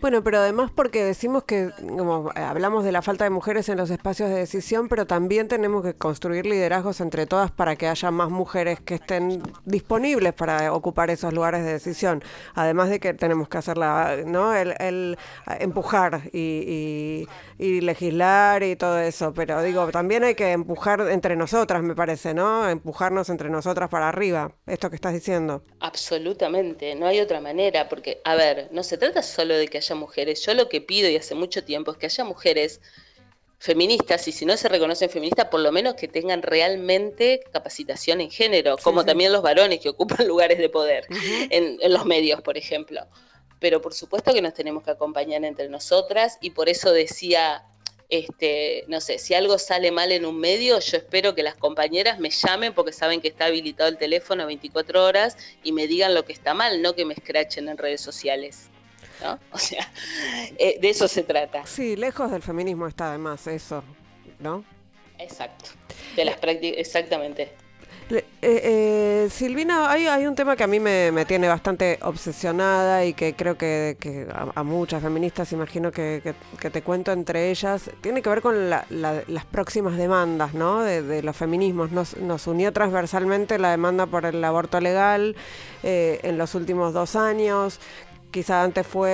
Bueno, 0.01 0.25
pero 0.25 0.39
además 0.39 0.71
porque 0.75 1.05
decimos 1.05 1.45
que 1.45 1.71
como, 1.97 2.31
eh, 2.35 2.41
hablamos 2.41 2.85
de 2.85 2.93
la 2.93 3.03
falta 3.03 3.25
de 3.25 3.31
mujeres 3.31 3.69
en 3.69 3.77
los 3.77 3.91
espacios 3.91 4.31
de 4.31 4.37
decisión, 4.37 4.89
pero 4.89 5.07
también 5.07 5.49
tenemos 5.49 5.85
que 5.85 5.95
construir 5.95 6.47
liderazgos 6.47 7.01
entre 7.01 7.27
todas 7.27 7.51
para 7.51 7.77
que 7.77 7.89
haya 7.89 8.11
más 8.11 8.31
mujeres 8.31 8.81
que 8.81 8.95
estén 8.95 9.43
disponibles 9.67 10.33
para 10.33 10.73
ocupar 10.73 11.11
esos 11.11 11.35
lugares 11.35 11.65
de 11.65 11.73
decisión. 11.73 12.23
Además 12.55 12.89
de 12.89 13.01
que 13.01 13.13
tenemos 13.13 13.49
que 13.49 13.59
hacerla, 13.59 14.17
¿no? 14.25 14.55
El, 14.55 14.75
el 14.81 15.19
empujar 15.59 16.23
y, 16.33 17.27
y, 17.59 17.81
legislar 17.81 18.63
y 18.63 18.77
todo 18.77 18.99
eso, 18.99 19.33
pero 19.35 19.63
digo, 19.63 19.91
también 19.91 20.25
hay 20.25 20.35
que 20.35 20.53
empujar 20.53 21.01
entre 21.11 21.37
nosotras, 21.37 21.83
me 21.83 21.95
parece, 21.95 22.35
¿no? 22.35 22.69
Empujarnos 22.69 23.31
entre 23.31 23.51
nosotras 23.51 23.89
para 23.89 24.09
arriba 24.09 24.53
esto 24.73 24.89
que 24.91 24.97
estás 24.97 25.13
diciendo. 25.13 25.63
Absolutamente, 25.81 26.95
no 26.95 27.07
hay 27.07 27.21
otra 27.21 27.41
manera, 27.41 27.89
porque, 27.89 28.21
a 28.25 28.35
ver, 28.35 28.69
no 28.73 28.83
se 28.83 28.99
trata 28.99 29.23
solo 29.23 29.57
de 29.57 29.69
que 29.69 29.79
haya 29.79 29.95
mujeres, 29.95 30.45
yo 30.45 30.55
lo 30.55 30.69
que 30.69 30.81
pido 30.81 31.09
y 31.09 31.17
hace 31.17 31.35
mucho 31.35 31.65
tiempo 31.65 31.93
es 31.93 31.99
que 31.99 32.07
haya 32.07 32.25
mujeres 32.25 32.81
feministas 33.59 34.27
y 34.27 34.33
si 34.33 34.47
no 34.47 34.57
se 34.57 34.69
reconocen 34.69 35.11
feministas, 35.11 35.47
por 35.47 35.61
lo 35.61 35.71
menos 35.71 35.95
que 35.95 36.09
tengan 36.09 36.41
realmente 36.41 37.43
capacitación 37.53 38.23
en 38.23 38.31
género, 38.31 38.77
como 38.83 39.05
también 39.05 39.33
los 39.33 39.43
varones 39.43 39.81
que 39.81 39.91
ocupan 39.91 40.27
lugares 40.29 40.59
de 40.59 40.71
poder 40.71 41.07
en, 41.51 41.77
en 41.79 41.93
los 41.93 42.07
medios, 42.07 42.41
por 42.41 42.57
ejemplo. 42.57 43.07
Pero 43.59 43.83
por 43.83 43.93
supuesto 43.93 44.33
que 44.33 44.41
nos 44.41 44.55
tenemos 44.55 44.83
que 44.83 44.93
acompañar 44.93 45.45
entre 45.45 45.69
nosotras 45.69 46.39
y 46.41 46.51
por 46.51 46.71
eso 46.71 46.91
decía 46.93 47.67
este, 48.11 48.85
no 48.89 49.01
sé, 49.01 49.19
si 49.19 49.35
algo 49.35 49.59
sale 49.59 49.93
mal 49.93 50.13
en 50.13 50.27
un 50.27 50.39
medio, 50.39 50.81
yo 50.81 50.97
espero 50.97 51.35
que 51.35 51.43
las 51.43 51.55
compañeras 51.55 52.19
me 52.19 52.31
llamen 52.31 52.75
porque 52.75 52.93
saben 52.93 53.21
que 53.21 53.29
está 53.29 53.47
habilitado 53.47 53.89
el 53.89 53.99
teléfono 53.99 54.47
24 54.47 55.05
horas 55.05 55.37
y 55.63 55.73
me 55.73 55.87
digan 55.87 56.15
lo 56.15 56.25
que 56.25 56.33
está 56.33 56.53
mal, 56.53 56.83
no 56.83 56.95
que 56.95 57.05
me 57.05 57.15
escrachen 57.15 57.69
en 57.69 57.79
redes 57.79 58.01
sociales. 58.01 58.69
¿no? 59.23 59.39
O 59.53 59.59
sea, 59.59 59.91
eh, 60.59 60.79
de 60.81 60.91
eso 60.91 61.07
se 61.07 61.23
trata. 61.23 61.65
Sí, 61.67 61.97
lejos 61.97 62.31
del 62.31 62.43
feminismo 62.43 62.87
está 62.87 63.11
además 63.11 63.47
eso, 63.47 63.85
¿no? 64.39 64.65
Exacto, 65.19 65.71
de 66.17 66.25
las 66.25 66.39
prácticas, 66.39 66.79
exactamente. 66.79 67.53
Eh, 68.11 68.25
eh, 68.43 69.29
Silvina, 69.31 69.91
hay, 69.91 70.09
hay, 70.09 70.27
un 70.27 70.35
tema 70.35 70.57
que 70.57 70.65
a 70.65 70.67
mí 70.67 70.81
me, 70.81 71.25
tiene 71.27 71.47
bastante 71.47 71.99
obsesionada 72.03 73.05
y 73.05 73.15
que 73.15 73.35
creo 73.35 73.57
que, 73.57 74.27
a, 74.55 74.63
muchas 74.65 75.03
feministas, 75.03 75.53
imagino 75.53 75.93
que, 75.93 76.35
te 76.59 76.83
cuento 76.83 77.13
entre 77.13 77.51
ellas, 77.51 77.91
tiene 78.01 78.21
que 78.21 78.29
ver 78.29 78.43
con 78.43 78.69
las 78.69 79.45
próximas 79.51 79.97
demandas 79.97 80.55
¿no? 80.55 80.83
de, 80.83 81.23
los 81.23 81.37
feminismos. 81.37 81.93
Nos, 81.93 82.47
unió 82.47 82.73
transversalmente 82.73 83.59
la 83.59 83.71
demanda 83.71 84.07
por 84.07 84.25
el 84.25 84.43
aborto 84.43 84.81
legal 84.81 85.37
eh, 85.83 86.19
en 86.25 86.37
los 86.37 86.55
últimos 86.55 86.93
dos 86.93 87.15
años 87.15 87.79
quizá 88.31 88.63
antes 88.63 88.87
fue 88.87 89.11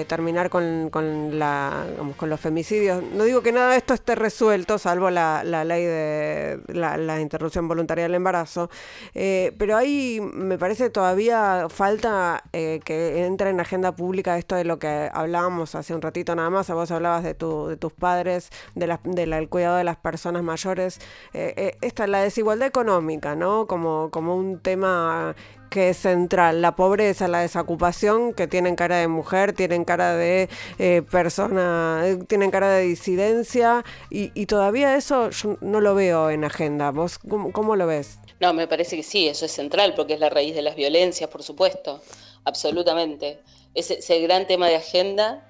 eh, 0.00 0.04
terminar 0.06 0.50
con, 0.50 0.90
con, 0.90 1.38
la, 1.38 1.86
con 2.16 2.28
los 2.28 2.40
femicidios. 2.40 3.02
No 3.02 3.24
digo 3.24 3.42
que 3.42 3.52
nada 3.52 3.72
de 3.72 3.78
esto 3.78 3.94
esté 3.94 4.14
resuelto, 4.14 4.78
salvo 4.78 5.10
la, 5.10 5.44
la 5.44 5.64
ley 5.64 5.84
de 5.84 6.60
la, 6.68 7.20
interrupción 7.20 7.68
voluntaria 7.68 8.04
del 8.04 8.14
embarazo, 8.14 8.70
eh, 9.14 9.54
pero 9.58 9.76
ahí 9.76 10.20
me 10.20 10.58
parece 10.58 10.90
todavía 10.90 11.66
falta 11.68 12.42
eh, 12.52 12.80
que 12.84 13.24
entre 13.24 13.50
en 13.50 13.60
agenda 13.60 13.92
pública 13.92 14.38
esto 14.38 14.56
de 14.56 14.64
lo 14.64 14.78
que 14.78 15.10
hablábamos 15.12 15.74
hace 15.74 15.94
un 15.94 16.02
ratito 16.02 16.34
nada 16.34 16.50
más, 16.50 16.70
vos 16.70 16.90
hablabas 16.90 17.24
de, 17.24 17.34
tu, 17.34 17.68
de 17.68 17.76
tus 17.76 17.92
padres, 17.92 18.50
de 18.74 18.88
del 19.04 19.48
cuidado 19.48 19.76
de 19.76 19.84
las 19.84 19.96
personas 19.96 20.42
mayores, 20.42 20.98
esta 21.32 22.06
la 22.06 22.22
desigualdad 22.22 22.66
económica, 22.66 23.36
¿no? 23.36 23.66
Como, 23.66 24.10
como 24.10 24.36
un 24.36 24.58
tema 24.58 25.34
que 25.68 25.90
es 25.90 25.98
central, 25.98 26.62
la 26.62 26.76
pobreza, 26.76 27.28
la 27.28 27.40
desocupación, 27.40 28.32
que 28.32 28.46
tienen 28.46 28.76
cara 28.76 28.96
de 28.96 29.08
mujer, 29.08 29.52
tienen 29.52 29.84
cara 29.84 30.16
de 30.16 30.48
eh, 30.78 31.02
persona, 31.10 32.04
tienen 32.26 32.50
cara 32.50 32.70
de 32.70 32.82
disidencia, 32.82 33.84
y, 34.10 34.46
todavía 34.46 34.96
eso 34.96 35.30
yo 35.30 35.58
no 35.60 35.80
lo 35.80 35.94
veo 35.94 36.30
en 36.30 36.44
agenda. 36.44 36.90
¿Vos 36.90 37.18
cómo, 37.18 37.76
lo 37.76 37.86
ves? 37.86 38.18
No, 38.40 38.54
me 38.54 38.66
parece 38.66 38.96
que 38.96 39.02
sí, 39.02 39.28
eso 39.28 39.44
es 39.44 39.52
central, 39.52 39.94
porque 39.94 40.14
es 40.14 40.20
la 40.20 40.30
raíz 40.30 40.54
de 40.54 40.62
las 40.62 40.74
violencias, 40.74 41.28
por 41.28 41.42
supuesto, 41.42 42.00
absolutamente. 42.44 43.40
Ese, 43.74 43.98
ese 43.98 44.20
gran 44.20 44.46
tema 44.46 44.68
de 44.68 44.76
agenda, 44.76 45.44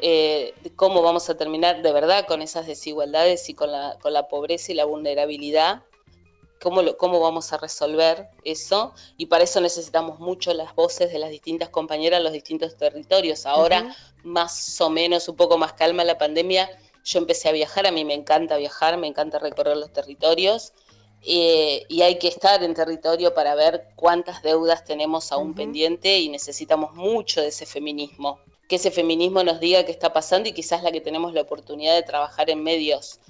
eh, 0.00 0.52
cómo 0.76 1.02
vamos 1.02 1.30
a 1.30 1.36
terminar 1.36 1.82
de 1.82 1.92
verdad 1.92 2.26
con 2.26 2.42
esas 2.42 2.66
desigualdades 2.66 3.48
y 3.48 3.54
con 3.54 3.72
la, 3.72 3.96
con 4.02 4.12
la 4.12 4.28
pobreza 4.28 4.72
y 4.72 4.74
la 4.74 4.84
vulnerabilidad 4.84 5.82
cómo, 6.62 7.20
vamos 7.20 7.52
a 7.52 7.58
resolver 7.58 8.28
eso 8.44 8.94
y 9.16 9.26
para 9.26 9.44
eso 9.44 9.60
necesitamos 9.60 10.20
mucho 10.20 10.54
las 10.54 10.74
voces 10.74 11.12
de 11.12 11.18
las 11.18 11.30
distintas 11.30 11.68
compañeras 11.68 12.18
en 12.18 12.24
los 12.24 12.32
distintos 12.32 12.76
territorios. 12.76 13.46
Ahora, 13.46 13.94
más 14.22 14.80
o 14.80 14.88
menos, 14.88 15.28
un 15.28 15.36
poco 15.36 15.58
más 15.58 15.72
calma 15.72 16.04
la 16.04 16.18
pandemia, 16.18 16.70
yo 17.04 17.18
empecé 17.18 17.48
a 17.48 17.52
viajar, 17.52 17.86
a 17.86 17.90
mí 17.90 18.04
me 18.04 18.14
encanta 18.14 18.56
viajar, 18.56 18.96
me 18.96 19.08
encanta 19.08 19.40
recorrer 19.40 19.76
los 19.76 19.92
territorios 19.92 20.72
eh, 21.24 21.84
y 21.88 22.02
hay 22.02 22.18
que 22.18 22.28
estar 22.28 22.62
en 22.62 22.74
territorio 22.74 23.34
para 23.34 23.54
ver 23.54 23.88
cuántas 23.96 24.42
deudas 24.42 24.84
tenemos 24.84 25.32
aún 25.32 25.54
pendiente 25.54 26.18
y 26.18 26.28
necesitamos 26.28 26.94
mucho 26.94 27.40
de 27.40 27.48
ese 27.48 27.66
feminismo. 27.66 28.38
Que 28.68 28.76
ese 28.76 28.90
feminismo 28.90 29.42
nos 29.42 29.58
diga 29.58 29.84
qué 29.84 29.92
está 29.92 30.12
pasando 30.12 30.48
y 30.48 30.52
quizás 30.52 30.82
la 30.82 30.92
que 30.92 31.00
tenemos 31.00 31.34
la 31.34 31.42
oportunidad 31.42 31.94
de 31.94 32.02
trabajar 32.02 32.50
en 32.50 32.62
medios 32.62 33.20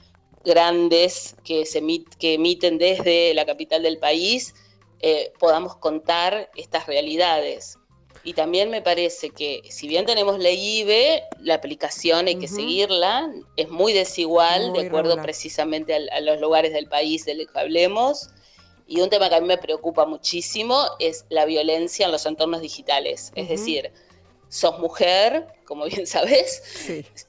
grandes 0.45 1.37
que, 1.45 1.67
se 1.67 1.83
que 2.19 2.35
emiten 2.35 2.79
desde 2.79 3.35
la 3.35 3.45
capital 3.45 3.83
del 3.83 3.99
país, 3.99 4.55
eh, 5.01 5.33
podamos 5.39 5.77
contar 5.77 6.51
estas 6.57 6.87
realidades. 6.87 7.79
Y 8.25 8.35
también 8.35 8.71
me 8.71 8.83
parece 8.83 9.31
que 9.31 9.63
si 9.69 9.89
bien 9.89 10.07
tenemos 10.07 10.39
la 10.39 10.51
IBE, 10.51 11.25
la 11.41 11.55
aplicación 11.55 12.29
hay 12.29 12.37
que 12.37 12.47
seguirla, 12.47 13.33
es 13.57 13.69
muy 13.69 13.93
desigual 13.93 14.73
de 14.73 14.87
acuerdo 14.87 15.21
precisamente 15.21 15.93
a, 15.95 16.21
los 16.21 16.41
lugares 16.41 16.73
del 16.73 16.87
país 16.87 17.25
del 17.25 17.49
que 17.53 17.59
hablemos. 17.59 18.29
Y 18.87 19.01
un 19.01 19.11
tema 19.11 19.29
que 19.29 19.37
a 19.37 19.41
mí 19.41 19.49
me 19.49 19.59
preocupa 19.59 20.07
muchísimo 20.07 20.85
es 21.01 21.25
la 21.31 21.47
violencia 21.47 22.07
en 22.07 22.13
los 22.13 22.25
entornos 22.25 22.61
digitales. 22.61 23.33
Es 23.35 23.49
decir, 23.49 23.91
sos 24.49 24.79
mujer, 24.79 25.49
como 25.65 25.87
bien 25.87 26.07
sabes, 26.07 26.63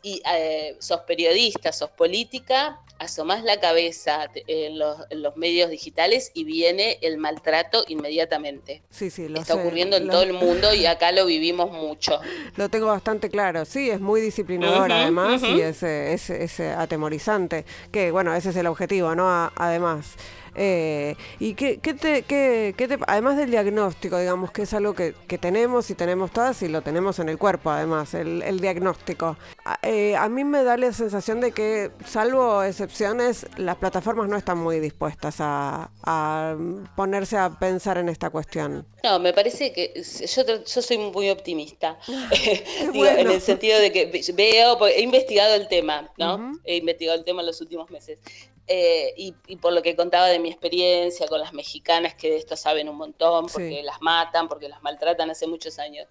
y 0.03 0.21
eh, 0.31 0.75
sos 0.79 1.01
periodista, 1.01 1.71
sos 1.71 1.89
política, 1.91 2.82
asomás 2.99 3.43
la 3.43 3.59
cabeza 3.59 4.29
en 4.47 4.79
los, 4.79 4.97
medios 5.35 5.69
digitales 5.69 6.31
y 6.33 6.43
viene 6.43 6.99
el 7.01 7.17
maltrato 7.17 7.83
inmediatamente. 7.87 8.83
Sí, 8.89 9.09
sí, 9.09 9.27
lo 9.27 9.41
Está 9.41 9.55
ocurriendo 9.55 9.97
en 9.97 10.07
todo 10.07 10.23
el 10.23 10.33
mundo 10.33 10.73
y 10.73 10.85
acá 10.85 11.11
lo 11.11 11.25
vivimos 11.25 11.71
mucho. 11.71 12.19
Lo 12.55 12.69
tengo 12.69 12.87
bastante 12.87 13.29
claro, 13.29 13.65
sí, 13.65 13.89
es 13.89 13.99
muy 13.99 14.21
disciplinador 14.21 14.91
además 14.91 15.41
y 15.43 15.61
es, 15.61 15.81
es, 15.83 16.29
es, 16.29 16.59
atemorizante, 16.59 17.65
que 17.91 18.11
bueno, 18.11 18.33
ese 18.35 18.49
es 18.49 18.55
el 18.55 18.67
objetivo, 18.67 19.15
¿no? 19.15 19.51
además. 19.55 20.15
Eh, 20.55 21.15
¿Y 21.39 21.55
qué, 21.55 21.79
qué, 21.79 21.93
te, 21.93 22.23
qué, 22.23 22.73
qué, 22.77 22.87
te, 22.87 22.97
además 23.07 23.37
del 23.37 23.51
diagnóstico, 23.51 24.17
digamos, 24.17 24.51
que 24.51 24.63
es 24.63 24.73
algo 24.73 24.93
que, 24.93 25.13
que, 25.27 25.37
tenemos 25.37 25.89
y 25.89 25.95
tenemos 25.95 26.31
todas 26.31 26.61
y 26.61 26.67
lo 26.67 26.81
tenemos 26.81 27.19
en 27.19 27.29
el 27.29 27.37
cuerpo, 27.37 27.71
además, 27.71 28.13
el, 28.13 28.41
el 28.43 28.59
diagnóstico. 28.59 29.37
Eh, 29.81 30.15
a 30.15 30.29
mí 30.29 30.43
me 30.43 30.63
da 30.63 30.77
la 30.77 30.91
sensación 30.93 31.41
de 31.41 31.51
que, 31.51 31.91
salvo 32.05 32.63
excepciones, 32.63 33.47
las 33.57 33.77
plataformas 33.77 34.29
no 34.29 34.37
están 34.37 34.57
muy 34.57 34.79
dispuestas 34.79 35.37
a, 35.39 35.89
a 36.03 36.55
ponerse 36.95 37.37
a 37.37 37.57
pensar 37.59 37.97
en 37.97 38.09
esta 38.09 38.29
cuestión. 38.29 38.85
No, 39.03 39.19
me 39.19 39.33
parece 39.33 39.73
que 39.73 39.93
yo, 39.95 40.43
yo 40.63 40.81
soy 40.81 40.97
muy 40.97 41.29
optimista, 41.29 41.97
en 42.93 43.31
el 43.31 43.41
sentido 43.41 43.79
de 43.79 43.91
que 43.91 44.23
veo, 44.33 44.87
he 44.87 45.01
investigado 45.01 45.55
el 45.55 45.67
tema, 45.67 46.09
¿no? 46.17 46.53
He 46.63 46.77
investigado 46.77 47.17
el 47.17 47.25
tema 47.25 47.41
en 47.41 47.47
los 47.47 47.59
últimos 47.61 47.89
meses. 47.89 48.19
Eh, 48.67 49.13
y, 49.17 49.55
por 49.57 49.73
lo 49.73 49.81
que 49.81 49.95
contaba 49.95 50.27
de 50.27 50.39
mi 50.39 50.49
experiencia 50.49 51.27
con 51.27 51.39
las 51.39 51.53
mexicanas, 51.53 52.15
que 52.15 52.29
de 52.29 52.37
esto 52.37 52.55
saben 52.55 52.87
un 52.87 52.95
montón, 52.95 53.47
porque 53.47 53.83
las 53.83 54.01
matan, 54.01 54.47
porque 54.47 54.69
las 54.69 54.81
maltratan 54.81 55.29
hace 55.29 55.47
muchos 55.47 55.79
años. 55.79 56.07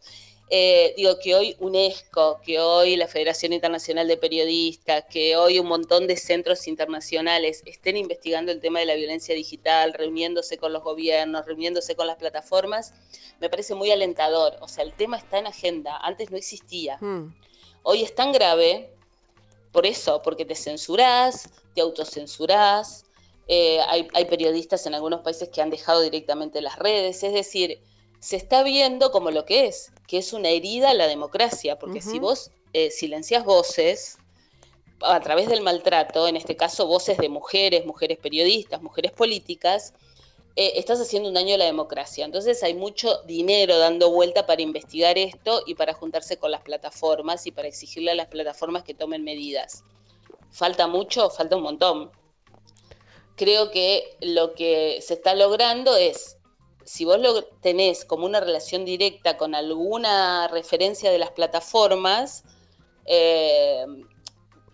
Eh, 0.55 0.93
digo 0.99 1.19
que 1.19 1.35
hoy 1.35 1.57
UNESCO, 1.61 2.43
que 2.45 2.61
hoy 2.61 2.97
la 2.97 3.09
Federación 3.09 3.55
Internacional 3.55 4.07
de 4.07 4.19
Periodistas, 4.19 5.05
que 5.09 5.35
hoy 5.35 5.59
un 5.59 5.67
montón 5.67 6.07
de 6.07 6.19
centros 6.19 6.69
internacionales 6.69 7.63
estén 7.65 7.97
investigando 7.97 8.53
el 8.53 8.61
tema 8.61 8.81
de 8.81 8.85
la 8.85 8.95
violencia 8.95 9.35
digital, 9.35 9.95
reuniéndose 9.95 10.59
con 10.59 10.75
los 10.75 10.83
gobiernos, 10.83 11.47
reuniéndose 11.47 11.97
con 11.97 12.07
las 12.07 12.17
plataformas, 12.17 12.93
me 13.41 13.49
parece 13.49 13.75
muy 13.75 13.91
alentador. 13.93 14.59
O 14.61 14.69
sea, 14.69 14.85
el 14.85 14.93
tema 14.93 15.17
está 15.17 15.39
en 15.39 15.47
agenda, 15.47 15.97
antes 15.97 16.31
no 16.31 16.37
existía. 16.37 16.99
Hmm. 17.01 17.35
Hoy 17.83 18.03
es 18.03 18.15
tan 18.15 18.31
grave 18.31 18.91
por 19.73 19.87
eso, 19.87 20.21
porque 20.23 20.45
te 20.45 20.55
censurás, 20.55 21.49
te 21.75 21.81
autocensurás, 21.81 23.05
eh, 23.49 23.81
hay, 23.89 24.25
periodistas 24.27 24.87
en 24.87 24.95
algunos 24.95 25.21
países 25.21 25.49
que 25.49 25.61
han 25.61 25.71
dejado 25.71 26.01
directamente 26.01 26.61
las 26.61 26.79
redes, 26.79 27.23
es 27.23 27.33
decir, 27.33 27.81
se 28.21 28.37
está 28.37 28.63
viendo 28.63 29.11
como 29.11 29.31
lo 29.31 29.45
que 29.45 29.67
es, 29.67 29.91
que 30.07 30.19
es 30.19 30.33
una 30.33 30.49
herida 30.49 30.91
a 30.91 30.95
la 30.95 31.09
democracia, 31.09 31.79
porque 31.79 32.01
si 32.01 32.19
vos 32.19 32.51
eh, 32.73 32.91
silencias 32.91 33.45
voces 33.45 34.19
a 35.01 35.21
través 35.21 35.49
del 35.49 35.61
maltrato, 35.61 36.29
en 36.29 36.37
este 36.37 36.57
caso 36.57 36.87
voces 36.87 37.19
de 37.19 37.29
mujeres, 37.29 37.85
mujeres 37.85 38.19
periodistas, 38.19 38.81
mujeres 38.81 39.11
políticas, 39.11 39.93
eh, 40.55 40.75
estás 40.77 41.01
haciendo 41.01 41.29
un 41.29 41.35
daño 41.35 41.55
a 41.55 41.59
la 41.59 41.65
democracia. 41.65 42.25
Entonces 42.25 42.63
hay 42.63 42.75
mucho 42.75 43.23
dinero 43.23 43.79
dando 43.79 44.11
vuelta 44.11 44.47
para 44.47 44.63
investigar 44.63 45.19
esto 45.19 45.63
y 45.67 45.75
para 45.75 45.95
juntarse 45.95 46.37
con 46.37 46.51
las 46.51 46.61
plataformas 46.61 47.47
y 47.47 47.53
para 47.53 47.69
exigirle 47.69 48.11
a 48.11 48.15
las 48.15 48.29
plataformas 48.29 48.85
que 48.85 48.95
tomen 48.95 49.25
medidas. 49.25 49.83
¿Falta 50.53 50.87
mucho? 50.87 51.31
Falta 51.31 51.57
un 51.57 51.63
montón. 51.63 52.13
Creo 53.37 53.71
que 53.71 54.17
lo 54.21 54.55
que 54.55 55.01
se 55.01 55.15
está 55.15 55.35
logrando 55.35 55.97
es, 55.97 56.37
si 56.85 57.05
vos 57.05 57.19
lo 57.19 57.45
tenés 57.63 58.05
como 58.05 58.27
una 58.27 58.41
relación 58.41 58.85
directa 58.85 59.37
con 59.37 59.55
alguna 59.55 60.49
referencia 60.49 61.11
de 61.11 61.19
las 61.19 61.31
plataformas, 61.31 62.45
eh, 63.07 63.85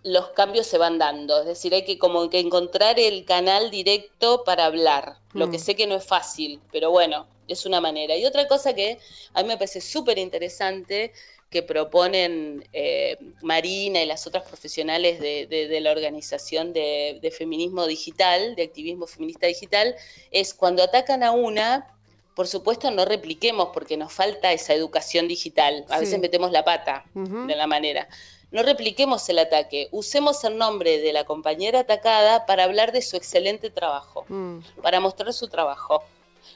los 0.03 0.29
cambios 0.29 0.67
se 0.67 0.77
van 0.77 0.97
dando. 0.97 1.39
Es 1.39 1.45
decir, 1.45 1.73
hay 1.73 1.85
que 1.85 1.97
como 1.97 2.29
que 2.29 2.39
encontrar 2.39 2.99
el 2.99 3.25
canal 3.25 3.71
directo 3.71 4.43
para 4.43 4.65
hablar. 4.65 5.17
Lo 5.33 5.49
que 5.49 5.57
mm. 5.57 5.61
sé 5.61 5.75
que 5.75 5.87
no 5.87 5.95
es 5.95 6.05
fácil, 6.05 6.61
pero 6.71 6.91
bueno, 6.91 7.27
es 7.47 7.65
una 7.65 7.81
manera. 7.81 8.15
Y 8.15 8.25
otra 8.25 8.47
cosa 8.47 8.73
que 8.73 8.99
a 9.33 9.41
mí 9.41 9.47
me 9.47 9.57
parece 9.57 9.81
súper 9.81 10.17
interesante 10.17 11.13
que 11.49 11.63
proponen 11.63 12.67
eh, 12.73 13.17
Marina 13.41 14.01
y 14.01 14.05
las 14.05 14.27
otras 14.27 14.43
profesionales 14.43 15.19
de, 15.19 15.79
la 15.81 15.91
organización 15.91 16.73
de, 16.73 17.33
feminismo 17.35 17.87
digital, 17.87 18.55
de 18.55 18.63
activismo 18.63 19.07
feminista 19.07 19.47
digital, 19.47 19.95
es 20.31 20.53
cuando 20.53 20.83
atacan 20.83 21.23
a 21.23 21.31
una, 21.31 21.87
por 22.35 22.47
supuesto 22.47 22.91
no 22.91 23.05
repliquemos 23.05 23.69
porque 23.73 23.97
nos 23.97 24.13
falta 24.13 24.53
esa 24.53 24.73
educación 24.73 25.27
digital. 25.27 25.85
A 25.89 25.99
veces 25.99 26.19
metemos 26.19 26.51
la 26.51 26.63
pata 26.63 27.05
de 27.13 27.55
la 27.55 27.65
manera 27.65 28.07
no 28.51 28.63
repliquemos 28.63 29.29
el 29.29 29.39
ataque, 29.39 29.89
usemos 29.91 30.43
el 30.43 30.57
nombre 30.57 30.99
de 30.99 31.13
la 31.13 31.23
compañera 31.23 31.81
atacada 31.81 32.45
para 32.45 32.63
hablar 32.63 32.91
de 32.91 33.01
su 33.01 33.15
excelente 33.15 33.69
trabajo, 33.69 34.25
mm. 34.27 34.59
para 34.81 34.99
mostrar 34.99 35.31
su 35.33 35.47
trabajo. 35.47 36.03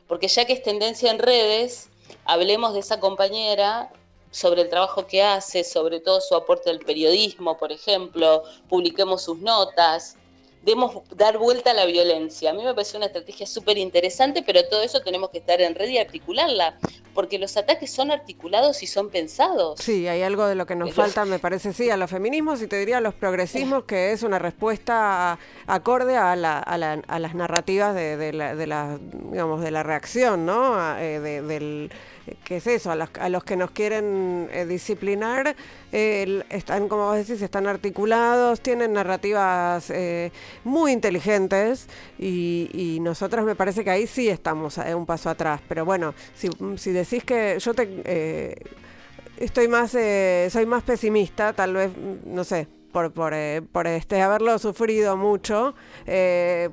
Porque 0.07 0.27
ya 0.27 0.45
que 0.45 0.53
es 0.53 0.63
tendencia 0.63 1.11
en 1.11 1.19
redes, 1.19 1.89
hablemos 2.25 2.73
de 2.73 2.79
esa 2.79 2.99
compañera 2.99 3.91
sobre 4.33 4.63
el 4.63 4.69
trabajo 4.69 5.05
que 5.05 5.21
hace, 5.21 5.63
sobre 5.63 5.99
todo 5.99 6.19
su 6.19 6.35
aporte 6.35 6.71
al 6.71 6.79
periodismo, 6.79 7.55
por 7.57 7.71
ejemplo, 7.71 8.43
publiquemos 8.67 9.21
sus 9.21 9.37
notas, 9.37 10.17
demos 10.63 11.03
dar 11.15 11.37
vuelta 11.37 11.71
a 11.71 11.73
la 11.73 11.85
violencia. 11.85 12.49
A 12.49 12.53
mí 12.53 12.63
me 12.63 12.73
parece 12.73 12.97
una 12.97 13.05
estrategia 13.07 13.45
súper 13.45 13.77
interesante, 13.77 14.41
pero 14.41 14.63
todo 14.67 14.81
eso 14.81 15.01
tenemos 15.01 15.29
que 15.29 15.37
estar 15.37 15.61
en 15.61 15.75
red 15.75 15.87
y 15.89 15.99
articularla, 15.99 16.79
porque 17.13 17.37
los 17.37 17.55
ataques 17.57 17.91
son 17.91 18.09
articulados 18.09 18.81
y 18.81 18.87
son 18.87 19.11
pensados. 19.11 19.79
Sí, 19.79 20.07
hay 20.07 20.23
algo 20.23 20.47
de 20.47 20.55
lo 20.55 20.65
que 20.65 20.75
nos 20.75 20.93
falta, 20.93 21.25
me 21.25 21.37
parece, 21.37 21.71
sí, 21.71 21.91
a 21.91 21.97
los 21.97 22.09
feminismos 22.09 22.59
y 22.63 22.67
te 22.67 22.79
diría 22.79 22.97
a 22.97 23.01
los 23.01 23.13
progresismos, 23.13 23.83
que 23.83 24.13
es 24.13 24.23
una 24.23 24.39
respuesta 24.39 25.37
acorde 25.67 26.17
a, 26.17 26.35
la, 26.35 26.57
a, 26.57 26.77
la, 26.79 26.93
a 27.07 27.19
las 27.19 27.35
narrativas 27.35 27.93
de, 27.93 28.33
la, 28.33 28.55
de, 28.55 28.65
la, 28.65 28.97
digamos, 29.29 29.61
de 29.61 29.69
la 29.69 29.83
reacción, 29.83 30.47
¿no? 30.47 30.97
Eh, 30.97 31.19
del 31.19 31.91
que 32.43 32.57
es 32.57 32.67
eso, 32.67 32.91
a 32.91 32.95
los, 33.29 33.43
que 33.43 33.55
nos 33.55 33.71
quieren 33.71 34.49
eh, 34.51 34.65
disciplinar, 34.65 35.55
están, 35.91 36.87
como 36.87 37.07
vos 37.07 37.17
decís, 37.17 37.41
están 37.41 37.67
articulados, 37.67 38.61
tienen 38.61 38.93
narrativas 38.93 39.89
eh, 39.89 40.31
muy 40.63 40.91
inteligentes 40.91 41.87
y, 42.17 42.69
y 42.73 42.99
nosotros 42.99 43.45
me 43.45 43.55
parece 43.55 43.83
que 43.83 43.91
ahí 43.91 44.07
sí 44.07 44.29
estamos 44.29 44.77
un 44.77 45.05
paso 45.05 45.29
atrás. 45.29 45.61
Pero 45.67 45.85
bueno, 45.85 46.13
si, 46.35 46.49
si 46.77 46.91
decís 46.91 47.23
que 47.23 47.57
yo 47.59 47.73
te 47.73 48.55
estoy 49.37 49.67
más, 49.67 49.91
soy 49.91 50.65
más 50.65 50.83
pesimista, 50.83 51.53
tal 51.53 51.73
vez, 51.73 51.91
no 52.25 52.43
sé, 52.43 52.67
por, 52.93 53.11
por, 53.11 53.33
eh, 53.33 53.61
por 53.71 53.87
este 53.87 54.21
haberlo 54.21 54.57
sufrido 54.59 55.17
mucho, 55.17 55.75
eh, 56.05 56.69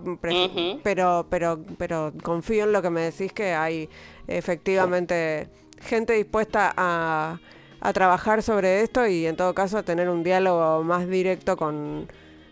pero, 0.84 1.26
pero, 1.28 1.64
pero 1.78 2.12
confío 2.22 2.64
en 2.64 2.72
lo 2.72 2.82
que 2.82 2.90
me 2.90 3.00
decís 3.00 3.32
que 3.32 3.54
hay 3.54 3.88
efectivamente 4.28 5.48
gente 5.80 6.12
dispuesta 6.12 6.72
a, 6.76 7.40
a 7.80 7.92
trabajar 7.92 8.42
sobre 8.42 8.82
esto 8.82 9.06
y 9.06 9.26
en 9.26 9.34
todo 9.34 9.54
caso 9.54 9.78
a 9.78 9.82
tener 9.82 10.08
un 10.08 10.22
diálogo 10.22 10.84
más 10.84 11.08
directo 11.08 11.56
con, 11.56 12.06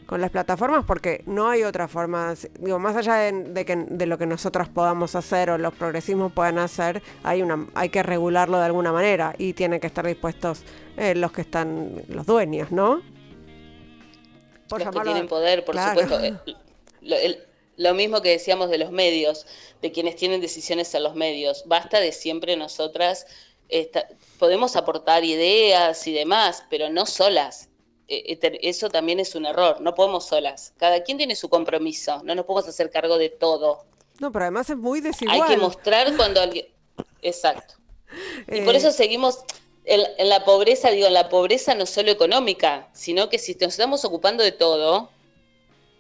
con 0.09 0.23
las 0.23 0.31
plataformas 0.31 0.87
porque 0.87 1.23
no 1.27 1.49
hay 1.49 1.65
otra 1.65 1.87
forma, 1.87 2.33
digo, 2.59 2.79
más 2.79 2.97
allá 2.97 3.17
de, 3.31 3.65
que, 3.67 3.77
de 3.77 4.07
lo 4.07 4.17
que 4.17 4.27
nosotros 4.27 4.71
podamos 4.71 5.15
hacer 5.15 5.51
o 5.51 5.59
los 5.59 5.75
progresismos 5.75 6.33
puedan 6.33 6.59
hacer, 6.59 7.03
hay, 7.23 7.43
una, 7.43 7.67
hay 7.75 7.91
que 7.91 8.03
regularlo 8.03 8.59
de 8.59 8.65
alguna 8.65 8.91
manera 8.91 9.35
y 9.37 9.53
tienen 9.53 9.81
que 9.81 9.87
estar 9.87 10.07
dispuestos 10.07 10.65
eh, 10.97 11.15
los 11.15 11.31
que 11.31 11.43
están, 11.43 11.93
los 12.09 12.25
dueños, 12.25 12.73
¿no? 12.73 13.03
Los 14.71 14.95
que 14.95 15.01
tienen 15.01 15.29
poder, 15.29 15.65
por 15.65 15.77
supuesto. 15.79 16.21
Eh, 16.21 17.45
lo, 17.77 17.95
mismo 17.95 18.21
que 18.23 18.31
decíamos 18.31 18.71
de 18.71 18.79
los 18.79 18.91
medios, 18.91 19.47
de 19.81 19.93
quienes 19.93 20.17
tienen 20.17 20.41
decisiones 20.41 20.93
en 20.95 21.05
los 21.05 21.15
medios. 21.15 21.65
Basta 21.67 22.01
de 22.01 22.13
siempre 22.13 22.57
nosotras, 22.57 23.27
podemos 24.39 24.77
aportar 24.77 25.25
ideas 25.25 26.07
y 26.07 26.13
demás, 26.13 26.65
pero 26.71 26.89
no 26.91 27.07
solas. 27.07 27.69
E, 28.09 28.39
e, 28.41 28.59
eso 28.63 28.89
también 28.89 29.21
es 29.21 29.35
un 29.35 29.47
error, 29.47 29.81
no 29.81 29.95
podemos 29.95 30.27
solas. 30.27 30.73
Cada 30.79 31.03
quien 31.03 31.19
tiene 31.19 31.37
su 31.37 31.49
compromiso, 31.49 32.23
no 32.25 32.35
nos 32.35 32.47
podemos 32.47 32.69
hacer 32.69 32.91
cargo 32.91 33.19
de 33.19 33.29
todo. 33.29 33.85
No, 34.19 34.33
pero 34.33 34.47
además 34.47 34.71
es 34.71 34.77
muy 34.77 35.01
desigual. 35.01 35.43
Hay 35.43 35.49
que 35.49 35.57
mostrar 35.57 36.17
cuando 36.17 36.41
alguien... 36.41 36.67
Exacto. 37.23 37.75
Y 38.49 38.63
por 38.63 38.75
eh, 38.75 38.79
eso 38.79 38.91
seguimos, 38.91 39.41
en, 39.89 40.29
la 40.29 40.45
pobreza, 40.45 40.91
digo, 40.91 41.07
en 41.07 41.15
la 41.15 41.29
pobreza 41.29 41.75
no 41.75 41.87
solo 41.87 42.11
económica, 42.11 42.89
sino 42.93 43.29
que 43.29 43.39
si 43.39 43.55
nos 43.55 43.73
estamos 43.73 44.05
ocupando 44.05 44.45
de 44.45 44.53
todo, 44.53 45.09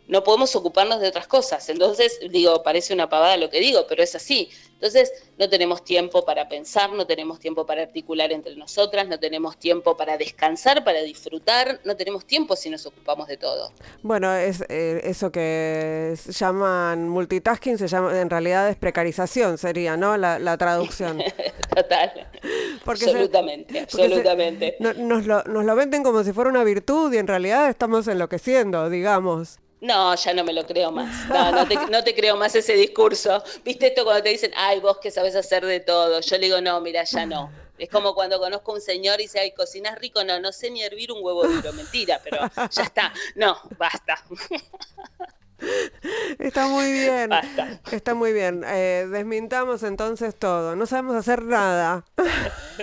no 0.08 0.24
podemos 0.24 0.56
ocuparnos 0.56 1.00
de 1.00 1.08
otras 1.08 1.26
cosas. 1.26 1.68
Entonces, 1.68 2.18
digo, 2.30 2.62
parece 2.62 2.94
una 2.94 3.08
pavada 3.08 3.36
lo 3.36 3.50
que 3.50 3.60
digo, 3.60 3.86
pero 3.88 4.02
es 4.02 4.14
así. 4.14 4.50
Entonces, 4.72 5.12
no 5.38 5.48
tenemos 5.48 5.84
tiempo 5.84 6.24
para 6.24 6.48
pensar, 6.48 6.92
no 6.92 7.06
tenemos 7.06 7.40
tiempo 7.40 7.66
para 7.66 7.82
articular 7.82 8.30
entre 8.32 8.54
nosotras, 8.56 9.08
no 9.08 9.18
tenemos 9.18 9.58
tiempo 9.58 9.96
para 9.96 10.16
descansar, 10.16 10.84
para 10.84 11.02
disfrutar, 11.02 11.80
no 11.84 11.96
tenemos 11.96 12.24
tiempo 12.24 12.56
si 12.56 12.70
nos 12.70 12.86
ocupamos 12.86 13.26
de 13.26 13.36
todo. 13.36 13.72
Bueno, 14.02 14.32
es 14.32 14.64
eh, 14.68 15.00
eso 15.02 15.32
que 15.32 16.16
llaman 16.28 17.08
multitasking, 17.08 17.76
se 17.76 17.88
llama, 17.88 18.20
en 18.20 18.30
realidad 18.30 18.70
es 18.70 18.76
precarización, 18.76 19.58
sería, 19.58 19.96
¿no? 19.96 20.16
La, 20.16 20.56
traducción. 20.56 21.22
Total. 21.74 22.28
absolutamente, 22.84 23.80
absolutamente. 23.80 24.76
nos, 24.78 25.26
lo, 25.26 25.42
nos 25.44 25.64
lo 25.64 25.76
venden 25.76 26.02
como 26.02 26.24
si 26.24 26.32
fuera 26.32 26.50
una 26.50 26.64
virtud 26.64 27.12
y 27.12 27.18
en 27.18 27.26
realidad 27.26 27.68
estamos 27.68 28.08
enloqueciendo, 28.08 28.88
digamos. 28.90 29.58
No, 29.80 30.14
ya 30.14 30.34
no 30.34 30.44
me 30.44 30.52
lo 30.52 30.66
creo 30.66 30.90
más. 30.90 31.28
No, 31.28 31.52
no 31.52 31.66
te, 31.66 31.76
no 31.90 32.02
te 32.02 32.14
creo 32.14 32.36
más 32.36 32.54
ese 32.54 32.74
discurso. 32.74 33.42
¿Viste 33.64 33.88
esto 33.88 34.04
cuando 34.04 34.22
te 34.22 34.30
dicen, 34.30 34.52
ay, 34.56 34.80
vos 34.80 34.98
que 34.98 35.10
sabes 35.10 35.36
hacer 35.36 35.64
de 35.64 35.80
todo? 35.80 36.20
Yo 36.20 36.36
le 36.36 36.46
digo, 36.46 36.60
no, 36.60 36.80
mira, 36.80 37.04
ya 37.04 37.26
no. 37.26 37.50
Es 37.78 37.88
como 37.88 38.14
cuando 38.14 38.40
conozco 38.40 38.72
a 38.72 38.74
un 38.74 38.80
señor 38.80 39.20
y 39.20 39.24
dice, 39.24 39.38
ay, 39.38 39.52
cocinas 39.52 39.96
rico. 39.98 40.24
No, 40.24 40.40
no 40.40 40.52
sé 40.52 40.70
ni 40.70 40.82
hervir 40.82 41.12
un 41.12 41.22
huevo 41.22 41.46
duro. 41.46 41.72
Mentira, 41.72 42.20
pero 42.24 42.38
ya 42.70 42.82
está. 42.82 43.12
No, 43.36 43.56
basta. 43.78 44.24
Está 46.38 46.66
muy 46.66 46.92
bien. 46.92 47.30
Basta. 47.30 47.80
Está 47.92 48.14
muy 48.14 48.32
bien. 48.32 48.64
Eh, 48.66 49.06
desmintamos 49.10 49.84
entonces 49.84 50.34
todo. 50.36 50.74
No 50.74 50.86
sabemos 50.86 51.16
hacer 51.16 51.42
nada. 51.42 52.04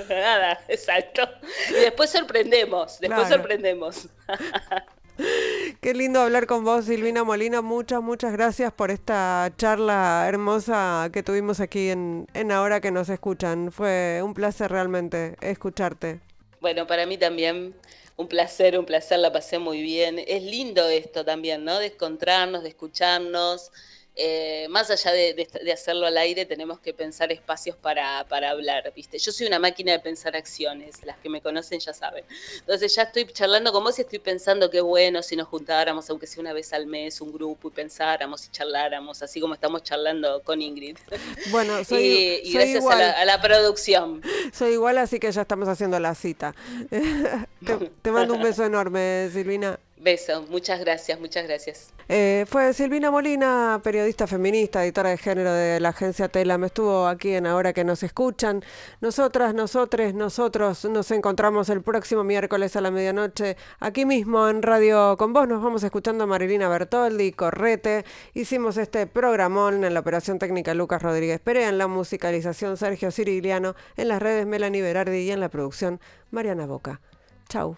nada, 0.10 0.62
exacto. 0.68 1.28
Y 1.70 1.74
después 1.74 2.10
sorprendemos. 2.10 3.00
Después 3.00 3.28
sorprendemos. 3.28 4.08
Qué 5.86 5.94
lindo 5.94 6.20
hablar 6.20 6.48
con 6.48 6.64
vos, 6.64 6.86
Silvina 6.86 7.24
Molina. 7.24 7.62
Muchas, 7.62 8.02
muchas 8.02 8.32
gracias 8.32 8.74
por 8.74 8.90
esta 8.90 9.54
charla 9.56 10.26
hermosa 10.28 11.12
que 11.14 11.22
tuvimos 11.22 11.60
aquí 11.60 11.90
en, 11.90 12.26
en 12.34 12.52
Ahora 12.52 12.82
que 12.82 12.90
nos 12.90 13.08
escuchan. 13.08 13.72
Fue 13.72 14.20
un 14.24 14.34
placer 14.34 14.72
realmente 14.72 15.36
escucharte. 15.42 16.22
Bueno, 16.60 16.88
para 16.88 17.06
mí 17.06 17.20
también 17.20 17.76
un 18.18 18.28
placer, 18.28 18.80
un 18.80 18.86
placer, 18.88 19.20
la 19.20 19.32
pasé 19.32 19.60
muy 19.60 19.84
bien. 19.84 20.18
Es 20.26 20.42
lindo 20.42 20.90
esto 20.90 21.24
también, 21.24 21.64
¿no? 21.64 21.78
De 21.78 21.86
encontrarnos, 21.86 22.64
de 22.64 22.70
escucharnos. 22.70 23.72
Eh, 24.18 24.68
más 24.70 24.90
allá 24.90 25.12
de, 25.12 25.48
hacerlo 25.74 26.08
al 26.08 26.18
aire, 26.18 26.46
tenemos 26.46 26.80
que 26.80 26.94
pensar 26.94 27.34
espacios 27.34 27.76
para, 27.76 28.20
hablar, 28.20 28.94
¿viste? 28.96 29.18
Yo 29.18 29.32
soy 29.32 29.48
una 29.48 29.60
máquina 29.60 29.92
de 29.92 30.00
pensar 30.00 30.36
acciones, 30.38 31.04
las 31.04 31.18
que 31.18 31.28
me 31.28 31.42
conocen 31.42 31.80
ya 31.80 31.94
saben. 31.94 32.24
Entonces 32.60 32.96
ya 32.96 33.04
estoy 33.04 33.26
charlando 33.26 33.74
con 33.74 33.84
vos 33.84 33.98
y 34.00 34.02
estoy 34.02 34.20
pensando 34.20 34.70
qué 34.70 34.80
bueno 34.80 35.22
si 35.22 35.36
nos 35.36 35.48
juntáramos, 35.50 36.10
aunque 36.10 36.28
sea 36.28 36.42
una 36.42 36.54
vez 36.54 36.72
al 36.72 36.88
mes, 36.88 37.20
un 37.20 37.34
grupo 37.34 37.68
y 37.68 37.72
pensáramos 37.72 38.46
y 38.46 38.52
charláramos, 38.52 39.22
así 39.22 39.42
como 39.42 39.54
estamos 39.54 39.84
charlando 39.84 40.42
con 40.44 40.62
Ingrid. 40.62 40.98
Bueno, 41.52 41.84
soy, 41.84 42.42
y, 42.44 42.54
gracias 42.54 42.84
A, 42.86 43.26
la, 43.26 43.42
producción. 43.42 44.22
Soy 44.54 44.74
igual, 44.74 44.98
así 44.98 45.20
que 45.20 45.32
ya 45.32 45.42
estamos 45.42 45.68
haciendo 45.68 46.00
la 46.00 46.16
cita. 46.16 46.56
te 48.02 48.12
mando 48.12 48.34
un 48.34 48.42
beso 48.42 48.66
enorme, 48.66 49.30
Silvina. 49.32 49.80
Beso, 50.06 50.46
muchas 50.52 50.80
gracias, 50.80 51.20
muchas 51.20 51.48
gracias. 51.48 51.92
Eh, 52.10 52.46
fue 52.48 52.72
Silvina 52.76 53.10
Molina, 53.10 53.82
periodista 53.84 54.28
feminista, 54.28 54.84
editora 54.84 55.10
de 55.10 55.18
género 55.18 55.52
de 55.52 55.80
la 55.80 55.90
agencia 55.90 56.28
Tela. 56.28 56.60
Me 56.60 56.68
estuvo 56.68 57.08
aquí 57.08 57.34
en 57.34 57.48
Ahora 57.48 57.74
que 57.74 57.84
nos 57.84 58.04
escuchan. 58.04 58.64
Nosotras, 59.02 59.56
nosotres, 59.56 60.14
nosotros 60.14 60.86
nos 60.86 61.10
encontramos 61.10 61.70
el 61.70 61.82
próximo 61.82 62.24
miércoles 62.24 62.76
a 62.76 62.82
la 62.82 62.92
medianoche 62.92 63.58
aquí 63.80 64.06
mismo 64.06 64.48
en 64.48 64.62
Radio 64.62 65.18
con 65.18 65.34
Vos. 65.34 65.48
Nos 65.48 65.64
vamos 65.64 65.82
escuchando 65.82 66.26
a 66.26 66.28
Marilina 66.28 66.70
Bertoldi, 66.70 67.32
Correte. 67.32 68.06
Hicimos 68.36 68.78
este 68.78 69.08
programón 69.08 69.84
en 69.84 69.96
la 69.96 70.02
operación 70.02 70.38
técnica 70.38 70.76
Lucas 70.76 71.02
Rodríguez 71.02 71.40
Perea, 71.40 71.70
en 71.70 71.80
la 71.80 71.88
musicalización 71.88 72.78
Sergio 72.78 73.10
Ciriliano, 73.10 73.74
en 73.98 74.10
las 74.10 74.22
redes 74.22 74.46
Melanie 74.46 74.84
Berardi 74.84 75.18
y 75.18 75.32
en 75.32 75.40
la 75.40 75.50
producción 75.50 76.00
Mariana 76.30 76.68
Boca. 76.68 77.02
Chau. 77.50 77.74